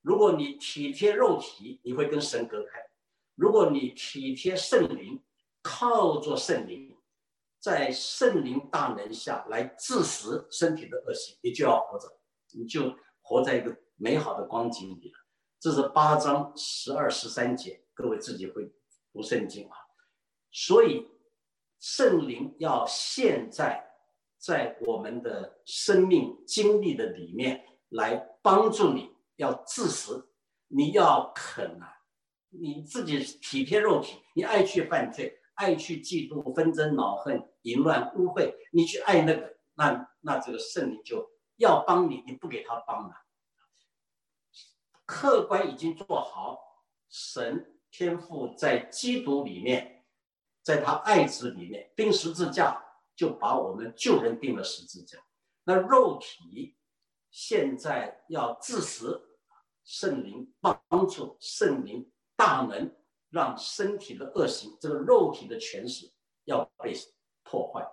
[0.00, 2.78] 如果你体贴肉体，你会跟神隔开；
[3.34, 5.20] 如果你体贴圣灵，
[5.60, 6.96] 靠着圣灵，
[7.58, 12.16] 在圣灵大能下来致死身体的恶行，你就要活着，
[12.52, 15.18] 你就活在一个美好的光景里了。
[15.60, 18.72] 这是八章十二十三节，各位自己会
[19.12, 19.76] 读圣经啊。
[20.50, 21.06] 所以
[21.78, 23.86] 圣灵要现在
[24.38, 30.30] 在我们的生命经历的里面来帮助你，要致死，
[30.68, 31.94] 你要肯啊，
[32.48, 35.36] 你自己体贴肉体，你爱去犯罪。
[35.54, 43.14] 爱去嫉妒、纷争、恼恨、淫乱、污秽，你去爱那个，那那这个圣灵就要帮你，你不给他帮了。
[45.10, 46.56] 客观已经做好，
[47.08, 50.04] 神天赋在基督里面，
[50.62, 52.80] 在他爱子里面钉十字架，
[53.16, 55.18] 就把我们救人钉了十字架。
[55.64, 56.76] 那肉体
[57.32, 59.36] 现在要致死，
[59.82, 62.94] 圣灵帮助，圣灵大能。
[63.32, 66.12] 让身体的恶行，这个肉体的权势
[66.46, 66.92] 要被
[67.44, 67.88] 破坏。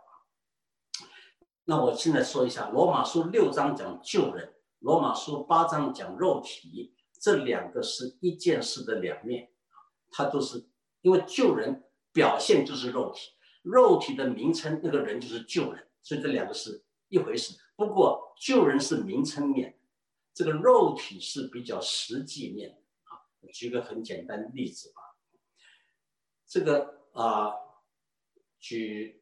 [1.65, 4.48] 那我现在说一下，《罗马书》六章讲救人，
[4.80, 9.52] 《罗马书》八章讲肉体，这两个是一件事的两面
[10.11, 10.68] 它都是
[11.02, 13.31] 因为救人表现就是肉体，
[13.61, 17.57] 肉体的名称那个人就是救人，所以这两个是一回事。
[17.76, 19.80] 不过救人是名称面，
[20.34, 23.22] 这个肉体是比较实际面啊。
[23.53, 25.02] 举个很简单的例子吧。
[26.48, 27.53] 这个啊，
[28.60, 29.22] 举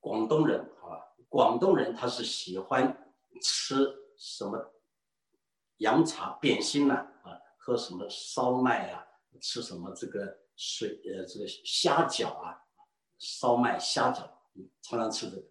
[0.00, 4.73] 广东人啊，广东人他是喜欢吃什么
[5.78, 9.04] 洋茶、点心呐啊，喝什么烧麦啊，
[9.40, 12.56] 吃什么这个水呃这个虾饺啊，
[13.18, 14.28] 烧麦虾饺，
[14.82, 15.42] 常常吃这个。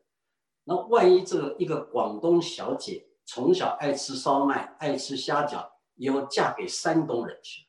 [0.64, 7.68] 那万一这个一个广东小姐从小爱吃烧麦、爱吃虾饺，以后嫁给山东人去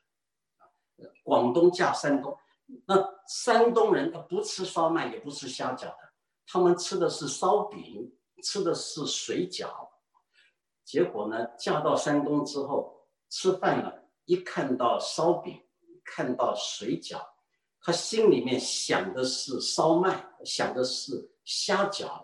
[0.97, 2.37] 了，广东嫁山东。
[2.85, 2.95] 那
[3.27, 5.97] 山东人他不吃烧麦，也不吃虾饺的，
[6.47, 8.11] 他们吃的是烧饼，
[8.41, 9.89] 吃的是水饺。
[10.85, 15.61] 结果呢，嫁到山东之后，吃饭了，一看到烧饼，
[16.05, 17.19] 看到水饺，
[17.81, 22.23] 他心里面想的是烧麦，想的是虾饺，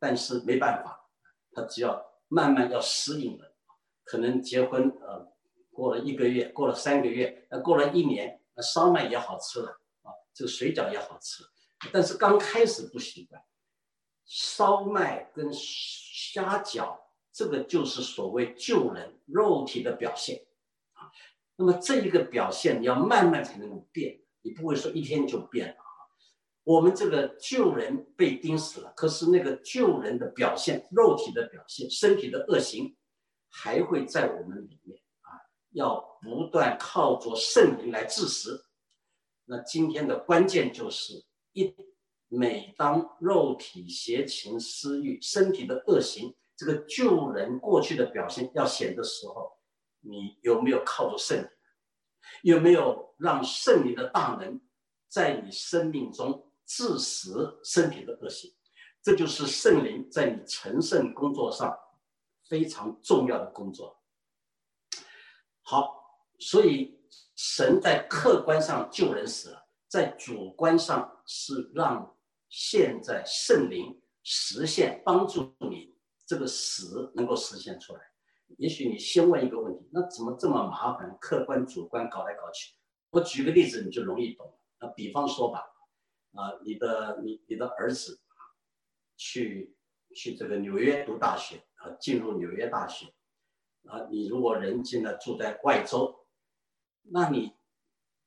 [0.00, 1.08] 但是没办法，
[1.52, 3.54] 他只要慢慢要适应了。
[4.02, 5.32] 可能结婚呃，
[5.72, 8.40] 过了一个月，过了三个月，呃，过了一年。
[8.56, 9.70] 那烧麦也好吃了
[10.02, 11.42] 啊，这个水饺也好吃，
[11.92, 13.42] 但是刚开始不习惯。
[14.26, 16.96] 烧麦跟虾饺，
[17.34, 20.46] 这个就是所谓救人肉体的表现
[20.92, 21.10] 啊。
[21.56, 25.90] 那么这一个表现，你要慢慢才能够变，你不会说一天就变了啊。
[26.62, 32.96] 我们这个救人被钉死了，可是那个救人的表现，肉体的表现，身体的恶行，
[33.50, 35.34] 还会在我们里面啊。
[35.72, 38.64] 要不断靠着圣灵来致死。
[39.44, 41.74] 那今天的关键就是一，
[42.28, 49.58] 每当肉体邪情私欲、身体的恶行，这个救人过去的表现要显的时候，
[50.00, 51.48] 你有没有靠着圣灵？
[52.42, 54.60] 有没有让圣灵的大能
[55.08, 58.54] 在你生命中致死身体的恶行？
[59.02, 61.78] 这就是圣灵在你成圣工作上
[62.48, 64.02] 非常重要的工作。
[65.62, 66.98] 好，所以
[67.36, 72.16] 神在客观上救人死了，在主观上是让
[72.48, 75.93] 现在圣灵实现帮助你
[76.26, 78.00] 这个死能够实现出来。
[78.58, 81.16] 也许你先问一个问题，那怎么这么麻烦？
[81.20, 82.74] 客观主观搞来搞去。
[83.10, 84.58] 我举个例子，你就容易懂了。
[84.80, 85.60] 那比方说吧，
[86.32, 88.20] 啊，你的你你的儿子
[89.16, 89.76] 去
[90.14, 93.06] 去这个纽约读大学啊，进入纽约大学。
[93.86, 96.26] 啊，你如果人现在住在外州，
[97.02, 97.52] 那你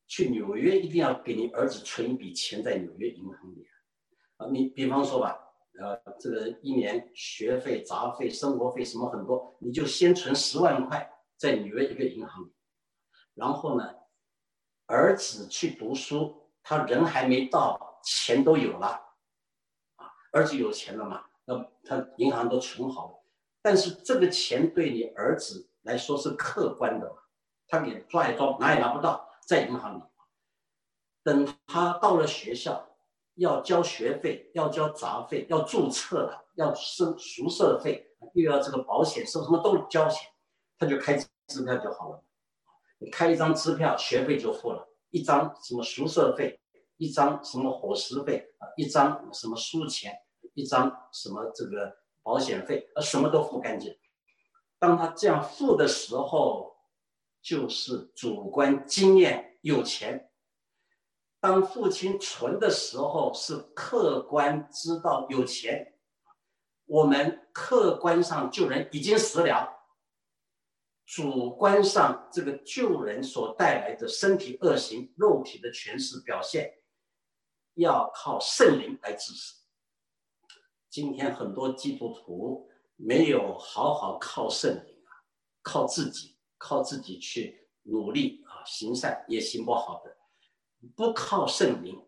[0.05, 3.67] 去纽约一定要给你儿子存一笔钱在纽约银行里
[4.37, 4.47] 啊。
[4.51, 5.46] 你比方说吧，
[5.79, 12.51] 呃，这个一年学费、杂费、生活费什么很多，你就先存十万块在纽约一个银行里。
[13.35, 13.93] 然后呢，
[14.87, 18.87] 儿子去读书，他人还没到，钱都有了，
[19.97, 23.23] 啊，儿子有钱了嘛，那他银行都存好了。
[23.61, 27.17] 但是这个钱对你儿子来说是客观的嘛？
[27.67, 30.01] 他给抓一抓，拿也拿不到，在银行里。
[31.21, 32.86] 等他到了学校，
[33.37, 40.29] 要交学费，要交杂费，要注册了，要生宿舍费，又要这个保险，什么什么都交钱，
[40.77, 42.23] 他就开支票就好了。
[42.99, 46.59] 你开一张支票，学费就付了，一张什么宿舍费，
[46.97, 50.13] 一张什么伙食费啊，一张什么书钱，
[50.53, 51.97] 一张什么这个。
[52.23, 53.97] 保险费，啊，什么都付干净。
[54.77, 56.75] 当他这样付的时候，
[57.41, 60.26] 就是主观经验有钱。
[61.39, 65.93] 当父亲存的时候，是客观知道有钱，
[66.85, 69.75] 我们客观上救人已经死了。
[71.05, 76.79] 主观上，这个救人所带来的身体恶行、肉体的诠释表现，
[77.75, 79.55] 要靠圣灵来支持。
[80.89, 85.23] 今天很多基督徒没有好好靠圣灵啊，
[85.61, 90.16] 靠自己，靠自己去努力啊，行善也行不好的，
[90.95, 92.07] 不靠圣灵，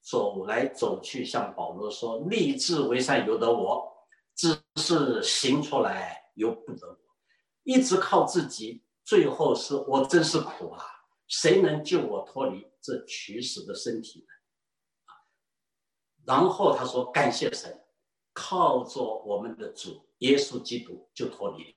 [0.00, 6.98] 走来走去，像保罗说：“立志为善由得我，只是行出来由不得我。”
[7.64, 10.82] 一直靠自己，最后是我真是苦啊！
[11.26, 14.26] 谁能救我脱离这取死的身体呢？
[16.24, 17.84] 然后他说：“感谢神，
[18.32, 21.74] 靠着我们的主耶稣基督就脱离了。”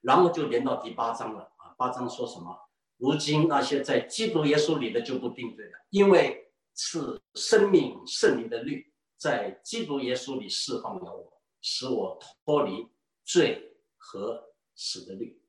[0.00, 1.74] 然后就连到第八章了啊！
[1.76, 2.67] 八章说什么？
[2.98, 12.86] 如今那些在基督耶稣里的就不定罪了，因为是生命圣灵的律在基督耶稣里释放了我，使我脱离
[13.24, 14.46] 罪和。
[14.80, 15.42] 死的律，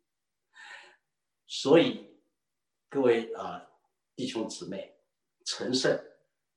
[1.45, 2.17] 所以
[2.89, 3.61] 各位啊
[4.15, 4.97] 弟兄姊妹，
[5.45, 6.03] 成圣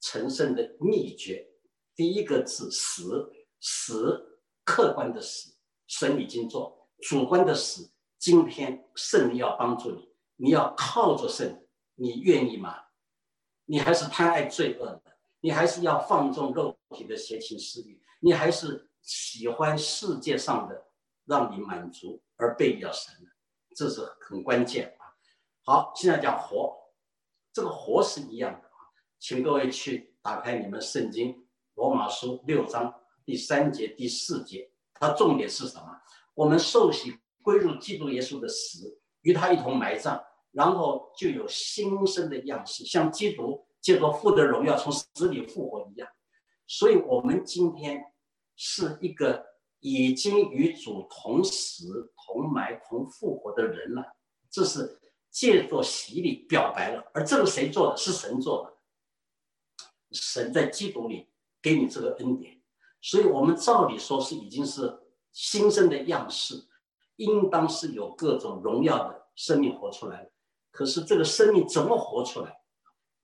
[0.00, 1.46] 成圣的秘诀，
[1.94, 5.54] 第一个字死死客观的死，
[5.86, 7.92] 神已经做主观的死。
[8.18, 10.08] 今天圣灵要帮助你，
[10.42, 11.64] 你要靠着圣，
[11.94, 12.76] 你愿意吗？
[13.64, 20.88] 你还是贪爱罪恶的，你还是要放纵肉体的邪情私欲，你还是喜欢世界上的
[21.26, 22.20] 让你满足。
[22.36, 23.30] 而背要神的，
[23.76, 25.14] 这是很关键啊！
[25.64, 26.76] 好，现在讲活，
[27.52, 28.90] 这个活是一样的啊，
[29.20, 32.92] 请各位去打开你们圣经罗马书六章
[33.24, 35.86] 第三节第四节，它重点是什么？
[36.34, 40.20] 我们受洗归入基督耶稣的死，与他一同埋葬，
[40.52, 46.08] 然后就有新生的样式，像基督借着父的荣耀从死里复活一样。
[46.66, 48.12] 所以，我们今天
[48.56, 49.52] 是一个。
[49.84, 54.14] 已经与主同死、同埋、同复活的人了，
[54.48, 57.02] 这是借着洗礼表白了。
[57.12, 57.96] 而这个谁做的？
[57.96, 58.78] 是神做的。
[60.12, 61.28] 神在基督里
[61.60, 62.62] 给你这个恩典，
[63.00, 65.00] 所以我们照理说是已经是
[65.32, 66.64] 新生的样式，
[67.16, 70.30] 应当是有各种荣耀的生命活出来了。
[70.72, 72.60] 可是这个生命怎么活出来？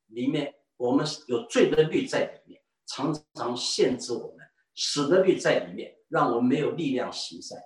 [0.06, 4.46] 里面我们有罪的律在里面，常常限制我们；
[4.76, 5.96] 死的律在里面。
[6.10, 7.60] 让我们没有力量行善，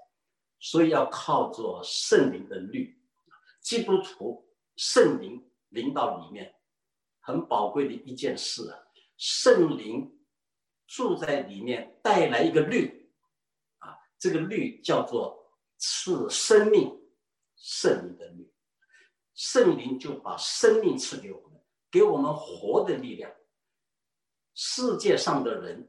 [0.59, 3.00] 所以要靠着圣灵的律。
[3.60, 6.52] 基督徒圣灵领导里面
[7.20, 8.76] 很宝贵的一件事啊，
[9.16, 10.20] 圣灵
[10.88, 13.12] 住在里面带来一个律
[13.78, 17.00] 啊，这个律叫做赐生命
[17.54, 18.51] 圣灵的律。
[19.34, 21.60] 圣灵就把生命赐给我们，
[21.90, 23.30] 给我们活的力量。
[24.54, 25.88] 世界上的人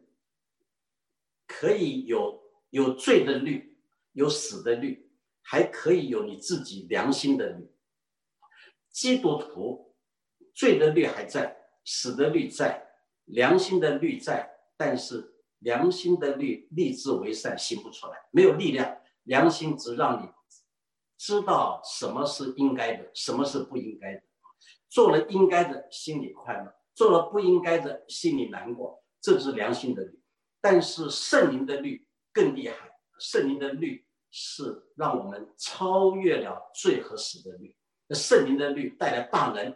[1.47, 2.41] 可以有。
[2.73, 3.77] 有罪的律，
[4.13, 5.07] 有死的律，
[5.43, 7.71] 还可以有你自己良心的律。
[8.89, 9.93] 基督徒
[10.55, 11.55] 罪的律还在，
[11.85, 12.83] 死的律在，
[13.25, 18.99] 良心的律在，但是良心的律立志为善行不出来，没有力量。
[19.25, 20.27] 良心只让你
[21.17, 24.23] 知道什么是应该的，什么是不应该的。
[24.89, 29.03] 做了应该的，心里快乐；做了不应该的，心里难过。
[29.21, 30.21] 这是良心的律，
[30.61, 32.07] 但是圣灵的律。
[32.35, 32.75] 更厉害，
[33.19, 37.77] 圣灵的律是让我们超越了罪和死的律。
[38.09, 39.75] 圣灵的律带来大能，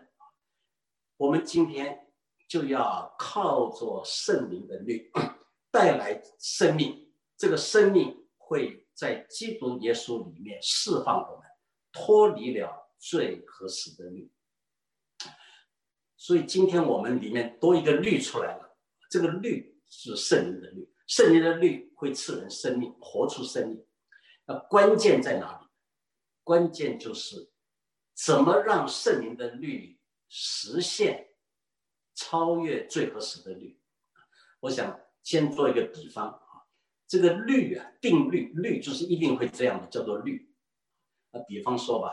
[1.17, 2.07] 我们今天
[2.49, 5.11] 就要靠着圣灵的律
[5.69, 7.13] 带来生命。
[7.37, 11.47] 这个生命会在基督耶稣里面释放我们，
[11.91, 14.31] 脱离了罪和死的律。
[16.15, 18.75] 所以今天我们里面多一个律出来了，
[19.11, 20.91] 这个律是圣灵的律。
[21.05, 23.85] 圣灵的律会赐人生命，活出生命。
[24.45, 25.67] 那关键在哪里？
[26.43, 27.51] 关键就是
[28.15, 31.35] 怎么让圣灵的律实现
[32.15, 33.79] 超越罪和死的律。
[34.61, 36.41] 我想先做一个比方，
[37.07, 40.53] 这个律啊，定律，律就是一定会这样的，叫做律。
[41.31, 42.11] 那比方说吧，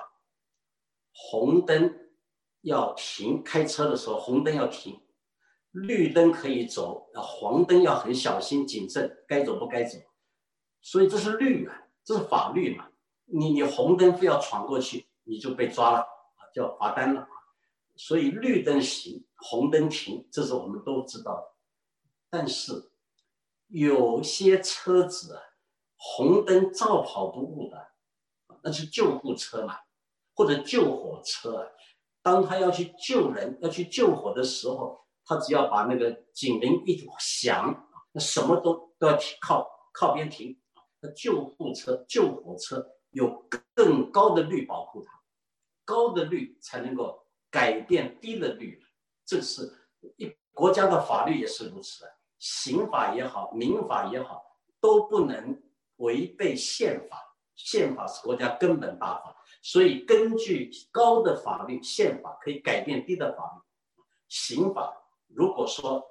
[1.12, 1.94] 红灯
[2.60, 5.00] 要停，开车的时候红灯要停。
[5.72, 9.98] 绿灯可以走，啊，黄灯要很小心谨慎，该走不该走，
[10.80, 12.88] 所以这是律啊，这是法律嘛。
[13.24, 17.26] 你你红灯非要闯过去，你就被抓了啊，叫罚单了。
[17.96, 21.56] 所以绿灯行，红灯停，这是我们都知道的。
[22.30, 22.92] 但是
[23.74, 25.42] 有些车子啊，
[25.96, 27.88] 红灯照跑不误的，
[28.62, 29.80] 那是救护车嘛。
[30.36, 31.72] 或者救火车，
[32.22, 40.60] 当他要去救人、要去救火的时候，他只要把那个警铃一响，那什么都都要靠靠边停。
[41.00, 45.22] 那救护车、救火车有更高的率保护它，
[45.84, 48.80] 高的率才能够改变低的率。
[49.24, 52.04] 这是一国家的法律也是如此，
[52.44, 54.44] 刑法也好，民法也好，
[54.78, 55.62] 都不能
[55.96, 57.34] 违背宪法。
[57.56, 63.62] 宪法是国家根本大法，所以根据高的法律，宪法可以改变低的法律。
[64.28, 64.94] 刑法
[65.28, 66.06] 如果说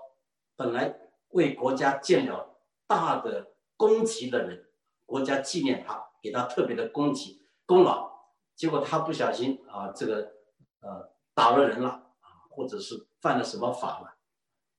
[0.55, 0.91] 本来
[1.29, 2.57] 为国家建了
[2.87, 4.67] 大的功绩的人，
[5.05, 8.09] 国家纪念他，给他特别的功绩功劳，
[8.55, 10.31] 结果他不小心啊，这个
[10.79, 14.15] 呃打了人了啊，或者是犯了什么法了，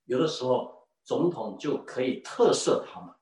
[0.07, 0.74] 有的时候
[1.05, 3.15] 总统就可以特赦他们，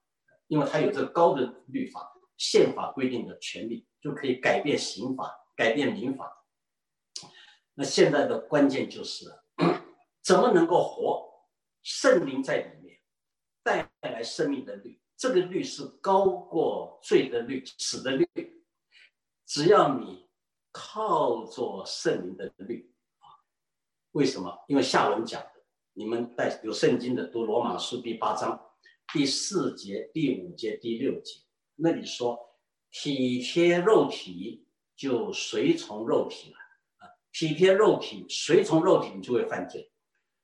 [0.46, 2.08] 因为他有这个高的律法。
[2.38, 6.44] 宪法规定的权利就可以改变刑法、改变民法。
[7.74, 9.26] 那现在的关键就是
[10.24, 11.30] 怎么能够活？
[11.84, 12.98] 圣灵在里面
[13.62, 18.28] 带来生命的律，这个律是高过罪的律、死的律。
[19.46, 20.28] 只要你
[20.72, 23.38] 靠着圣灵的律啊，
[24.12, 24.64] 为什么？
[24.66, 25.40] 因为下文讲，
[25.94, 28.58] 你们带有圣经的读罗马书第八章
[29.12, 31.40] 第四节、第五节、第六节。
[31.76, 32.38] 那里说
[32.90, 34.66] 体贴肉体
[34.96, 36.56] 就随从肉体了
[36.98, 39.92] 啊，体贴肉体随从肉体你就会犯罪。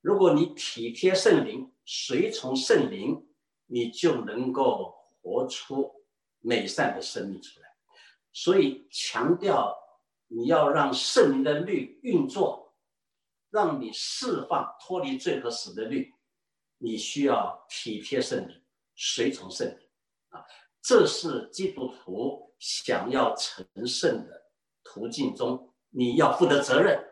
[0.01, 3.27] 如果你体贴圣灵随从圣灵，
[3.65, 5.91] 你就能够活出
[6.41, 7.67] 美善的生命出来。
[8.31, 9.75] 所以强调
[10.27, 12.68] 你要让圣灵的律运作，
[13.49, 16.13] 让你释放脱离罪和死的律，
[16.77, 18.61] 你需要体贴圣灵
[18.95, 19.89] 随从圣灵
[20.29, 20.43] 啊。
[20.81, 24.51] 这是基督徒想要成圣的
[24.83, 27.03] 途径中，你要负的责任。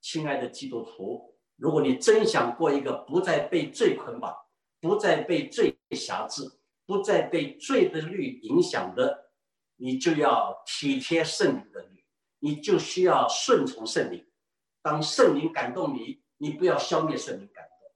[0.00, 4.36] 亲爱的基督徒，如果你真想过一个不再被罪捆绑、
[4.80, 6.42] 不再被罪辖制、
[6.84, 9.30] 不再被罪的律影响的，
[9.76, 12.04] 你就要体贴圣灵的律，
[12.40, 14.26] 你就需要顺从圣灵。
[14.84, 17.90] 当圣灵感动你，你不要消灭圣灵感动。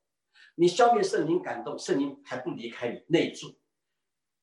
[0.55, 3.55] 你消灭圣灵感动，圣灵还不离开你内住。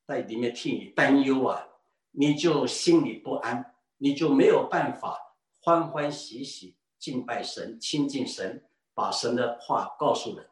[0.06, 1.68] 在里面替你担忧啊，
[2.12, 5.20] 你就心里不安，你就没有办法
[5.60, 8.64] 欢欢喜喜敬拜神、亲近神，
[8.94, 10.48] 把神的话告诉人。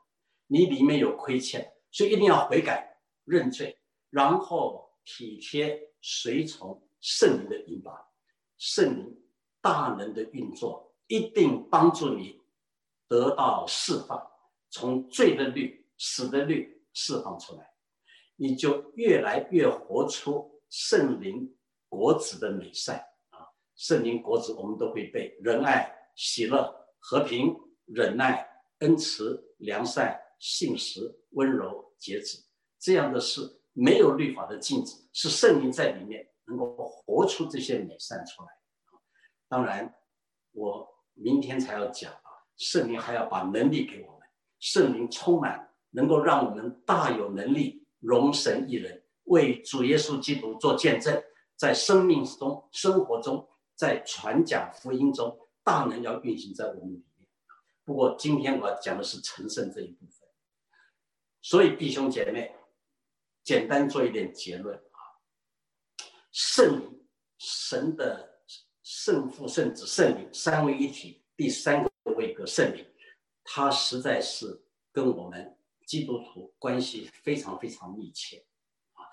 [0.47, 3.77] 你里面有亏欠，所以一定要悔改、认罪，
[4.09, 8.11] 然后体贴随从圣灵的引导，
[8.57, 9.15] 圣灵
[9.61, 12.41] 大能的运作，一定帮助你
[13.07, 14.19] 得到释放，
[14.71, 17.71] 从罪的律、死的律释放出来。
[18.35, 21.55] 你就越来越活出圣灵
[21.87, 22.97] 果子的美善
[23.29, 23.45] 啊！
[23.75, 28.49] 圣灵果子我们都会背：仁爱、喜乐、和平、忍耐、
[28.79, 30.99] 恩慈、良善、信实、
[31.33, 32.39] 温柔、节制。
[32.79, 38.47] 这样的事没有律法的禁止，是圣灵在里面能够活出这些美善出来。
[39.47, 39.93] 当然，
[40.53, 44.27] 我明天才要讲啊，圣灵还要把能力给我们，
[44.59, 47.81] 圣灵充满，能够让我们大有能力。
[47.99, 51.23] 容神一人为主耶稣基督做见证，
[51.55, 57.29] 在生命中、生活中，在传讲福音中，大能要运行在我们里面。
[57.85, 60.27] 不过今天我要讲的是成圣这一部分，
[61.41, 62.53] 所以弟兄姐妹，
[63.41, 64.99] 简单做一点结论啊：
[66.33, 66.99] 圣、
[67.37, 68.32] 神的
[68.83, 72.85] 圣父、圣子、圣灵三位一体，第三个位格圣灵，
[73.43, 75.57] 他实在是跟我们。
[75.85, 78.41] 基督徒关系非常非常密切，
[78.93, 79.03] 啊，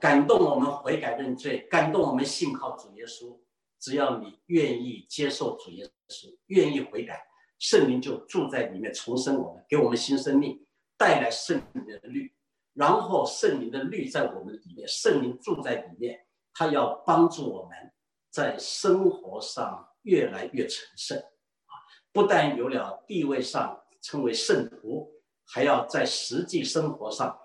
[0.00, 3.38] 感动我们悔改认罪，感动我们信靠主耶稣。
[3.78, 7.24] 只要你愿意接受主耶稣，愿意悔改，
[7.60, 10.60] 圣灵就住在里面，重生我们，给我们新生命，
[10.98, 12.34] 带来圣灵的律。
[12.74, 17.92] 然后圣灵的律在我们里面，圣灵住在里面，他要帮助我们
[18.30, 21.72] 在生活上越来越成圣，啊，
[22.12, 25.12] 不但有了地位上称为圣徒。
[25.52, 27.36] 还要在实际生活上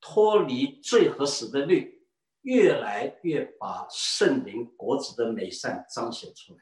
[0.00, 2.06] 脱离罪和死的律，
[2.42, 6.60] 越来越把圣灵国子的美善彰显出来。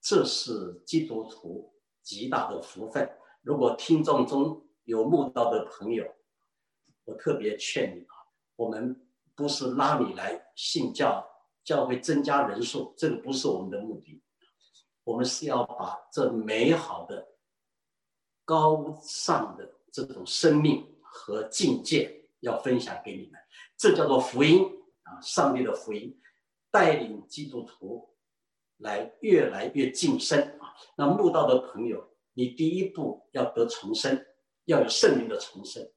[0.00, 3.06] 这是基督徒极大的福分。
[3.42, 6.10] 如果听众中有慕道的朋友，
[7.04, 8.16] 我特别劝你啊，
[8.56, 11.22] 我们不是拉你来信教，
[11.64, 14.22] 教会增加人数，这个不是我们的目的。
[15.02, 17.26] 我们是要把这美好的。
[18.46, 23.40] 高尚的这种生命和境界要分享给你们，
[23.78, 24.62] 这叫做福音
[25.04, 25.18] 啊！
[25.22, 26.20] 上帝的福音
[26.70, 28.14] 带领基督徒
[28.76, 30.74] 来越来越晋升啊。
[30.94, 34.22] 那慕道的朋友，你第一步要得重生，
[34.66, 35.90] 要有圣灵的重生，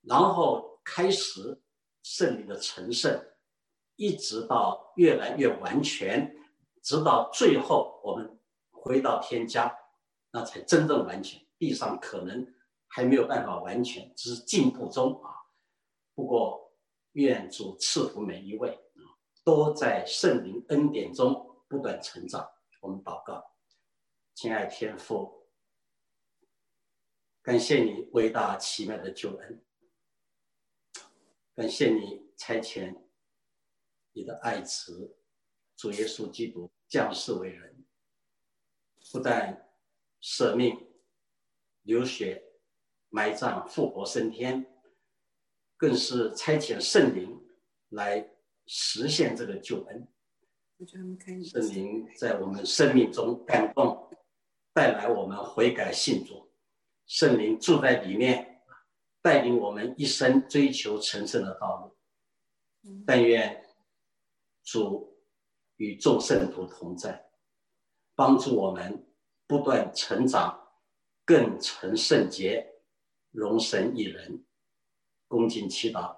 [0.00, 1.62] 然后开始
[2.02, 3.24] 圣灵的成圣，
[3.96, 6.36] 一直到越来越完全，
[6.82, 8.38] 直到最后我们
[8.70, 9.76] 回到天家，
[10.30, 11.40] 那才真正完全。
[11.56, 12.46] 地上可能
[12.88, 15.30] 还没有办法完全，只是进步中啊。
[16.14, 16.72] 不过
[17.12, 18.78] 愿主赐福每一位，
[19.44, 22.50] 都在圣灵恩典中不断成长。
[22.80, 23.42] 我们祷告，
[24.34, 25.46] 亲爱天父，
[27.42, 29.64] 感谢你伟大奇妙的救恩，
[31.54, 32.94] 感谢你差遣
[34.14, 35.14] 你的爱慈
[35.76, 37.84] 主耶稣基督降世为人，
[39.12, 39.68] 不但
[40.20, 40.88] 舍命。
[41.82, 42.42] 流血、
[43.10, 44.64] 埋葬、复活升天，
[45.76, 47.46] 更是差遣圣灵
[47.90, 48.30] 来
[48.64, 50.08] 实现这个救恩。
[51.44, 54.10] 圣灵在我们生命中感动，
[54.72, 56.50] 带来我们悔改信主。
[57.06, 58.62] 圣灵住在里面，
[59.20, 61.98] 带领我们一生追求成圣的道路。
[63.04, 63.62] 但愿
[64.64, 65.16] 主
[65.76, 67.30] 与众圣徒同在，
[68.16, 69.06] 帮助我们
[69.46, 70.62] 不断成长。
[71.26, 72.74] 更成圣洁，
[73.30, 74.44] 荣神一人，
[75.26, 76.14] 恭敬祈祷，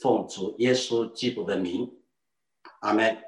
[0.00, 2.02] 奉主耶稣基督的名，
[2.80, 3.22] 阿门。